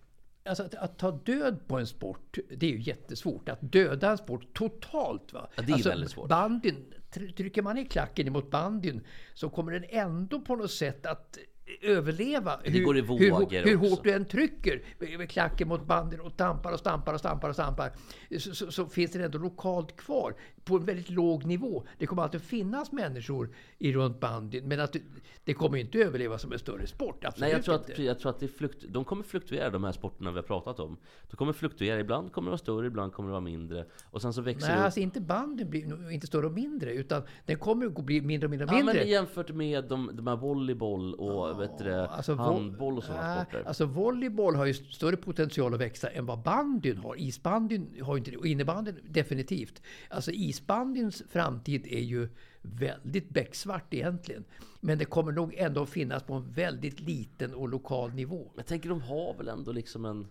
Alltså 0.45 0.63
att, 0.63 0.75
att 0.75 0.97
ta 0.97 1.12
död 1.12 1.67
på 1.67 1.79
en 1.79 1.88
sport, 1.88 2.38
det 2.58 2.65
är 2.65 2.71
ju 2.71 2.82
jättesvårt. 2.82 3.49
Att 3.49 3.60
döda 3.62 4.12
en 4.12 4.17
sport 4.17 4.53
totalt. 4.53 5.34
Va? 5.34 5.49
Ja, 5.56 5.63
det 5.63 5.71
är 5.71 5.73
alltså, 5.73 5.89
väldigt 5.89 6.12
svårt. 6.12 6.29
Bandyn, 6.29 6.93
tr- 7.13 7.34
trycker 7.34 7.62
man 7.62 7.77
i 7.77 7.86
klacken 7.86 8.27
emot 8.27 8.51
bandyn 8.51 9.01
så 9.34 9.49
kommer 9.49 9.71
den 9.71 9.86
ändå 9.89 10.41
på 10.41 10.56
något 10.56 10.71
sätt 10.71 11.06
att 11.06 11.38
överleva. 11.82 12.60
Det 12.63 12.79
går 12.79 12.97
i 12.97 13.01
hur, 13.01 13.08
vågor 13.08 13.63
hur 13.63 13.77
också. 13.77 13.89
hårt 13.89 14.03
du 14.03 14.12
än 14.12 14.25
trycker 14.25 14.84
med 15.17 15.29
klacken 15.29 15.67
mot 15.67 15.86
bandyn 15.86 16.19
och 16.19 16.32
stampar 16.32 16.71
och 16.71 16.79
stampar 16.79 17.13
och 17.13 17.19
stampar 17.19 17.49
och 17.49 17.56
stampar 17.56 17.91
så, 18.39 18.56
så, 18.56 18.71
så 18.71 18.86
finns 18.86 19.12
den 19.12 19.21
ändå 19.23 19.38
lokalt 19.38 19.95
kvar 19.95 20.36
på 20.65 20.76
en 20.76 20.86
väldigt 20.86 21.10
låg 21.10 21.45
nivå. 21.45 21.84
Det 21.97 22.06
kommer 22.06 22.23
alltid 22.23 22.41
finnas 22.41 22.91
människor 22.91 23.49
i 23.78 23.93
runt 23.93 24.19
bandyn 24.19 24.67
men 24.67 24.80
att 24.80 24.95
det, 25.43 25.54
kommer 25.54 25.78
inte 25.78 25.97
överleva 25.97 26.38
som 26.38 26.52
en 26.52 26.60
större 26.60 26.88
sport. 26.88 27.26
Absolut 27.26 27.41
Nej, 27.41 27.52
jag 27.52 27.63
tror, 27.63 27.78
inte. 27.78 27.93
att, 27.93 27.99
jag 27.99 28.19
tror 28.19 28.30
att 28.30 28.39
det 28.39 28.47
flukt, 28.47 28.86
de 28.89 29.06
kommer 29.06 29.23
fluktuera, 29.23 29.69
de 29.69 29.84
här 29.84 29.91
sporterna 29.91 30.32
vi 30.32 30.36
har 30.36 30.43
pratat 30.43 30.80
om. 30.80 30.97
De 31.30 31.36
kommer 31.38 31.54
fluktuera. 31.54 31.99
Ibland 31.99 32.32
kommer 32.32 32.45
det 32.47 32.52
vara 32.52 32.58
större, 32.58 32.88
ibland 32.88 33.13
kommer 33.13 33.30
det 33.30 33.32
vara 33.32 33.41
mindre. 33.41 33.86
Och 34.12 34.21
sen 34.21 34.34
så 34.34 34.41
växer 34.41 34.67
Nej, 34.67 34.78
det 34.78 34.84
alltså 34.84 34.99
inte 34.99 35.21
bandyn 35.21 35.69
blir 35.69 36.12
inte 36.12 36.28
större 36.28 36.45
och 36.45 36.52
mindre, 36.52 36.93
utan 36.93 37.23
den 37.45 37.58
kommer 37.58 37.86
att 37.86 38.06
bli 38.06 38.21
mindre 38.21 38.47
och 38.47 38.52
mindre 38.52 38.67
och 38.67 38.73
Ja, 38.73 38.78
mindre. 38.78 38.93
men 38.93 39.08
jämfört 39.08 39.49
med 39.49 39.84
de, 39.84 40.12
de 40.13 40.28
här 40.28 40.36
volleyboll 40.36 41.13
och 41.13 41.62
vet 41.62 41.78
du, 41.78 41.84
det, 41.84 42.08
Alltså, 42.08 42.36
handboll 42.36 42.97
och 42.97 43.04
sådana 43.04 43.36
Nej, 43.36 43.45
sporter. 43.45 43.63
Alltså 43.67 43.86
volleyboll 43.86 44.56
har 44.56 44.65
ju 44.65 44.73
större 44.73 45.17
potential 45.17 45.73
att 45.73 45.80
växa 45.80 46.08
än 46.10 46.26
vad 46.26 46.41
bandyn 46.41 46.97
har. 46.97 47.19
Isbandyn 47.19 48.02
har 48.02 48.15
ju 48.15 48.17
inte 48.17 48.32
det. 48.32 48.38
Och 48.38 48.47
innebandyn 48.47 48.99
definitivt. 49.04 49.82
Alltså 50.10 50.32
isbandyns 50.53 51.23
framtid 51.29 51.87
är 51.87 51.99
ju 51.99 52.29
väldigt 52.61 53.29
becksvart 53.29 53.93
egentligen. 53.93 54.43
Men 54.79 54.97
det 54.97 55.05
kommer 55.05 55.31
nog 55.31 55.53
ändå 55.53 55.83
att 55.83 55.89
finnas 55.89 56.23
på 56.23 56.33
en 56.33 56.51
väldigt 56.51 56.99
liten 56.99 57.53
och 57.53 57.69
lokal 57.69 58.13
nivå. 58.13 58.51
Jag 58.55 58.65
tänker 58.65 58.89
de 58.89 59.01
har 59.01 59.33
väl 59.37 59.47
ändå 59.47 59.71
liksom 59.71 60.05
en, 60.05 60.27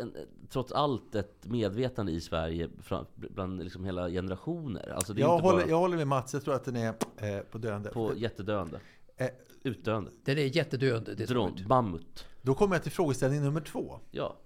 en 0.00 0.16
trots 0.48 0.72
allt 0.72 1.14
ett 1.14 1.46
medvetande 1.46 2.12
i 2.12 2.20
Sverige 2.20 2.68
bland 3.16 3.64
liksom 3.64 3.84
hela 3.84 4.08
generationer. 4.08 4.88
Alltså 4.88 5.12
det 5.14 5.20
är 5.20 5.22
Jag 5.22 5.36
inte 5.36 5.46
håller, 5.46 5.62
bara 5.62 5.70
jag 5.70 5.78
håller 5.78 5.96
med 5.96 6.06
Mats. 6.06 6.34
Jag 6.34 6.44
tror 6.44 6.54
att 6.54 6.64
den 6.64 6.76
är 6.76 6.94
eh, 7.16 7.40
på 7.40 7.58
döende. 7.58 7.90
på 7.90 8.12
jättedöende. 8.16 8.80
Eh, 9.16 9.28
Utdöende. 9.62 10.10
Den 10.24 10.38
är 10.38 10.56
jättedöende. 10.56 11.14
Det 11.14 11.22
är 11.22 11.26
Dron, 11.26 11.58
mammut. 11.68 12.26
Då 12.42 12.54
kommer 12.54 12.74
jag 12.74 12.82
till 12.82 12.92
frågeställning 12.92 13.42
nummer 13.42 13.60
två. 13.60 14.00
Ja. 14.10 14.36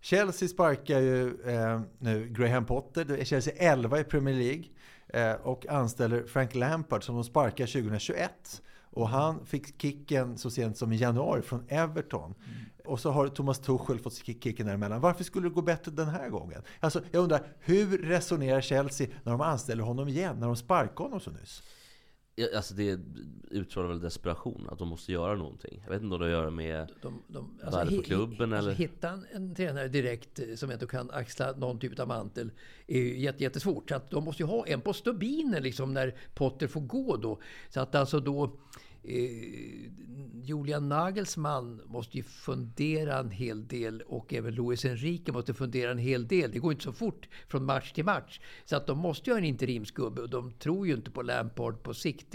Chelsea 0.00 0.48
sparkar 0.48 1.00
ju 1.00 1.40
eh, 1.50 1.80
nu 1.98 2.28
Graham 2.28 2.66
Potter. 2.66 3.24
Chelsea 3.24 3.54
11 3.56 4.00
i 4.00 4.04
Premier 4.04 4.34
League. 4.34 4.64
Eh, 5.08 5.32
och 5.40 5.66
anställer 5.68 6.24
Frank 6.26 6.54
Lampard 6.54 7.04
som 7.04 7.14
de 7.14 7.24
sparkar 7.24 7.66
2021. 7.66 8.62
Och 8.90 9.08
han 9.08 9.46
fick 9.46 9.82
kicken 9.82 10.38
så 10.38 10.50
sent 10.50 10.76
som 10.78 10.92
i 10.92 10.96
januari 10.96 11.42
från 11.42 11.64
Everton. 11.68 12.34
Och 12.84 13.00
så 13.00 13.10
har 13.10 13.28
Thomas 13.28 13.58
Tuchel 13.58 13.98
fått 13.98 14.12
kick- 14.14 14.42
kicken 14.44 14.66
däremellan. 14.66 15.00
Varför 15.00 15.24
skulle 15.24 15.48
det 15.48 15.54
gå 15.54 15.62
bättre 15.62 15.90
den 15.92 16.08
här 16.08 16.28
gången? 16.28 16.62
Alltså, 16.80 17.02
jag 17.10 17.22
undrar, 17.22 17.46
hur 17.60 17.98
resonerar 17.98 18.60
Chelsea 18.60 19.06
när 19.22 19.32
de 19.32 19.40
anställer 19.40 19.82
honom 19.82 20.08
igen? 20.08 20.36
När 20.40 20.46
de 20.46 20.56
sparkar 20.56 21.04
honom 21.04 21.20
så 21.20 21.30
nyss? 21.30 21.62
Alltså 22.56 22.74
det 22.74 23.00
utstrålar 23.50 23.88
väl 23.88 24.00
desperation, 24.00 24.68
att 24.70 24.78
de 24.78 24.88
måste 24.88 25.12
göra 25.12 25.34
någonting. 25.34 25.80
Jag 25.84 25.90
vet 25.90 26.02
inte 26.02 26.14
om 26.14 26.20
det 26.20 26.26
har 26.26 26.32
att 26.32 26.38
göra 26.40 26.50
med 26.50 26.92
De, 27.02 27.22
de, 27.28 27.58
Värde 27.72 27.90
på 27.90 27.96
hi- 27.96 28.02
klubben, 28.02 28.52
alltså, 28.52 28.68
eller? 28.70 28.78
Hitta 28.78 29.08
en, 29.10 29.26
en 29.32 29.54
tränare 29.54 29.88
direkt 29.88 30.38
eh, 30.38 30.54
som 30.54 30.70
ändå 30.70 30.86
kan 30.86 31.10
axla 31.10 31.52
någon 31.52 31.78
typ 31.78 32.00
av 32.00 32.08
mantel 32.08 32.50
är 32.86 32.98
ju 32.98 33.18
jätte, 33.18 33.42
jättesvårt. 33.42 33.88
Så 33.88 33.96
att 33.96 34.10
de 34.10 34.24
måste 34.24 34.42
ju 34.42 34.46
ha 34.46 34.66
en 34.66 34.80
på 34.80 34.92
stubinen 34.92 35.62
liksom 35.62 35.94
när 35.94 36.14
Potter 36.34 36.66
får 36.66 36.80
gå 36.80 37.16
då. 37.16 37.40
Så 37.68 37.80
att 37.80 37.94
alltså 37.94 38.20
då 38.20 38.56
Julian 40.42 40.88
Nagelsmann 40.88 41.80
måste 41.86 42.16
ju 42.16 42.22
fundera 42.22 43.18
en 43.18 43.30
hel 43.30 43.68
del 43.68 44.02
och 44.02 44.34
även 44.34 44.54
Luis 44.54 44.84
Enrique 44.84 45.32
måste 45.32 45.54
fundera 45.54 45.90
en 45.90 45.98
hel 45.98 46.28
del. 46.28 46.50
Det 46.50 46.58
går 46.58 46.72
inte 46.72 46.84
så 46.84 46.92
fort 46.92 47.28
från 47.48 47.64
match 47.64 47.92
till 47.92 48.04
match. 48.04 48.40
Så 48.64 48.76
att 48.76 48.86
de 48.86 48.98
måste 48.98 49.30
ju 49.30 49.34
ha 49.34 49.38
en 49.38 49.44
interimsgubbe 49.44 50.22
och 50.22 50.30
de 50.30 50.52
tror 50.52 50.86
ju 50.86 50.94
inte 50.94 51.10
på 51.10 51.22
Lampard 51.22 51.82
på 51.82 51.94
sikt. 51.94 52.34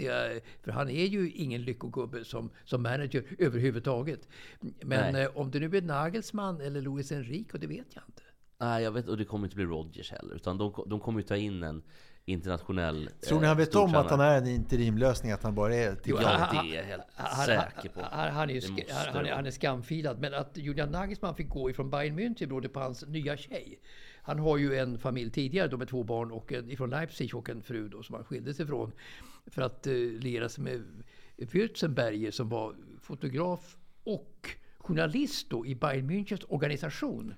För 0.62 0.70
han 0.70 0.90
är 0.90 1.04
ju 1.04 1.30
ingen 1.30 1.62
lyckogubbe 1.62 2.24
som, 2.24 2.50
som 2.64 2.82
manager 2.82 3.24
överhuvudtaget. 3.38 4.28
Men 4.60 5.12
Nej. 5.12 5.22
eh, 5.22 5.36
om 5.36 5.50
det 5.50 5.60
nu 5.60 5.76
är 5.76 5.82
Nagelsmann 5.82 6.60
eller 6.60 6.80
Luis 6.80 7.12
Enrique, 7.12 7.58
det 7.58 7.66
vet 7.66 7.94
jag 7.94 8.04
inte. 8.08 8.22
Nej, 8.58 8.84
jag 8.84 8.92
vet, 8.92 9.08
och 9.08 9.16
det 9.16 9.24
kommer 9.24 9.46
inte 9.46 9.56
bli 9.56 9.64
Rodgers 9.64 10.10
heller. 10.10 10.34
Utan 10.34 10.58
de, 10.58 10.84
de 10.86 11.00
kommer 11.00 11.20
ju 11.20 11.26
ta 11.26 11.36
in 11.36 11.62
en 11.62 11.82
internationell 12.24 13.10
Tror 13.28 13.40
ni 13.40 13.46
han 13.46 13.56
eh, 13.56 13.58
vet 13.58 13.74
om 13.74 13.94
att 13.94 14.10
han 14.10 14.20
är 14.20 14.38
en 14.38 14.46
interimlösning? 14.46 15.32
Att 15.32 15.42
han 15.42 15.54
bara 15.54 15.74
är 15.74 15.94
till 15.94 16.14
Ja, 16.20 16.48
det 16.52 16.58
är 16.58 16.76
jag 16.76 16.84
helt 16.84 17.02
Han, 17.14 17.46
säker 17.46 17.88
på. 17.88 18.00
han, 18.10 18.32
han, 18.32 18.50
är 18.50 18.54
sk- 18.54 18.84
han, 19.12 19.26
han, 19.26 19.46
är- 19.46 19.50
skamfilad. 19.50 20.20
Men 20.20 20.34
att 20.34 20.56
Julian 20.56 20.90
Nagelsmann 20.90 21.34
fick 21.34 21.48
gå 21.48 21.70
ifrån 21.70 21.90
Bayern 21.90 22.18
München 22.18 22.46
berodde 22.46 22.68
på 22.68 22.80
hans 22.80 23.06
nya 23.06 23.36
tjej. 23.36 23.80
Han 24.22 24.38
har 24.38 24.56
ju 24.56 24.78
en 24.78 24.98
familj 24.98 25.30
tidigare 25.30 25.68
då 25.68 25.76
med 25.76 25.88
två 25.88 26.02
barn 26.02 26.30
och 26.32 26.52
en, 26.52 26.70
ifrån 26.70 26.90
Leipzig 26.90 27.34
och 27.34 27.50
en 27.50 27.62
fru 27.62 27.88
då 27.88 28.02
som 28.02 28.14
han 28.14 28.24
skilde 28.24 28.54
sig 28.54 28.66
från. 28.66 28.92
För 29.46 29.62
att 29.62 29.86
eh, 29.86 29.92
liera 29.94 30.48
sig 30.48 30.64
med 30.64 30.82
Würzenberger 31.36 32.30
som 32.30 32.48
var 32.48 32.74
fotograf 33.00 33.76
och 34.04 34.48
journalist 34.78 35.50
då 35.50 35.66
i 35.66 35.74
Bayern 35.74 36.10
Münchens 36.10 36.44
organisation. 36.48 37.34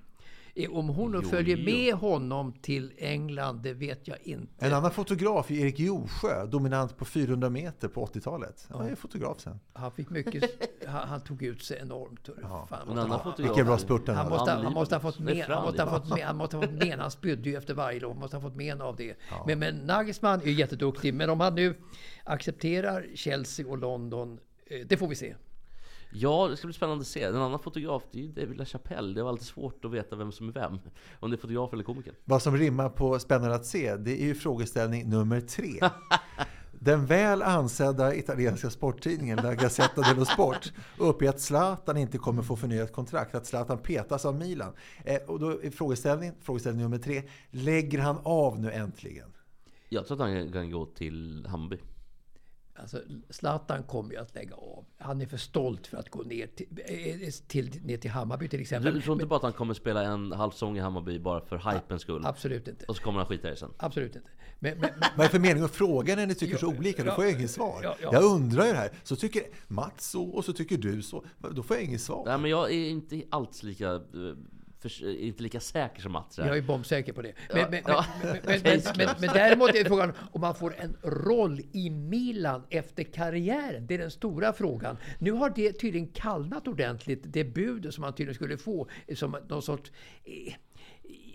Eh, 0.57 0.71
Om 0.71 0.89
hon 0.89 1.11
Jo, 1.23 1.29
följer 1.29 1.57
jo. 1.57 1.65
med 1.65 1.93
honom 1.93 2.53
till 2.61 2.91
England, 2.97 3.61
det 3.63 3.73
vet 3.73 4.07
jag 4.07 4.17
inte. 4.23 4.65
En 4.65 4.73
annan 4.73 4.91
fotograf 4.91 5.51
Erik 5.51 5.79
Jorsjö, 5.79 6.45
dominant 6.45 6.97
på 6.97 7.05
400 7.05 7.49
meter 7.49 7.87
på 7.87 8.05
80-talet. 8.05 8.67
Han 8.69 8.87
är 8.87 8.95
fotograf 8.95 9.39
sen. 9.39 9.59
Han 9.73 9.91
fick 9.91 10.09
mycket, 10.09 10.43
han, 10.87 11.07
han 11.07 11.21
tog 11.21 11.43
ut 11.43 11.63
sig 11.63 11.79
enormt. 11.81 12.29
En 12.29 12.45
annan 12.45 13.09
han- 13.11 13.23
fotograf. 13.23 13.39
Vilken 13.49 13.65
bra 13.65 13.77
spurt 13.77 14.07
Han 14.07 14.15
hade. 14.15 14.29
måste, 14.29 14.51
han, 14.51 14.73
måste 14.73 14.95
ha 14.95 14.99
fått 14.99 15.19
men, 15.19 15.41
han, 15.41 15.63
måste 15.63 15.83
ha 15.83 15.89
fått 15.99 16.09
men, 16.09 16.21
han 16.21 16.37
måste 16.37 16.57
ha 16.57 16.63
fått 16.63 16.73
men. 16.73 16.99
Han 16.99 17.11
spydde 17.11 17.49
ju 17.49 17.55
efter 17.57 17.73
varje 17.73 17.99
lopp. 17.99 18.11
Han 18.11 18.19
måste 18.19 18.37
ha 18.37 18.41
fått 18.41 18.55
men 18.55 18.81
av 18.81 18.95
det. 18.95 19.15
Men, 19.47 19.59
men 19.59 19.75
Nagelsmann 19.75 20.41
är 20.41 20.45
jätteduktig. 20.51 21.13
Men 21.13 21.29
om 21.29 21.39
han 21.39 21.55
nu 21.55 21.75
accepterar 22.23 23.05
Chelsea 23.15 23.67
och 23.67 23.77
London, 23.77 24.39
eh, 24.65 24.87
det 24.87 24.97
får 24.97 25.07
vi 25.07 25.15
se. 25.15 25.35
Ja, 26.17 26.47
det 26.47 26.57
ska 26.57 26.67
bli 26.67 26.73
spännande 26.73 27.01
att 27.01 27.07
se. 27.07 27.23
En 27.23 27.35
annan 27.35 27.59
fotograf, 27.59 28.03
det 28.11 28.19
är 28.19 28.23
ju 28.23 28.31
David 28.31 28.57
LaChapelle. 28.57 29.15
Det 29.15 29.23
var 29.23 29.29
alltid 29.29 29.47
svårt 29.47 29.85
att 29.85 29.91
veta 29.91 30.15
vem 30.15 30.31
som 30.31 30.49
är 30.49 30.53
vem. 30.53 30.79
Om 31.19 31.31
det 31.31 31.35
är 31.35 31.37
fotograf 31.37 31.73
eller 31.73 31.83
komiker. 31.83 32.13
Vad 32.25 32.41
som 32.41 32.57
rimmar 32.57 32.89
på 32.89 33.19
spännande 33.19 33.55
att 33.55 33.65
se, 33.65 33.95
det 33.95 34.21
är 34.21 34.25
ju 34.25 34.35
frågeställning 34.35 35.09
nummer 35.09 35.41
tre. 35.41 35.79
Den 36.79 37.05
väl 37.05 37.41
ansedda 37.41 38.15
italienska 38.15 38.69
sporttidningen 38.69 39.39
La 39.43 39.53
Gazzetta 39.53 40.01
dello 40.01 40.25
Sport 40.25 40.73
uppger 40.97 41.29
att 41.29 41.39
Zlatan 41.39 41.97
inte 41.97 42.17
kommer 42.17 42.41
få 42.41 42.55
förnyat 42.55 42.93
kontrakt, 42.93 43.35
att 43.35 43.45
Zlatan 43.45 43.77
petas 43.77 44.25
av 44.25 44.35
Milan. 44.35 44.73
Eh, 45.03 45.21
och 45.27 45.39
då 45.39 45.63
är 45.63 45.71
frågeställning, 45.71 46.31
frågeställning 46.41 46.83
nummer 46.83 46.97
tre, 46.97 47.23
lägger 47.49 47.99
han 47.99 48.17
av 48.23 48.59
nu 48.59 48.71
äntligen? 48.71 49.33
Jag 49.89 50.07
tror 50.07 50.21
att 50.21 50.29
han 50.29 50.51
kan 50.51 50.71
gå 50.71 50.85
till 50.85 51.45
Hammarby. 51.49 51.77
Alltså, 52.77 53.01
Zlatan 53.29 53.83
kommer 53.83 54.13
ju 54.13 54.19
att 54.19 54.35
lägga 54.35 54.55
av. 54.55 54.85
Han 54.97 55.21
är 55.21 55.25
för 55.25 55.37
stolt 55.37 55.87
för 55.87 55.97
att 55.97 56.09
gå 56.09 56.21
ner 56.21 56.47
till, 56.47 56.67
eh, 56.85 57.29
till, 57.47 57.81
ner 57.85 57.97
till 57.97 58.11
Hammarby 58.11 58.47
till 58.47 58.61
exempel. 58.61 58.93
Du 58.93 59.01
tror 59.01 59.13
inte 59.13 59.25
bara 59.25 59.35
att 59.35 59.43
han 59.43 59.53
kommer 59.53 59.73
spela 59.73 60.03
en 60.03 60.31
halv 60.31 60.51
säsong 60.51 60.77
i 60.77 60.79
Hammarby 60.79 61.19
bara 61.19 61.45
för 61.45 61.73
hypens 61.73 62.01
skull? 62.01 62.25
Absolut 62.25 62.67
inte. 62.67 62.85
Och 62.85 62.95
så 62.95 63.03
kommer 63.03 63.19
han 63.19 63.27
skita 63.27 63.47
i 63.47 63.51
det 63.51 63.57
sen? 63.57 63.73
Absolut 63.77 64.15
inte. 64.15 64.29
Men, 64.59 64.79
men, 64.79 64.89
men, 64.99 65.09
Vad 65.15 65.19
är 65.19 65.23
det 65.23 65.29
för 65.29 65.39
mening 65.39 65.63
att 65.63 65.75
fråga 65.75 66.15
när 66.15 66.27
ni 66.27 66.35
tycker 66.35 66.57
så 66.57 66.67
olika? 66.67 67.03
Då 67.03 67.11
får 67.11 67.23
jag 67.23 67.33
inget 67.33 67.51
svar. 67.51 67.79
Ja, 67.83 67.95
ja. 68.01 68.09
Jag 68.13 68.23
undrar 68.23 68.65
ju 68.65 68.71
det 68.71 68.77
här. 68.77 68.91
Så 69.03 69.15
tycker 69.15 69.43
Mats 69.67 70.09
så 70.11 70.23
och 70.23 70.45
så 70.45 70.53
tycker 70.53 70.77
du 70.77 71.01
så. 71.01 71.25
Då 71.51 71.63
får 71.63 71.75
jag 71.75 71.85
inget 71.85 72.01
svar. 72.01 72.23
Nej 72.25 72.37
men 72.37 72.51
jag 72.51 72.71
är 72.71 72.89
inte 72.89 73.23
alls 73.29 73.63
lika, 73.63 73.93
eh, 73.93 74.01
för, 74.89 75.19
inte 75.19 75.43
lika 75.43 75.59
säker 75.59 76.01
som 76.01 76.11
Mats. 76.11 76.37
jag 76.37 76.57
är 76.57 76.61
bombsäker 76.61 77.13
på 77.13 77.21
det. 77.21 77.33
Men, 77.53 77.71
men, 77.71 77.81
ja. 77.87 78.05
men, 78.23 78.31
men, 78.45 78.61
men, 78.63 78.81
men, 78.97 79.07
men 79.19 79.29
däremot 79.33 79.75
är 79.75 79.85
frågan 79.85 80.13
om 80.31 80.41
man 80.41 80.55
får 80.55 80.75
en 80.77 80.97
roll 81.03 81.61
i 81.71 81.89
Milan 81.89 82.63
efter 82.69 83.03
karriären. 83.03 83.87
Det 83.87 83.93
är 83.93 83.97
den 83.99 84.11
stora 84.11 84.53
frågan. 84.53 84.97
Nu 85.19 85.31
har 85.31 85.49
det 85.49 85.73
tydligen 85.73 86.07
kallnat 86.07 86.67
ordentligt, 86.67 87.21
det 87.23 87.43
bud 87.43 87.93
som 87.93 88.01
man 88.01 88.13
tydligen 88.13 88.35
skulle 88.35 88.57
få 88.57 88.89
som 89.15 89.37
någon 89.49 89.61
sorts 89.61 89.91
eh, 90.23 90.53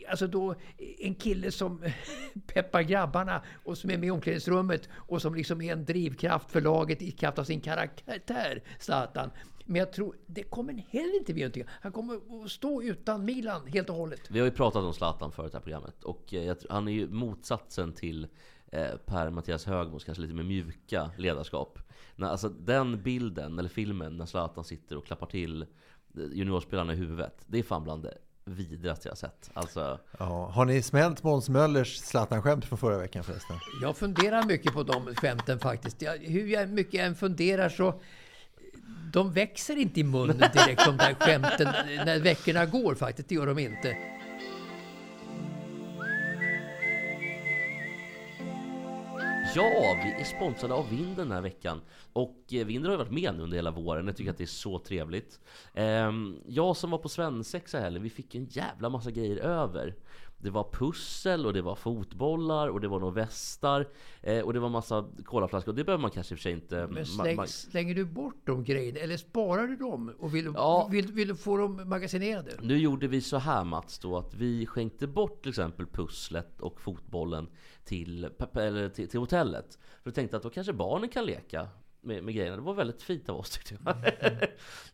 Alltså 0.08 0.26
då 0.26 0.54
en 0.98 1.14
kille 1.14 1.50
som 1.50 1.84
peppar 2.46 2.82
grabbarna 2.82 3.42
och 3.64 3.78
som 3.78 3.90
är 3.90 3.98
med 3.98 4.06
i 4.06 4.10
omklädningsrummet 4.10 4.88
och 4.92 5.22
som 5.22 5.34
liksom 5.34 5.60
är 5.60 5.72
en 5.72 5.84
drivkraft 5.84 6.50
för 6.50 6.60
laget 6.60 7.02
i 7.02 7.10
kraft 7.10 7.38
av 7.38 7.44
sin 7.44 7.60
karaktär, 7.60 8.62
Zlatan. 8.78 9.30
Men 9.70 9.78
jag 9.78 9.92
tror, 9.92 10.16
det 10.26 10.42
kommer 10.42 10.85
heller 10.90 11.18
inte 11.18 11.35
bli 11.35 11.42
någonting. 11.42 11.64
Han 11.68 11.92
kommer 11.92 12.44
att 12.44 12.50
stå 12.50 12.83
utan 12.83 13.24
Milan 13.24 13.66
helt 13.66 13.90
och 13.90 13.96
hållet. 13.96 14.20
Vi 14.30 14.38
har 14.38 14.46
ju 14.46 14.52
pratat 14.52 14.85
om 14.85 14.94
Zlatan 14.94 15.33
förut 15.33 15.48
i 15.48 15.50
det 15.50 15.59
här 15.59 15.62
programmet 15.62 16.04
och 16.04 16.35
eh, 16.35 16.44
jag 16.44 16.56
han 16.70 16.88
är 16.88 16.92
ju 16.92 17.09
motsatsen 17.09 17.92
till 17.92 18.26
eh, 18.72 18.96
Per-Mattias 19.06 19.64
Högmos 19.64 20.04
kanske 20.04 20.22
lite 20.22 20.35
mer 20.35 20.42
mjuka 20.42 21.11
ledarskap. 21.18 21.78
När, 22.16 22.28
alltså 22.28 22.48
den 22.48 23.02
bilden, 23.02 23.59
eller 23.59 23.68
filmen, 23.68 24.16
när 24.16 24.26
Zlatan 24.26 24.64
sitter 24.64 24.96
och 24.96 25.06
klappar 25.06 25.26
till 25.26 25.62
eh, 25.62 25.66
juniorspelarna 26.14 26.92
i 26.92 26.96
huvudet. 26.96 27.44
Det 27.46 27.59
är 27.59 27.62
fan 27.62 27.85
bland 27.85 28.02
det 28.02 28.18
vidrigaste 28.44 29.09
jag 29.09 29.12
har 29.12 29.16
sett. 29.16 29.50
Alltså, 29.52 29.98
Ja, 30.18 30.50
har 30.54 30.64
ni 30.64 30.83
smält 30.83 31.22
Måns 31.22 31.48
Möllers 31.48 31.98
Zlatan-skämt 31.98 32.64
från 32.64 32.78
förra 32.78 32.98
veckan 32.98 33.24
förresten? 33.24 33.56
Jag 33.83 33.96
funderar 33.96 34.46
mycket 34.46 34.72
på 34.72 34.83
de 34.83 35.14
skämten 35.14 35.59
faktiskt. 35.59 36.02
Jag, 36.02 36.18
hur 36.18 36.46
jag 36.46 36.68
mycket 36.68 36.94
jag 36.94 37.06
än 37.06 37.14
funderar 37.14 37.68
så 37.68 38.00
de 39.12 39.32
växer 39.32 39.76
inte 39.76 40.00
i 40.00 40.04
munnen 40.04 40.50
direkt 40.52 40.84
de 40.84 40.96
där 40.96 41.14
skämten 41.14 41.68
när 42.06 42.20
veckorna 42.20 42.66
går 42.66 42.94
faktiskt. 42.94 43.28
Det 43.28 43.34
gör 43.34 43.46
de 43.46 43.58
inte. 43.58 43.96
Ja, 49.54 50.00
vi 50.04 50.20
är 50.20 50.24
sponsrade 50.24 50.74
av 50.74 50.90
Vind 50.90 51.16
den 51.16 51.32
här 51.32 51.40
veckan. 51.40 51.80
Och 52.12 52.36
eh, 52.52 52.66
Vind 52.66 52.84
har 52.84 52.92
ju 52.92 52.98
varit 52.98 53.10
med 53.10 53.34
nu 53.34 53.42
under 53.42 53.56
hela 53.56 53.70
våren. 53.70 54.06
Jag 54.06 54.16
tycker 54.16 54.30
att 54.30 54.38
det 54.38 54.44
är 54.44 54.46
så 54.46 54.78
trevligt. 54.78 55.40
Ehm, 55.74 56.36
jag 56.46 56.76
som 56.76 56.90
var 56.90 56.98
på 56.98 57.08
svensexa 57.08 57.80
heller, 57.80 58.00
vi 58.00 58.10
fick 58.10 58.34
en 58.34 58.44
jävla 58.44 58.88
massa 58.88 59.10
grejer 59.10 59.36
över. 59.36 59.94
Det 60.42 60.50
var 60.50 60.68
pussel 60.72 61.46
och 61.46 61.53
det 61.53 61.62
var 61.62 61.74
fotbollar 61.74 62.68
och 62.68 62.81
det 62.81 62.88
var 62.88 63.00
nog 63.00 63.14
västar. 63.14 63.88
eh, 64.22 64.40
Och 64.40 64.53
det 64.53 64.61
var 64.61 64.68
massa 64.68 65.09
colaflaskor. 65.24 65.72
Det 65.72 65.85
behöver 65.85 66.03
man 66.03 66.11
kanske 66.11 66.35
i 66.35 66.37
och 66.37 66.38
för 66.38 66.42
sig 66.42 66.53
inte... 66.53 66.87
Men 66.90 67.07
släng, 67.07 67.38
ma- 67.38 67.46
slänger 67.46 67.94
du 67.94 68.05
bort 68.05 68.40
de 68.44 68.64
grejerna 68.64 68.98
eller 69.00 69.16
sparar 69.16 69.66
du 69.66 69.76
dem? 69.76 70.12
Och 70.18 70.35
vill, 70.35 70.44
Ja. 70.55 70.88
vill, 70.90 71.12
vill 71.12 71.29
du 71.29 71.37
få 71.37 71.57
dem 71.57 71.88
magasinerade? 71.88 72.50
Nu 72.62 72.79
gjorde 72.79 73.07
vi 73.09 73.20
så 73.20 73.37
här 73.37 73.64
Mats 73.64 73.98
då 73.98 74.18
att 74.18 74.35
vi 74.35 74.66
skänkte 74.66 75.07
bort 75.07 75.42
till 75.42 75.50
exempel 75.50 75.87
pusslet 75.87 76.61
och 76.61 76.81
fotbollen 76.81 77.48
till, 77.85 78.29
eller 78.55 78.88
till, 78.88 79.09
till 79.09 79.20
hotellet. 79.20 79.79
För 80.03 80.11
jag 80.11 80.14
tänkte 80.14 80.37
att 80.37 80.42
då 80.42 80.50
kanske 80.50 80.72
barnen 80.72 81.09
kan 81.09 81.26
leka 81.26 81.68
med, 82.00 82.24
med 82.24 82.34
grejerna. 82.34 82.56
Det 82.56 82.62
var 82.62 82.74
väldigt 82.74 83.02
fint 83.02 83.28
av 83.28 83.36
oss 83.36 83.50
tyckte 83.50 83.76
jag. 83.84 83.96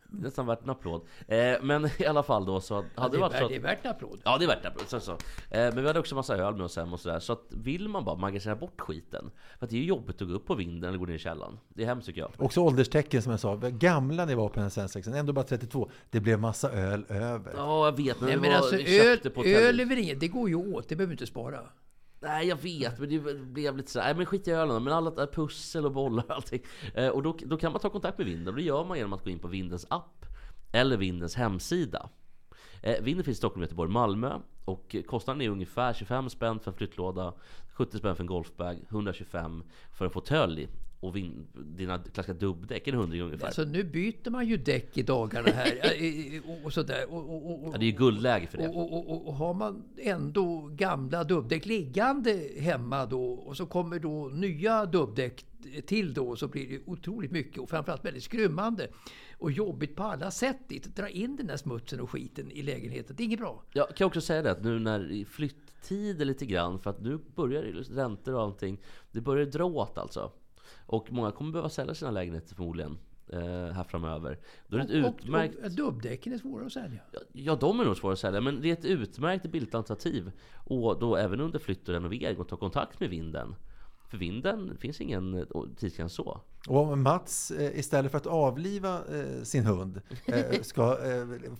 Nästan 0.09 0.45
värt 0.45 0.63
en 0.63 0.69
applåd. 0.69 1.01
Eh, 1.27 1.55
men 1.61 1.89
i 1.99 2.05
alla 2.05 2.23
fall 2.23 2.45
då 2.45 2.61
så 2.61 2.75
hade 2.75 2.87
Ja, 2.95 3.07
det 3.07 3.17
varit 3.17 3.31
så 3.31 3.37
värt, 3.37 3.43
att, 3.43 3.49
det 3.49 3.55
är 3.55 3.59
värt 3.59 3.85
en 3.85 3.91
applåd. 3.91 4.21
Ja 4.23 4.37
det 4.37 4.45
är 4.45 4.47
värt 4.47 4.65
en 4.65 4.71
applåd. 4.71 4.87
Så, 4.87 4.99
så. 4.99 5.11
Eh, 5.11 5.17
men 5.49 5.81
vi 5.81 5.87
hade 5.87 5.99
också 5.99 6.15
massa 6.15 6.35
öl 6.37 6.55
med 6.55 6.65
oss 6.65 6.75
hem 6.75 6.93
och 6.93 6.99
sådär. 6.99 7.19
Så 7.19 7.33
att 7.33 7.43
vill 7.49 7.89
man 7.89 8.05
bara 8.05 8.15
magasinera 8.15 8.55
bort 8.55 8.81
skiten. 8.81 9.31
För 9.59 9.65
att 9.65 9.69
det 9.69 9.75
är 9.75 9.79
ju 9.79 9.85
jobbigt 9.85 10.21
att 10.21 10.27
gå 10.27 10.33
upp 10.33 10.45
på 10.45 10.55
vinden 10.55 10.89
eller 10.89 10.99
gå 10.99 11.05
ner 11.05 11.13
i 11.13 11.19
källaren. 11.19 11.59
Det 11.69 11.83
är 11.83 11.87
hemskt 11.87 12.07
tycker 12.07 12.21
jag. 12.21 12.31
Också 12.37 12.61
ålderstecken 12.61 13.21
som 13.21 13.31
jag 13.31 13.39
sa. 13.39 13.55
Gamla 13.55 14.25
ni 14.25 14.35
var 14.35 14.47
på 14.47 14.53
den 14.53 14.63
här 14.63 14.69
svensexan, 14.69 15.13
ändå 15.13 15.33
bara 15.33 15.45
32. 15.45 15.89
Det 16.09 16.19
blev 16.19 16.39
massa 16.39 16.71
öl 16.71 17.05
över. 17.09 17.53
Ja 17.55 17.85
jag 17.85 17.97
vet 17.97 18.19
men, 18.19 18.29
Nej, 18.29 18.35
vi 18.35 18.41
men 18.41 18.51
var, 18.51 18.57
alltså 18.57 18.75
vi 18.75 18.99
öl, 18.99 19.19
öl 19.45 19.79
är 19.79 19.85
väl 19.85 19.97
inget, 19.97 20.19
det 20.19 20.27
går 20.27 20.49
ju 20.49 20.55
åt, 20.55 20.89
det 20.89 20.95
behöver 20.95 21.11
du 21.11 21.13
inte 21.13 21.27
spara. 21.27 21.59
Nej 22.19 22.47
jag 22.47 22.55
vet, 22.55 22.99
men 22.99 23.09
det 23.09 23.19
blev 23.35 23.77
lite 23.77 23.91
sådär, 23.91 24.05
nej 24.05 24.15
men 24.15 24.25
skit 24.25 24.47
i 24.47 24.51
ölen 24.51 24.83
men 24.83 24.93
alla 24.93 25.27
pussel 25.27 25.85
och 25.85 25.91
bollar 25.91 26.23
och 26.23 26.31
allting. 26.31 26.61
Eh, 26.93 27.07
och 27.07 27.23
då, 27.23 27.37
då 27.45 27.57
kan 27.57 27.71
man 27.71 27.81
ta 27.81 27.89
kontakt 27.89 28.17
med 28.17 28.27
Vinden 28.27 28.47
och 28.47 28.55
det 28.55 28.61
gör 28.61 28.85
man 28.85 28.97
genom 28.97 29.13
att 29.13 29.23
gå 29.23 29.29
in 29.29 29.39
på 29.39 29.47
Vindens 29.47 29.85
app 29.89 30.25
eller 30.71 30.97
Vindens 30.97 31.35
hemsida. 31.35 32.09
Eh, 32.81 33.03
vinden 33.03 33.25
finns 33.25 33.37
i 33.37 33.39
Stockholm, 33.39 33.61
Göteborg, 33.61 33.91
Malmö 33.91 34.39
och 34.65 34.95
kostnaden 35.07 35.41
är 35.41 35.49
ungefär 35.49 35.93
25 35.93 36.29
spänn 36.29 36.59
för 36.59 36.71
en 36.71 36.77
flyttlåda, 36.77 37.33
70 37.73 37.97
spänn 37.97 38.15
för 38.15 38.23
en 38.23 38.27
golfbag, 38.27 38.79
125 38.89 39.63
för 39.91 40.05
en 40.05 40.11
fåtölj 40.11 40.67
och 40.99 41.15
vin, 41.15 41.47
dina 41.53 41.99
klassiska 41.99 42.33
dubbdäck, 42.33 42.87
en 42.87 42.95
hundring 42.95 43.21
ungefär. 43.21 43.45
Alltså 43.45 43.63
nu 43.63 43.83
byter 43.83 44.29
man 44.29 44.47
ju 44.47 44.57
däck 44.57 44.97
i 44.97 45.03
dagarna 45.03 45.49
här. 45.49 45.81
och, 46.65 46.73
sådär. 46.73 47.05
Och, 47.09 47.29
och, 47.29 47.63
och, 47.63 47.73
ja, 47.73 47.77
det 47.77 47.85
är 47.85 47.91
ju 47.91 47.97
guldläge 47.97 48.47
för 48.47 48.57
det. 48.57 48.67
Och, 48.67 49.33
har 49.33 49.53
man 49.53 49.83
ändå 49.97 50.69
gamla 50.73 51.23
dubbdäck 51.23 51.65
liggande 51.65 52.49
hemma 52.59 53.05
då 53.05 53.31
och 53.31 53.57
så 53.57 53.65
kommer 53.65 53.99
då 53.99 54.27
nya 54.27 54.85
dubbdäck 54.85 55.45
till 55.85 56.13
då 56.13 56.35
så 56.35 56.47
blir 56.47 56.69
det 56.69 56.79
otroligt 56.85 57.31
mycket 57.31 57.59
och 57.59 57.69
framförallt 57.69 58.05
väldigt 58.05 58.23
skrymmande 58.23 58.87
och 59.37 59.51
jobbigt 59.51 59.95
på 59.95 60.03
alla 60.03 60.31
sätt. 60.31 60.69
Dra 60.95 61.09
in 61.09 61.35
den 61.35 61.47
där 61.47 61.57
smutsen 61.57 61.99
och 61.99 62.09
skiten 62.09 62.51
i 62.51 62.61
lägenheten. 62.61 63.15
Det 63.15 63.23
är 63.23 63.25
inget 63.25 63.39
bra. 63.39 63.63
Jag 63.73 63.95
kan 63.95 64.07
också 64.07 64.21
säga 64.21 64.41
det 64.41 64.51
att 64.51 64.63
nu 64.63 64.79
när 64.79 65.25
flytttider 65.25 66.25
lite 66.25 66.45
grann 66.45 66.79
för 66.79 66.89
att 66.89 67.01
nu 67.01 67.19
börjar 67.35 67.63
räntor 67.89 68.33
och 68.33 68.41
allting. 68.41 68.77
Det 69.11 69.21
börjar 69.21 69.45
dra 69.45 69.65
åt 69.65 69.97
alltså. 69.97 70.31
Och 70.85 71.11
många 71.11 71.31
kommer 71.31 71.51
behöva 71.51 71.69
sälja 71.69 71.93
sina 71.93 72.11
lägenheter 72.11 72.55
förmodligen. 72.55 72.97
Eh, 73.29 73.39
här 73.73 73.83
framöver. 73.83 74.39
Då 74.67 74.77
är 74.77 74.81
ett 74.81 74.89
Och, 74.89 75.19
utmärkt... 75.21 75.55
och, 75.55 75.63
och 75.65 75.71
dubbdäcken 75.71 76.33
är 76.33 76.37
svåra 76.37 76.65
att 76.65 76.73
sälja. 76.73 76.99
Ja, 77.31 77.55
de 77.55 77.79
är 77.79 77.85
nog 77.85 77.97
svåra 77.97 78.13
att 78.13 78.19
sälja, 78.19 78.41
men 78.41 78.61
det 78.61 78.69
är 78.69 78.73
ett 78.73 78.85
utmärkt 78.85 79.51
billigt 79.51 79.75
alternativ. 79.75 80.31
Och 80.55 80.99
då 80.99 81.15
även 81.15 81.41
under 81.41 81.59
flytt 81.59 81.87
och 81.87 81.93
renovering 81.93 82.37
och 82.37 82.47
ta 82.47 82.57
kontakt 82.57 82.99
med 82.99 83.09
vinden. 83.09 83.55
För 84.07 84.17
vinden 84.17 84.77
finns 84.77 85.01
ingen 85.01 85.47
tidsgräns 85.77 86.13
så. 86.13 86.41
Och 86.67 86.77
om 86.77 87.03
Mats 87.03 87.51
eh, 87.51 87.79
istället 87.79 88.11
för 88.11 88.17
att 88.17 88.27
avliva 88.27 88.95
eh, 88.95 89.43
sin 89.43 89.65
hund 89.65 90.01
eh, 90.25 90.51
ska 90.61 90.97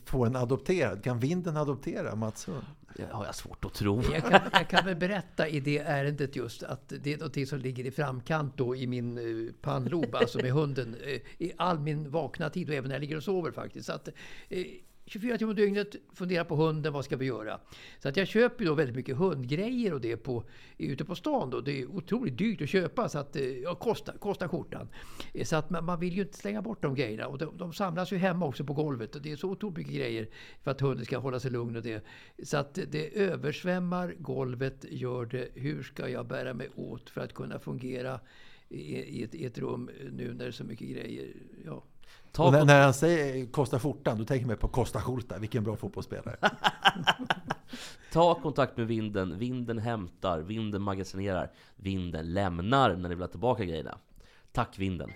få 0.06 0.26
en 0.26 0.36
adopterad, 0.36 1.04
kan 1.04 1.20
vinden 1.20 1.58
adoptera 1.58 2.16
Mats 2.16 2.48
hund? 2.48 2.66
Det 2.96 3.08
har 3.12 3.26
jag 3.26 3.36
svårt 3.36 3.66
att 3.66 3.74
tro. 3.74 4.02
Jag 4.14 4.24
kan, 4.24 4.42
jag 4.52 4.70
kan 4.70 4.86
väl 4.86 4.96
berätta 4.96 5.48
i 5.48 5.60
det 5.60 5.78
ärendet 5.78 6.36
just 6.36 6.64
att 6.64 6.94
det 7.04 7.14
är 7.14 7.18
något 7.18 7.50
som 7.50 7.60
ligger 7.60 7.86
i 7.86 7.92
framkant 7.92 8.58
då 8.58 8.76
i 8.76 8.88
min 8.88 9.54
pannlob, 9.62 10.16
alltså 10.16 10.38
med 10.38 10.52
hunden, 10.52 10.96
i 11.38 11.52
all 11.58 11.80
min 11.80 12.12
vakna 12.12 12.50
tid 12.50 12.70
och 12.70 12.76
även 12.76 12.88
när 12.88 12.96
jag 12.96 13.02
ligger 13.02 13.18
och 13.18 13.24
sover 13.24 13.52
faktiskt. 13.52 13.86
Så 13.86 13.94
att, 13.94 14.10
24 15.08 15.38
timmar 15.38 15.52
om 15.52 15.56
dygnet, 15.56 15.96
fundera 16.14 16.46
på 16.46 16.56
hunden, 16.56 16.94
vad 16.94 17.06
ska 17.06 17.18
vi 17.18 17.26
göra? 17.26 17.60
Så 18.00 18.10
att 18.10 18.18
jag 18.18 18.28
köper 18.28 18.66
då 18.66 18.74
väldigt 18.74 18.96
mycket 18.96 19.18
hundgrejer 19.18 19.94
och 19.94 20.02
det 20.02 20.18
på, 20.18 20.44
ute 20.78 21.06
på 21.06 21.16
stan 21.16 21.50
då. 21.50 21.62
Det 21.62 21.82
är 21.82 21.86
otroligt 21.88 22.38
dyrt 22.38 22.62
att 22.62 22.70
köpa 22.70 23.10
så 23.10 23.20
att 23.20 23.36
eh, 23.36 23.44
ja, 23.44 23.76
kostar, 23.76 24.14
kostar 24.14 24.48
skjortan. 24.48 24.90
Eh, 25.34 25.46
så 25.46 25.56
att 25.56 25.70
man, 25.70 25.86
man 25.86 26.00
vill 26.00 26.14
ju 26.14 26.22
inte 26.22 26.38
slänga 26.38 26.62
bort 26.62 26.82
de 26.82 26.96
grejerna. 26.96 27.28
Och 27.28 27.38
de, 27.38 27.58
de 27.58 27.74
samlas 27.74 28.12
ju 28.12 28.18
hemma 28.18 28.46
också 28.46 28.64
på 28.64 28.74
golvet. 28.74 29.16
Och 29.16 29.22
det 29.22 29.32
är 29.32 29.36
så 29.36 29.50
otroligt 29.50 29.78
mycket 29.78 29.94
grejer 29.94 30.30
för 30.64 30.72
att 30.72 30.82
hunden 30.82 31.06
ska 31.06 31.18
hålla 31.18 31.40
sig 31.40 31.52
lugn 31.52 31.76
och 31.76 31.84
det. 31.84 32.06
Så 32.44 32.58
att 32.58 32.80
det 32.88 33.18
översvämmar 33.18 34.16
golvet, 34.20 34.86
gör 34.90 35.26
det. 35.26 35.48
Hur 35.54 35.84
ska 35.84 36.10
jag 36.10 36.28
bära 36.28 36.54
mig 36.54 36.70
åt 36.76 37.10
för 37.10 37.22
att 37.22 37.34
kunna 37.34 37.60
fungera 37.60 38.20
i, 38.70 38.96
i, 38.96 39.24
ett, 39.24 39.36
i 39.36 39.46
ett 39.46 39.58
rum 39.58 39.90
nu 40.12 40.34
när 40.34 40.44
det 40.44 40.46
är 40.46 40.52
så 40.52 40.64
mycket 40.64 40.88
grejer? 40.88 41.34
Ja. 41.66 41.84
Ta 42.32 42.52
när, 42.52 42.66
när 42.66 42.82
han 42.82 42.94
säger 42.94 43.46
Kosta 43.46 43.80
skjortan, 43.80 44.18
då 44.18 44.26
tänker 44.26 44.48
man 44.48 44.58
på 44.58 44.68
Kosta 44.68 45.02
skjorta. 45.02 45.38
Vilken 45.38 45.64
bra 45.64 45.76
fotbollsspelare. 45.76 46.38
Ta 48.12 48.36
kontakt 48.36 48.78
med 48.78 48.88
vinden. 48.88 49.40
Vinden 49.40 49.78
hämtar, 49.78 50.40
vinden 50.40 50.82
magasinerar, 50.82 51.52
vinden 51.76 52.34
lämnar 52.34 52.96
när 52.96 53.10
ni 53.10 53.16
vill 53.16 53.22
ha 53.22 53.28
tillbaka 53.28 53.66
grejerna. 53.66 53.98
Tack 54.52 54.80
vinden! 54.80 55.12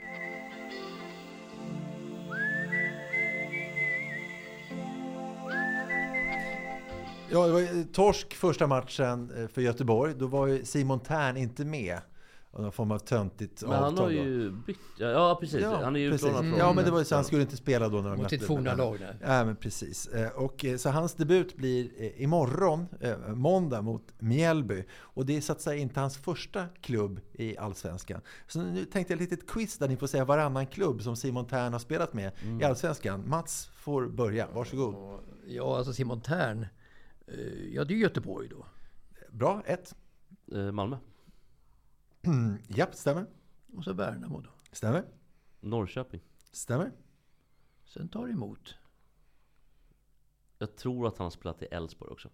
Ja, 7.33 7.47
det 7.47 7.53
var 7.53 7.93
torsk 7.93 8.33
första 8.33 8.67
matchen 8.67 9.31
eh, 9.37 9.47
för 9.47 9.61
Göteborg. 9.61 10.13
Då 10.17 10.27
var 10.27 10.47
ju 10.47 10.65
Simon 10.65 10.99
Tern 10.99 11.37
inte 11.37 11.65
med. 11.65 11.99
Någon 12.59 12.71
form 12.71 12.91
av 12.91 12.99
töntigt 12.99 13.61
Men 13.61 13.71
han 13.71 13.97
har 13.97 14.05
då. 14.05 14.11
ju 14.11 14.51
bytt. 14.51 14.77
Ja, 14.97 15.07
ja 15.09 15.37
precis. 15.41 15.65
han 15.65 15.95
är 15.95 15.99
ju 15.99 16.11
precis. 16.11 16.27
utlånad 16.27 16.49
från... 16.49 16.59
Ja, 16.59 16.73
men 16.73 16.85
det 16.85 16.91
var 16.91 16.99
ju 16.99 17.05
så 17.05 17.15
han 17.15 17.23
skulle 17.23 17.41
inte 17.41 17.57
spela 17.57 17.89
då 17.89 18.01
när 18.01 18.09
de 18.09 18.17
Mot 18.21 18.29
sitt 18.29 18.43
forna 18.43 18.75
lag. 18.75 18.99
Ja, 19.21 19.45
men 19.45 19.55
precis. 19.55 20.07
Eh, 20.07 20.31
Och, 20.31 20.65
eh, 20.65 20.77
så 20.77 20.89
hans 20.89 21.13
debut 21.13 21.55
blir 21.55 21.91
eh, 21.97 22.21
imorgon, 22.21 22.87
måndag, 23.35 23.81
mot 23.81 24.13
Mjällby. 24.19 24.85
Och 24.93 25.25
det 25.25 25.37
är 25.37 25.41
så 25.41 25.51
att 25.51 25.61
säga 25.61 25.81
inte 25.81 25.99
hans 25.99 26.17
första 26.17 26.67
klubb 26.81 27.19
i 27.33 27.57
Allsvenskan. 27.57 28.21
Så 28.47 28.61
nu 28.61 28.85
tänkte 28.85 29.13
jag 29.13 29.21
ett 29.21 29.29
litet 29.31 29.47
quiz 29.47 29.77
där 29.77 29.87
ni 29.87 29.97
får 29.97 30.07
säga 30.07 30.25
varannan 30.25 30.67
klubb 30.67 31.01
som 31.01 31.15
Simon 31.15 31.47
Tern 31.47 31.73
har 31.73 31.79
spelat 31.79 32.13
med 32.13 32.31
i 32.61 32.63
Allsvenskan. 32.63 33.29
Mats 33.29 33.69
får 33.75 34.07
börja, 34.07 34.47
varsågod. 34.53 35.19
Ja, 35.47 35.77
alltså 35.77 35.93
Simon 35.93 36.21
Tern. 36.21 36.67
Ja, 37.71 37.83
det 37.83 37.93
är 37.93 37.97
Göteborg 37.97 38.47
då. 38.47 38.65
Bra, 39.29 39.63
ett. 39.65 39.95
Malmö. 40.73 40.97
Japp, 42.67 42.95
stämmer. 42.95 43.25
Och 43.77 43.83
så 43.83 43.93
Värnamo 43.93 44.41
då. 44.41 44.49
Stämmer. 44.71 45.03
Norrköping. 45.59 46.21
Stämmer. 46.51 46.91
Sen 47.85 48.09
tar 48.09 48.27
emot. 48.27 48.75
Jag 50.57 50.75
tror 50.75 51.07
att 51.07 51.17
han 51.17 51.25
har 51.25 51.31
spelat 51.31 51.61
i 51.61 51.65
Elfsborg 51.65 52.11
också. 52.11 52.29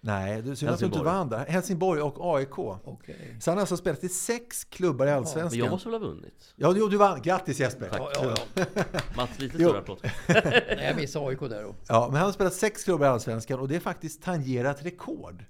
Nej, 0.00 0.42
du 0.42 0.56
synd 0.56 0.70
att 0.70 0.78
du 0.78 0.86
inte 0.86 1.02
vann 1.02 1.28
där. 1.28 1.46
Helsingborg 1.46 2.00
och 2.02 2.36
AIK. 2.36 2.58
Okej. 2.58 3.36
Så 3.40 3.50
han 3.50 3.56
har 3.58 3.60
alltså 3.62 3.76
spelat 3.76 4.04
i 4.04 4.08
sex 4.08 4.64
klubbar 4.64 5.06
i 5.06 5.08
Men 5.08 5.18
Allsvenskan. 5.18 5.58
jag 5.58 5.70
måste 5.70 5.88
väl 5.88 6.00
ha 6.00 6.08
vunnit? 6.08 6.54
Ja, 6.56 6.74
jo, 6.76 6.88
du 6.88 6.96
vann. 6.96 7.22
Grattis 7.22 7.60
Jesper! 7.60 7.88
Ja, 7.92 8.10
ja, 8.14 8.34
ja. 8.54 8.64
Mats, 9.16 9.38
lite 9.38 9.56
större 9.56 9.78
applåd. 9.78 9.98
Nej, 10.28 10.84
jag 10.86 10.96
missade 10.96 11.26
AIK 11.26 11.40
där 11.40 11.62
då. 11.62 11.74
Ja, 11.88 12.06
men 12.06 12.16
han 12.16 12.24
har 12.26 12.32
spelat 12.32 12.54
sex 12.54 12.84
klubbar 12.84 13.06
i 13.06 13.08
Allsvenskan 13.08 13.60
och 13.60 13.68
det 13.68 13.76
är 13.76 13.80
faktiskt 13.80 14.22
tangerat 14.22 14.84
rekord 14.84 15.44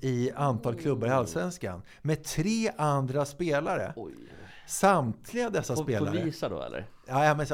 i 0.00 0.30
antal 0.36 0.74
klubbar 0.74 1.06
i 1.06 1.10
Allsvenskan. 1.10 1.82
Med 2.02 2.24
tre 2.24 2.70
andra 2.76 3.24
spelare. 3.24 3.92
Oj. 3.96 4.12
Samtliga 4.66 5.50
dessa 5.50 5.74
Får, 5.76 5.82
får 5.82 5.90
spelare. 5.90 6.24
visa 6.24 6.48
då 6.48 6.62
eller? 6.62 6.86
Ja, 7.06 7.24
ja, 7.24 7.34
men 7.34 7.46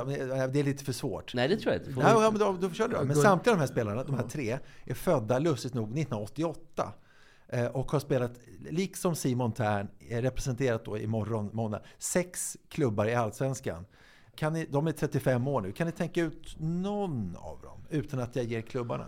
det 0.52 0.60
är 0.60 0.64
lite 0.64 0.84
för 0.84 0.92
svårt. 0.92 1.34
Nej 1.34 1.48
det 1.48 1.56
tror 1.56 1.72
jag 1.72 1.82
inte. 1.82 1.92
Får 1.92 2.02
Ja, 2.02 2.30
men 2.30 2.40
då, 2.40 2.56
då 2.60 2.70
kör 2.70 2.88
du 2.88 2.94
då. 2.96 3.04
Men 3.04 3.16
samtliga 3.16 3.54
de 3.54 3.60
här 3.60 3.66
spelarna, 3.66 4.04
de 4.04 4.14
här 4.14 4.28
tre, 4.28 4.58
är 4.84 4.94
födda 4.94 5.38
lustigt 5.38 5.74
nog 5.74 5.84
1988. 5.84 6.92
eh, 7.48 7.66
Och 7.66 7.90
har 7.92 8.00
spelat, 8.00 8.32
liksom 8.70 9.14
Simon 9.14 9.52
Tern, 9.52 9.88
är 10.08 10.22
representerat 10.22 10.84
då 10.84 10.98
imorgon, 10.98 11.50
måndag, 11.52 11.80
sex 11.98 12.56
klubbar 12.68 13.06
i 13.06 13.14
Allsvenskan. 13.14 13.86
Kan 14.36 14.52
ni, 14.52 14.66
de 14.66 14.86
är 14.86 14.92
35 14.92 15.48
år 15.48 15.60
nu. 15.60 15.72
Kan 15.72 15.86
ni 15.86 15.92
tänka 15.92 16.20
ut 16.22 16.56
någon 16.58 17.36
av 17.36 17.60
dem 17.62 17.80
utan 17.90 18.20
att 18.20 18.36
jag 18.36 18.44
ger 18.44 18.60
klubbarna? 18.62 19.06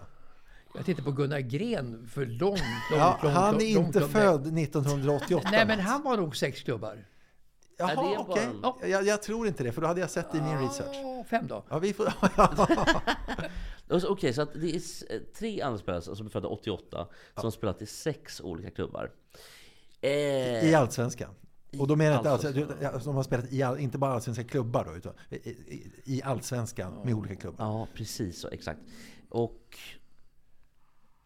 Jag 0.76 0.84
tittar 0.86 1.02
på 1.02 1.12
Gunnar 1.12 1.40
Gren 1.40 2.06
för 2.08 2.26
långt, 2.26 2.40
långt, 2.40 2.62
Ja, 2.90 3.18
långt, 3.22 3.34
han 3.34 3.54
är 3.60 3.74
långt, 3.74 3.86
inte 3.86 4.00
långt 4.00 4.12
född 4.12 4.58
1988. 4.58 5.48
Nej, 5.52 5.66
men 5.66 5.80
han 5.80 6.02
var 6.02 6.16
nog 6.16 6.36
sex 6.36 6.62
klubbar. 6.62 7.04
Jaha, 7.78 8.16
okej. 8.18 8.48
bara 8.62 8.88
Jag, 8.88 9.06
jag 9.06 9.22
tror 9.22 9.46
inte 9.46 9.64
det, 9.64 9.72
för 9.72 9.80
då 9.80 9.86
hade 9.86 10.00
jag 10.00 10.10
sett 10.10 10.32
det 10.32 10.38
i 10.38 10.42
min 10.42 10.58
research. 10.60 10.96
Ja, 10.96 11.24
fem 11.30 11.46
då. 11.46 11.64
Ja, 11.70 11.78
vi 11.78 11.92
får... 11.92 12.12
Okej, 14.10 14.32
så 14.32 14.42
att 14.42 14.52
det 14.54 14.76
är 14.76 15.32
tre 15.34 15.60
andra 15.60 15.78
spelare 15.78 16.02
som 16.02 16.26
är 16.26 16.30
födda 16.30 16.48
88 16.48 17.06
som 17.34 17.44
har 17.44 17.50
spelat 17.50 17.82
i 17.82 17.86
sex 17.86 18.40
olika 18.40 18.70
klubbar. 18.70 19.10
Eh, 20.00 20.10
I 20.70 20.74
Allsvenskan. 20.74 21.30
Och 21.78 21.86
då 21.86 21.96
menar 21.96 22.10
jag 22.10 22.20
inte 22.20 22.30
Allsvenskan. 22.30 22.86
alltså, 22.94 23.08
de 23.08 23.16
har 23.16 23.22
spelat 23.22 23.52
i, 23.52 23.62
all- 23.62 23.78
inte 23.78 23.98
bara 23.98 24.12
allsvenska 24.14 24.44
klubbar 24.44 24.84
då, 24.84 24.96
utan 24.96 25.12
i, 25.30 25.36
i, 25.36 25.92
i 26.04 26.22
Allsvenskan 26.22 26.94
med 27.04 27.14
olika 27.14 27.34
klubbar. 27.36 27.64
Ja, 27.66 27.88
precis 27.94 28.40
så, 28.40 28.48
exakt. 28.48 28.80
Och 29.28 29.78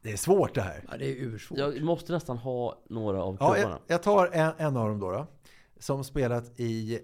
Det 0.03 0.13
är 0.13 0.17
svårt 0.17 0.55
det 0.55 0.63
här. 0.63 0.85
Ja, 0.91 0.97
det 0.99 1.07
är 1.07 1.15
ursvårt. 1.17 1.59
jag 1.59 1.83
måste 1.83 2.13
nästan 2.13 2.39
ha 2.39 2.83
några 2.89 3.23
av 3.23 3.37
Ja, 3.41 3.53
klubbarna. 3.55 3.79
jag, 3.87 3.95
jag 3.95 4.03
tar 4.03 4.27
en, 4.33 4.53
en 4.59 4.77
av 4.77 4.89
dem 4.89 5.01
då, 5.01 5.11
då. 5.11 5.27
Som 5.79 6.05
spelat 6.05 6.61
i 6.61 7.01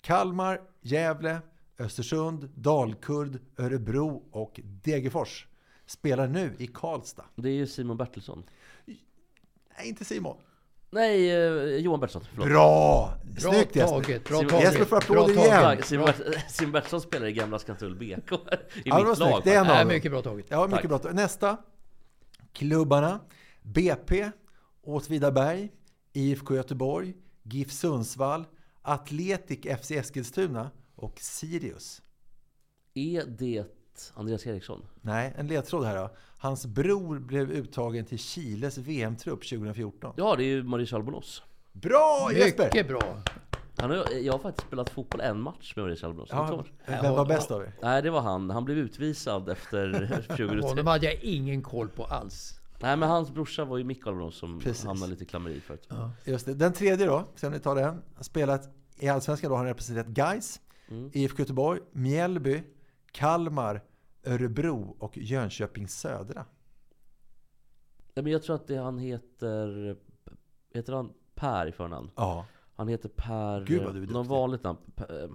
Kalmar, 0.00 0.60
Gävle, 0.80 1.38
Östersund, 1.78 2.50
Dalkurd, 2.54 3.38
Örebro 3.58 4.22
och 4.30 4.60
Degerfors. 4.64 5.46
Spelar 5.86 6.26
nu 6.28 6.54
i 6.58 6.66
Karlstad. 6.66 7.24
Det 7.34 7.48
är 7.48 7.52
ju 7.52 7.66
Simon 7.66 7.96
Bertilsson. 7.96 8.42
Nej, 8.86 9.88
inte 9.88 10.04
Simon. 10.04 10.36
Nej, 10.90 11.30
eh, 11.30 11.76
Johan 11.76 12.00
Bertilsson. 12.00 12.22
Förlåt. 12.30 12.46
Bra! 12.48 13.14
Bra 13.42 13.52
Snyggt 13.52 13.76
Jesper! 13.76 13.92
taget, 14.00 14.24
bra 14.24 14.38
Simon- 14.38 14.48
taget. 14.50 14.64
Jesper 14.64 14.84
får 14.84 14.96
applåder 14.96 15.32
igen. 15.32 15.62
taget. 15.62 15.78
Ja, 15.78 15.84
Simon, 15.86 16.08
Simon 16.48 16.72
Bertilsson 16.72 17.00
spelar 17.00 17.26
i 17.26 17.32
gamla 17.32 17.58
Skanstull 17.58 17.94
BK. 17.96 18.32
I 18.32 18.38
Ja, 18.84 19.04
mitt 19.08 19.18
lag. 19.18 19.40
Det 19.44 19.54
är 19.54 19.60
en 19.60 19.70
av 19.70 19.76
dem. 19.78 19.88
mycket 19.88 20.10
bra 20.12 20.22
taget. 20.22 20.46
Ja, 20.48 20.66
mycket 20.66 20.90
Tack. 20.90 21.02
bra. 21.02 21.12
Nästa. 21.12 21.56
Klubbarna. 22.52 23.20
BP, 23.62 24.30
Åtvidaberg, 24.82 25.70
IFK 26.12 26.54
Göteborg, 26.54 27.14
GIF 27.42 27.72
Sundsvall, 27.72 28.44
Atletic 28.82 29.60
FC 29.80 29.90
Eskilstuna 29.90 30.70
och 30.94 31.20
Sirius. 31.20 32.02
Är 32.94 33.26
det 33.26 33.64
Andreas 34.14 34.46
Eriksson? 34.46 34.86
Nej, 35.00 35.34
en 35.36 35.46
ledtråd 35.46 35.84
här 35.84 35.96
då. 35.96 36.16
Hans 36.38 36.66
bror 36.66 37.18
blev 37.18 37.50
uttagen 37.50 38.04
till 38.04 38.18
Chiles 38.18 38.78
VM-trupp 38.78 39.48
2014. 39.48 40.14
Ja, 40.16 40.36
det 40.36 40.44
är 40.44 40.46
ju 40.46 40.62
Mauricio 40.62 40.96
Albonos. 40.96 41.42
Bra 41.72 42.30
Jesper! 42.34 42.64
Mycket 42.64 42.88
bra. 42.88 43.22
Han 43.76 43.90
har, 43.90 44.06
jag 44.22 44.32
har 44.32 44.38
faktiskt 44.38 44.66
spelat 44.66 44.90
fotboll 44.90 45.20
en 45.20 45.40
match 45.40 45.72
med 45.76 45.82
Mauricio 45.84 46.06
Albonos. 46.06 46.28
Ja, 46.32 46.64
Ja. 46.86 46.98
vem 47.02 47.14
var 47.14 47.26
bäst 47.26 47.50
av 47.50 47.62
er? 47.62 47.72
Nej, 47.82 48.02
det 48.02 48.10
var 48.10 48.20
han. 48.20 48.50
Han 48.50 48.64
blev 48.64 48.78
utvisad 48.78 49.48
efter 49.48 49.92
2003. 50.28 50.68
Honom 50.68 50.86
hade 50.86 51.06
jag 51.06 51.14
ingen 51.14 51.62
koll 51.62 51.88
på 51.88 52.04
alls. 52.04 52.58
Nej, 52.80 52.96
men 52.96 53.08
hans 53.08 53.30
brorsa 53.30 53.64
var 53.64 53.78
ju 53.78 53.84
Micke 53.84 54.06
Albonos 54.06 54.36
som 54.36 54.60
Precis. 54.60 54.84
hamnade 54.84 55.10
lite 55.10 55.24
i 55.24 55.26
klammeri 55.26 55.60
förut. 55.60 55.88
Just 56.24 56.46
det. 56.46 56.54
Den 56.54 56.72
tredje 56.72 57.06
då, 57.06 57.24
sen 57.34 57.52
vi 57.52 57.60
tar 57.60 57.74
den. 57.76 58.02
Har 58.14 58.22
spelat 58.24 58.68
i 58.98 59.08
Allsvenskan 59.08 59.48
då 59.50 59.54
har 59.54 59.58
han 59.58 59.66
representerat 59.66 60.06
Gais, 60.06 60.60
Mm. 60.88 61.10
IFK 61.12 61.38
Göteborg, 61.38 61.80
Mjällby, 61.92 62.62
Kalmar, 63.12 63.80
Örebro 64.26 64.96
och 64.98 65.18
Jönköping 65.18 65.88
Södra. 65.88 66.44
Nej, 68.14 68.22
men 68.24 68.32
jag 68.32 68.42
tror 68.42 68.56
att 68.56 68.66
det 68.66 68.76
han 68.76 68.98
heter... 68.98 69.96
Heter 70.74 70.92
han 70.92 71.12
Per 71.34 71.66
i 71.66 71.72
förnamn? 71.72 72.10
Ja, 72.16 72.46
Han 72.82 72.88
heter 72.88 73.08
Per... 73.08 73.64
Gud, 73.64 73.82
vad 73.82 73.94
du 73.94 74.02
är 74.02 74.06
duktig. 74.06 74.30
vanligt 74.30 74.64
namn. 74.64 74.78
Per, 74.94 75.22
eh, 75.22 75.30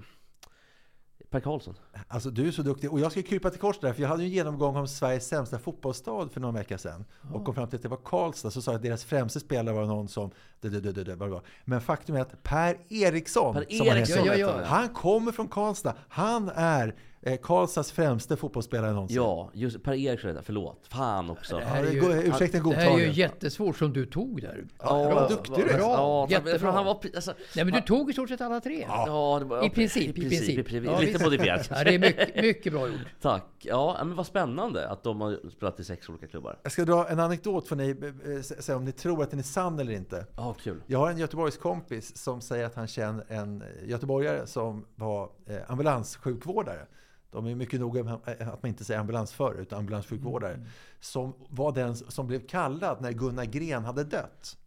per 1.30 1.40
Karlsson. 1.40 1.76
alltså 2.08 2.30
du 2.30 2.48
är 2.48 2.52
så 2.52 2.62
duktig. 2.62 2.92
Och 2.92 3.00
jag 3.00 3.12
ska 3.12 3.22
krypa 3.22 3.50
till 3.50 3.60
kors 3.60 3.80
där, 3.80 3.94
för 3.94 4.02
jag 4.02 4.10
hade 4.10 4.24
ju 4.24 4.30
en 4.30 4.34
genomgång 4.34 4.76
om 4.76 4.88
Sveriges 4.88 5.28
sämsta 5.28 5.60
fotbollsstad 5.60 6.30
för 6.32 6.42
någon 6.42 6.54
vecka 6.54 6.78
sedan. 6.78 7.06
Och 7.34 7.46
kom 7.46 7.56
fram 7.56 7.70
till 7.70 7.76
att 7.76 7.84
det 7.84 7.90
var 7.90 8.00
Karlstad. 8.04 8.52
Så 8.52 8.62
sa 8.62 8.72
jag 8.72 8.76
att 8.76 8.84
deras 8.84 9.04
främste 9.04 9.40
spelare 9.40 9.76
var 9.76 9.86
någon 9.86 10.08
som... 10.08 10.32
Det, 10.60 10.70
det, 10.70 10.82
det, 10.82 10.92
det, 10.92 11.04
det, 11.04 11.16
vad 11.16 11.28
det 11.30 11.34
var. 11.34 11.42
Men 11.66 11.82
faktum 11.82 12.16
är 12.16 12.22
att 12.22 12.44
Per 12.44 12.78
Eriksson, 12.90 13.54
Per 13.54 13.66
som 13.70 13.88
han 13.88 13.98
Eriksson 13.98 14.24
heter, 14.24 14.38
Ja, 14.40 14.48
ja, 14.48 14.62
ja. 14.62 14.66
han 14.66 14.90
kommer 14.90 15.32
från 15.32 15.48
Karlstad. 15.48 15.96
Han 16.10 16.50
är 16.56 16.96
eh, 17.22 17.38
Karlstads 17.42 17.92
främste 17.92 18.36
fotbollsspelare 18.38 18.92
någonsin. 18.94 19.18
Ja, 19.18 19.50
just 19.54 19.84
Per 19.84 19.94
Eriksson. 19.94 20.38
Förlåt. 20.44 20.88
Fan 20.90 21.30
också. 21.30 21.58
Det 21.58 21.66
här 21.66 21.84
är 21.84 21.92
ju- 21.92 22.00
ursäkten 22.00 22.64
Det 22.70 22.76
här 22.76 22.86
är 22.86 22.90
ju 22.90 22.96
godtagen. 22.96 23.14
jättesvårt 23.14 23.78
som 23.78 23.94
du 23.94 24.06
tog 24.06 24.42
där. 24.42 24.66
Ja, 24.80 25.10
vad 25.16 25.30
duktig 25.30 25.54
du 25.56 25.62
är. 25.70 25.78
Bra, 25.78 25.88
Ja, 25.88 26.28
jättebra. 26.30 26.72
han 26.72 26.86
var, 26.86 27.00
alltså, 27.16 27.34
Nej, 27.56 27.66
men 27.66 27.74
du 27.74 27.82
tog 27.82 28.10
i 28.10 28.14
stort 28.14 28.30
sett 28.30 28.42
alla 28.42 28.60
tre. 28.60 28.86
Ja, 28.90 29.40
det 29.40 29.46
var, 29.46 29.66
I 29.66 29.70
princip, 29.70 30.04
I 30.04 30.10
i 30.10 30.14
princip. 30.30 30.66
princip. 30.68 30.84
i 30.84 30.86
Ja, 30.88 31.00
Lite 31.00 31.24
modifierat. 31.24 31.68
Ja, 31.72 31.84
det 31.84 31.96
är 31.96 32.00
mycket, 32.00 32.36
mycket 32.36 32.74
bra 32.74 32.88
gjort. 32.88 32.98
Tack. 33.22 33.44
Ja, 33.60 33.96
men 34.00 34.16
vad 34.16 34.26
spännande 34.26 34.88
att 34.90 35.04
de 35.04 35.22
har 35.22 35.50
spelat 35.52 35.80
i 35.80 35.84
sex 35.84 36.10
olika 36.10 36.28
klubbar. 36.28 36.60
Jag 36.64 36.72
ska 36.72 36.86
dra 36.86 37.08
en 37.10 37.20
anekdot 37.20 37.68
för 37.68 37.76
ni 37.76 37.90
eh, 37.90 38.42
säga 38.42 38.76
om 38.78 38.86
ni 38.86 38.92
tror 38.92 39.24
att 39.24 39.30
den 39.30 39.40
är 39.40 39.44
sann 39.44 39.80
eller 39.80 39.94
inte. 39.94 40.26
Ja, 40.38 40.54
kul. 40.64 40.82
Jag 40.88 41.00
har 41.00 41.10
en 41.10 41.18
Göteborgs 41.18 41.58
kompis 41.58 42.18
som 42.18 42.42
säger 42.42 42.66
att 42.66 42.76
han 42.76 42.88
känner 42.88 43.26
en 43.28 43.64
göteborgare 43.86 44.48
som 44.48 44.86
var 44.96 45.30
ambulanssjukvårdare. 45.68 46.88
De 47.32 47.46
är 47.46 47.56
mycket 47.56 47.80
noga 47.80 48.04
med 48.04 48.14
att 48.14 48.64
man 48.64 48.70
inte 48.70 48.86
säger 48.86 49.00
ambulansförare 49.00 49.62
utan 49.62 49.80
ambulanssjukvårdare. 49.80 50.66
Som 51.00 51.34
var 51.50 51.72
den 51.72 51.96
som 51.96 52.28
blev 52.28 52.48
kallad 52.48 53.02
när 53.02 53.12
Gunnar 53.12 53.46
Gren 53.46 53.86
hade 53.86 54.04
dött 54.04 54.58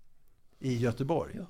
i 0.59 0.77
Göteborg. 0.77 1.41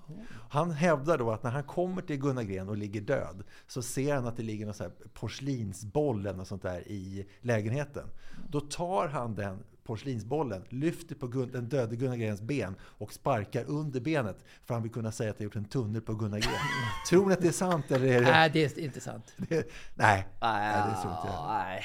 Han 0.50 0.70
hävdar 0.70 1.18
då 1.18 1.30
att 1.30 1.42
när 1.42 1.50
han 1.50 1.62
kommer 1.62 2.02
till 2.02 2.16
Gunnar 2.16 2.42
Gren 2.42 2.68
och 2.68 2.76
ligger 2.76 3.00
död 3.00 3.42
så 3.66 3.82
ser 3.82 4.14
han 4.14 4.26
att 4.26 4.36
det 4.36 4.42
ligger 4.42 4.64
någon 4.64 4.74
så 4.74 4.82
här 4.82 4.92
porslinsboll 5.14 6.26
eller 6.26 6.38
något 6.38 6.48
sånt 6.48 6.62
där 6.62 6.88
i 6.88 7.26
lägenheten. 7.40 8.08
Då 8.48 8.60
tar 8.60 9.08
han 9.08 9.34
den 9.34 9.62
porslinsbollen, 9.84 10.64
lyfter 10.68 11.14
på 11.14 11.26
Gun- 11.26 11.52
den 11.52 11.68
döde 11.68 11.96
Gunnar 11.96 12.16
Grens 12.16 12.40
ben 12.42 12.76
och 12.82 13.12
sparkar 13.12 13.64
under 13.64 14.00
benet 14.00 14.44
för 14.66 14.74
han 14.74 14.82
vill 14.82 14.92
kunna 14.92 15.12
säga 15.12 15.30
att 15.30 15.38
det 15.38 15.42
har 15.42 15.46
gjort 15.46 15.56
en 15.56 15.64
tunnel 15.64 16.02
på 16.02 16.14
Gunnar 16.14 16.38
Gren. 16.38 16.52
Tror 17.08 17.26
ni 17.26 17.32
att 17.32 17.40
det 17.40 17.48
är 17.48 17.52
sant 17.52 17.90
eller 17.90 18.06
är 18.06 18.20
det... 18.20 18.30
Nej, 18.30 18.50
det 18.52 18.64
är 18.78 18.78
inte 18.84 19.00
sant. 19.00 19.32
det 19.36 19.68
nej, 19.94 20.26
nej, 20.40 20.76
det 20.76 21.02
tror 21.02 21.14
inte 21.14 21.26
jag. 21.28 21.48
Nej. 21.48 21.82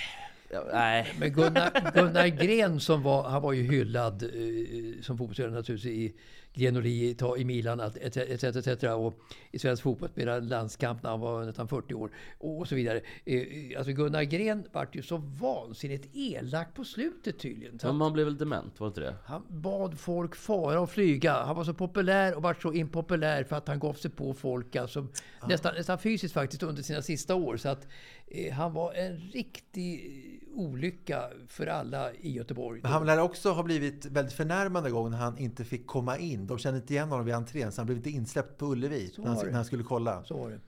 Ja, 0.56 0.64
nej. 0.74 1.14
Men 1.20 1.34
Gunnar, 1.34 1.91
Gunnar 1.93 2.28
Gren 2.28 2.80
som 2.80 3.03
var, 3.03 3.24
han 3.24 3.41
var 3.41 3.53
ju 3.53 3.64
hyllad 3.64 4.24
eh, 4.24 5.01
som 5.01 5.18
fotbollsspelare 5.18 5.53
naturligtvis 5.53 5.91
i 5.91 6.16
Grenoli 6.56 7.16
i, 7.38 7.45
Milan 7.45 7.80
etc, 7.80 8.18
etc, 8.18 8.43
etc. 8.43 8.84
Och 8.84 9.14
i 9.51 9.60
svensk 9.60 9.84
fotboll 9.84 10.10
spelade 10.10 10.41
landskamp 10.41 11.03
när 11.03 11.10
han 11.10 11.20
var 11.20 11.45
nästan 11.45 11.68
40 11.68 11.93
år 11.93 12.12
och, 12.38 12.68
så 12.68 12.76
vidare. 12.76 13.01
Eh, 13.26 13.78
alltså 13.78 13.93
Gunnar 13.93 14.24
Gren 14.24 14.68
vart 14.72 14.95
ju 14.95 15.01
så 15.01 15.18
vansinnigt 15.18 16.16
elak 16.16 16.74
på 16.74 16.84
slutet 16.84 17.39
tydligen. 17.39 17.80
Så 17.80 17.88
Men 17.88 17.95
man 17.95 18.14
blev 18.14 18.26
väl 18.26 18.38
dement, 18.38 18.80
var 18.80 18.88
det 18.88 18.89
inte 18.89 19.01
det? 19.01 19.16
han 19.26 19.43
bad 19.49 19.99
folk 19.99 20.36
fara 20.36 20.80
och 20.80 20.89
flyga. 20.89 21.43
Han 21.43 21.56
var 21.56 21.64
så 21.64 21.74
populär 21.74 22.36
och 22.36 22.41
vart 22.41 22.62
så 22.62 22.74
impopulär 22.74 23.43
för 23.43 23.56
att 23.56 23.68
han 23.68 23.80
gav 23.80 23.93
sig 23.93 24.12
på 24.12 24.34
folk 24.34 24.76
alltså, 24.76 25.08
nästan, 25.47 25.76
nästan 25.76 25.99
fysiskt 25.99 26.34
faktiskt 26.34 26.64
under 26.64 26.84
sina 26.84 27.01
sista 27.01 27.36
år. 27.36 27.58
Så 27.58 27.70
att 27.70 27.88
eh, 28.28 28.53
han 28.53 28.74
var 28.74 28.93
en 28.93 29.18
riktig 29.18 30.22
olycka 30.56 31.30
för 31.47 31.68
alla 31.68 32.14
i 32.14 32.32
Göteborg. 32.32 32.80
Men 32.84 32.91
han 32.91 33.06
lär 33.06 33.20
också 33.20 33.51
ha 33.51 33.64
blivit 33.64 34.06
väldigt 34.06 34.34
förnärmande 34.34 34.89
gång 34.89 35.12
när 35.12 35.18
han 35.18 35.38
inte 35.38 35.66
fick 35.66 35.88
komma 35.88 36.18
in. 36.18 36.47
De 36.47 36.58
kände 36.58 36.80
inte 36.80 36.93
igen 36.93 37.10
honom 37.10 37.26
vid 37.26 37.36
entrén, 37.36 37.72
så 37.72 37.82
han 37.82 37.86
blev 37.86 37.97
inte 37.97 38.10
insläppt 38.10 38.58
på 38.58 38.66
Ullevi 38.66 39.12
när 39.18 39.28
han, 39.28 39.45
när 39.45 39.53
han 39.53 39.66
skulle 39.66 39.84
kolla. 39.84 40.24
Så 40.24 40.38
var 40.38 40.49
det. 40.49 40.60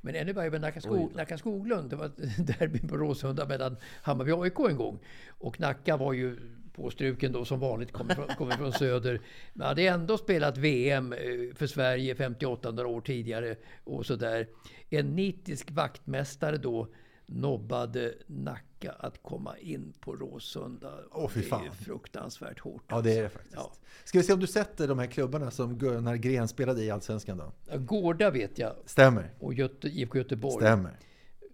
Men 0.00 0.14
ännu 0.14 0.32
värre 0.32 0.50
med 0.50 0.60
Nacka, 0.60 0.80
Skog, 0.80 1.12
Skoglund. 1.38 1.90
Det 1.90 1.96
var 1.96 2.06
ett 2.06 2.16
derby 2.58 2.78
på 2.78 2.96
Råsunda 2.96 3.46
mellan 3.46 3.76
Hammarby 4.02 4.32
och 4.32 4.44
AIK 4.44 4.58
en 4.70 4.76
gång. 4.76 4.98
Och 5.28 5.60
Nacka 5.60 5.96
var 5.96 6.12
ju 6.12 6.36
påstruken 6.72 7.32
då 7.32 7.44
som 7.44 7.60
vanligt, 7.60 7.92
kommer 7.92 8.14
från, 8.14 8.28
kommer 8.28 8.56
från 8.56 8.72
söder. 8.78 9.20
Men 9.52 9.66
hade 9.66 9.82
ändå 9.82 10.18
spelat 10.18 10.58
VM 10.58 11.12
eh, 11.12 11.18
för 11.54 11.66
Sverige 11.66 12.14
58 12.14 12.70
några 12.70 12.88
år 12.88 13.00
tidigare. 13.00 13.56
Och 13.84 14.06
sådär. 14.06 14.48
En 14.90 15.16
nitisk 15.16 15.70
vaktmästare 15.70 16.56
då 16.56 16.88
nobbade 17.26 18.14
Nacka 18.26 18.92
att 18.98 19.22
komma 19.22 19.58
in 19.58 19.92
på 20.00 20.16
Råsunda. 20.16 20.92
Åh, 21.12 21.28
fy 21.28 21.40
Det 21.40 21.46
är 21.46 21.48
fan. 21.50 21.72
fruktansvärt 21.74 22.60
hårt. 22.60 22.84
Ja, 22.88 23.00
det 23.00 23.12
är 23.12 23.16
det 23.16 23.22
alltså. 23.24 23.38
faktiskt. 23.38 23.56
Ja. 23.56 23.72
Ska 24.04 24.18
vi 24.18 24.24
se 24.24 24.32
om 24.32 24.40
du 24.40 24.46
sätter 24.46 24.88
de 24.88 24.98
här 24.98 25.06
klubbarna 25.06 25.50
som 25.50 25.78
Gunnar 25.78 26.16
Gren 26.16 26.48
spelade 26.48 26.82
i 26.84 26.90
Allsvenskan 26.90 27.38
då? 27.38 27.52
Ja, 27.70 27.76
Gårda 27.76 28.30
vet 28.30 28.58
jag. 28.58 28.76
Stämmer. 28.86 29.30
Och 29.38 29.54
Göte, 29.54 29.88
IFK 29.88 30.18
Göteborg. 30.18 30.56
Stämmer. 30.66 30.98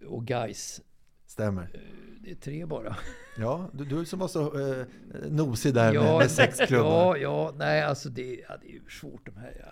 Och 0.07 0.25
Gais. 0.25 0.81
Stämmer. 1.25 1.79
Det 2.25 2.31
är 2.31 2.35
tre 2.35 2.65
bara. 2.65 2.95
Ja, 3.37 3.69
du, 3.73 3.85
du 3.85 4.05
som 4.05 4.19
var 4.19 4.27
så 4.27 4.59
eh, 4.59 4.85
nosig 5.29 5.73
där 5.73 5.93
med, 5.93 6.03
Ja, 6.03 6.17
med 6.17 6.31
sex 6.31 6.59
klubbar. 6.67 7.15
Ja, 7.15 7.17
ja, 7.17 7.53
nej 7.57 7.81
alltså 7.81 8.09
det, 8.09 8.39
ja, 8.49 8.55
det 8.61 8.67
är 8.67 8.71
ju 8.73 8.81
svårt 8.89 9.25
de 9.25 9.37
här 9.37 9.65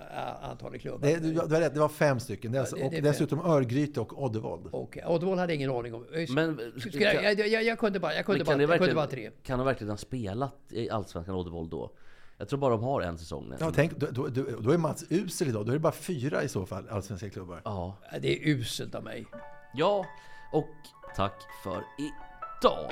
antalet 0.52 0.82
klubbar. 0.82 1.08
Det, 1.08 1.16
du, 1.20 1.34
du 1.34 1.40
har 1.40 1.48
rätt, 1.62 1.74
det 1.74 1.80
var 1.80 1.90
fem 1.90 2.20
stycken. 2.20 2.52
Det 2.52 2.58
är 2.58 2.60
alltså, 2.60 2.76
det- 2.76 2.82
det 2.82 2.88
och 2.88 2.94
fem. 2.94 3.04
dessutom 3.04 3.40
Örgryte 3.40 4.00
och 4.00 4.24
Oddevold. 4.24 4.68
Okej, 4.72 5.04
Oddevall 5.06 5.38
hade 5.38 5.54
jag 5.54 5.56
ingen 5.56 5.72
aning 5.72 5.94
om. 5.94 6.06
Jag- 6.14 6.30
Men- 6.30 6.74
skulle 6.80 7.04
jag, 7.04 7.24
jag, 7.40 7.48
jag, 7.48 7.64
jag 7.64 7.80
kunde 7.80 8.00
bara, 8.00 8.16
jag 8.16 8.26
kunde 8.26 8.44
bara, 8.44 8.58
det 8.58 8.64
jag 8.64 8.78
kunde 8.78 8.96
bara 8.96 9.08
tre. 9.08 9.32
kan 9.44 9.60
de 9.60 9.66
verkligen 9.66 9.90
ha 9.92 9.98
spelat 9.98 10.56
i 10.70 10.90
Allsvenskan 10.90 11.36
Oddevold 11.36 11.70
då? 11.72 11.92
Jag 12.38 12.50
tror 12.50 12.60
bara 12.60 12.72
de 12.72 12.84
har 12.84 13.02
en 13.02 13.18
säsong 13.18 13.50
nu. 13.50 13.56
Ja, 13.60 13.72
tänk, 13.76 13.92
då, 13.98 14.08
då, 14.30 14.44
då, 14.60 14.72
är 14.72 14.78
Mats 14.78 15.06
usel 15.10 15.48
idag. 15.48 15.66
Då 15.66 15.72
är 15.72 15.74
det 15.74 15.80
bara 15.80 15.92
fyra 15.92 16.44
i 16.44 16.48
så 16.50 16.66
fall 16.66 16.90
allsvenska 16.90 17.30
klubbar. 17.30 17.62
Ja. 17.66 17.98
Det 18.22 18.34
är 18.38 18.48
uselt 18.48 18.96
av 18.96 19.04
mig. 19.04 19.26
Ja, 19.74 20.06
och 20.54 20.68
tack 21.16 21.42
för 21.64 21.84
idag. 22.62 22.92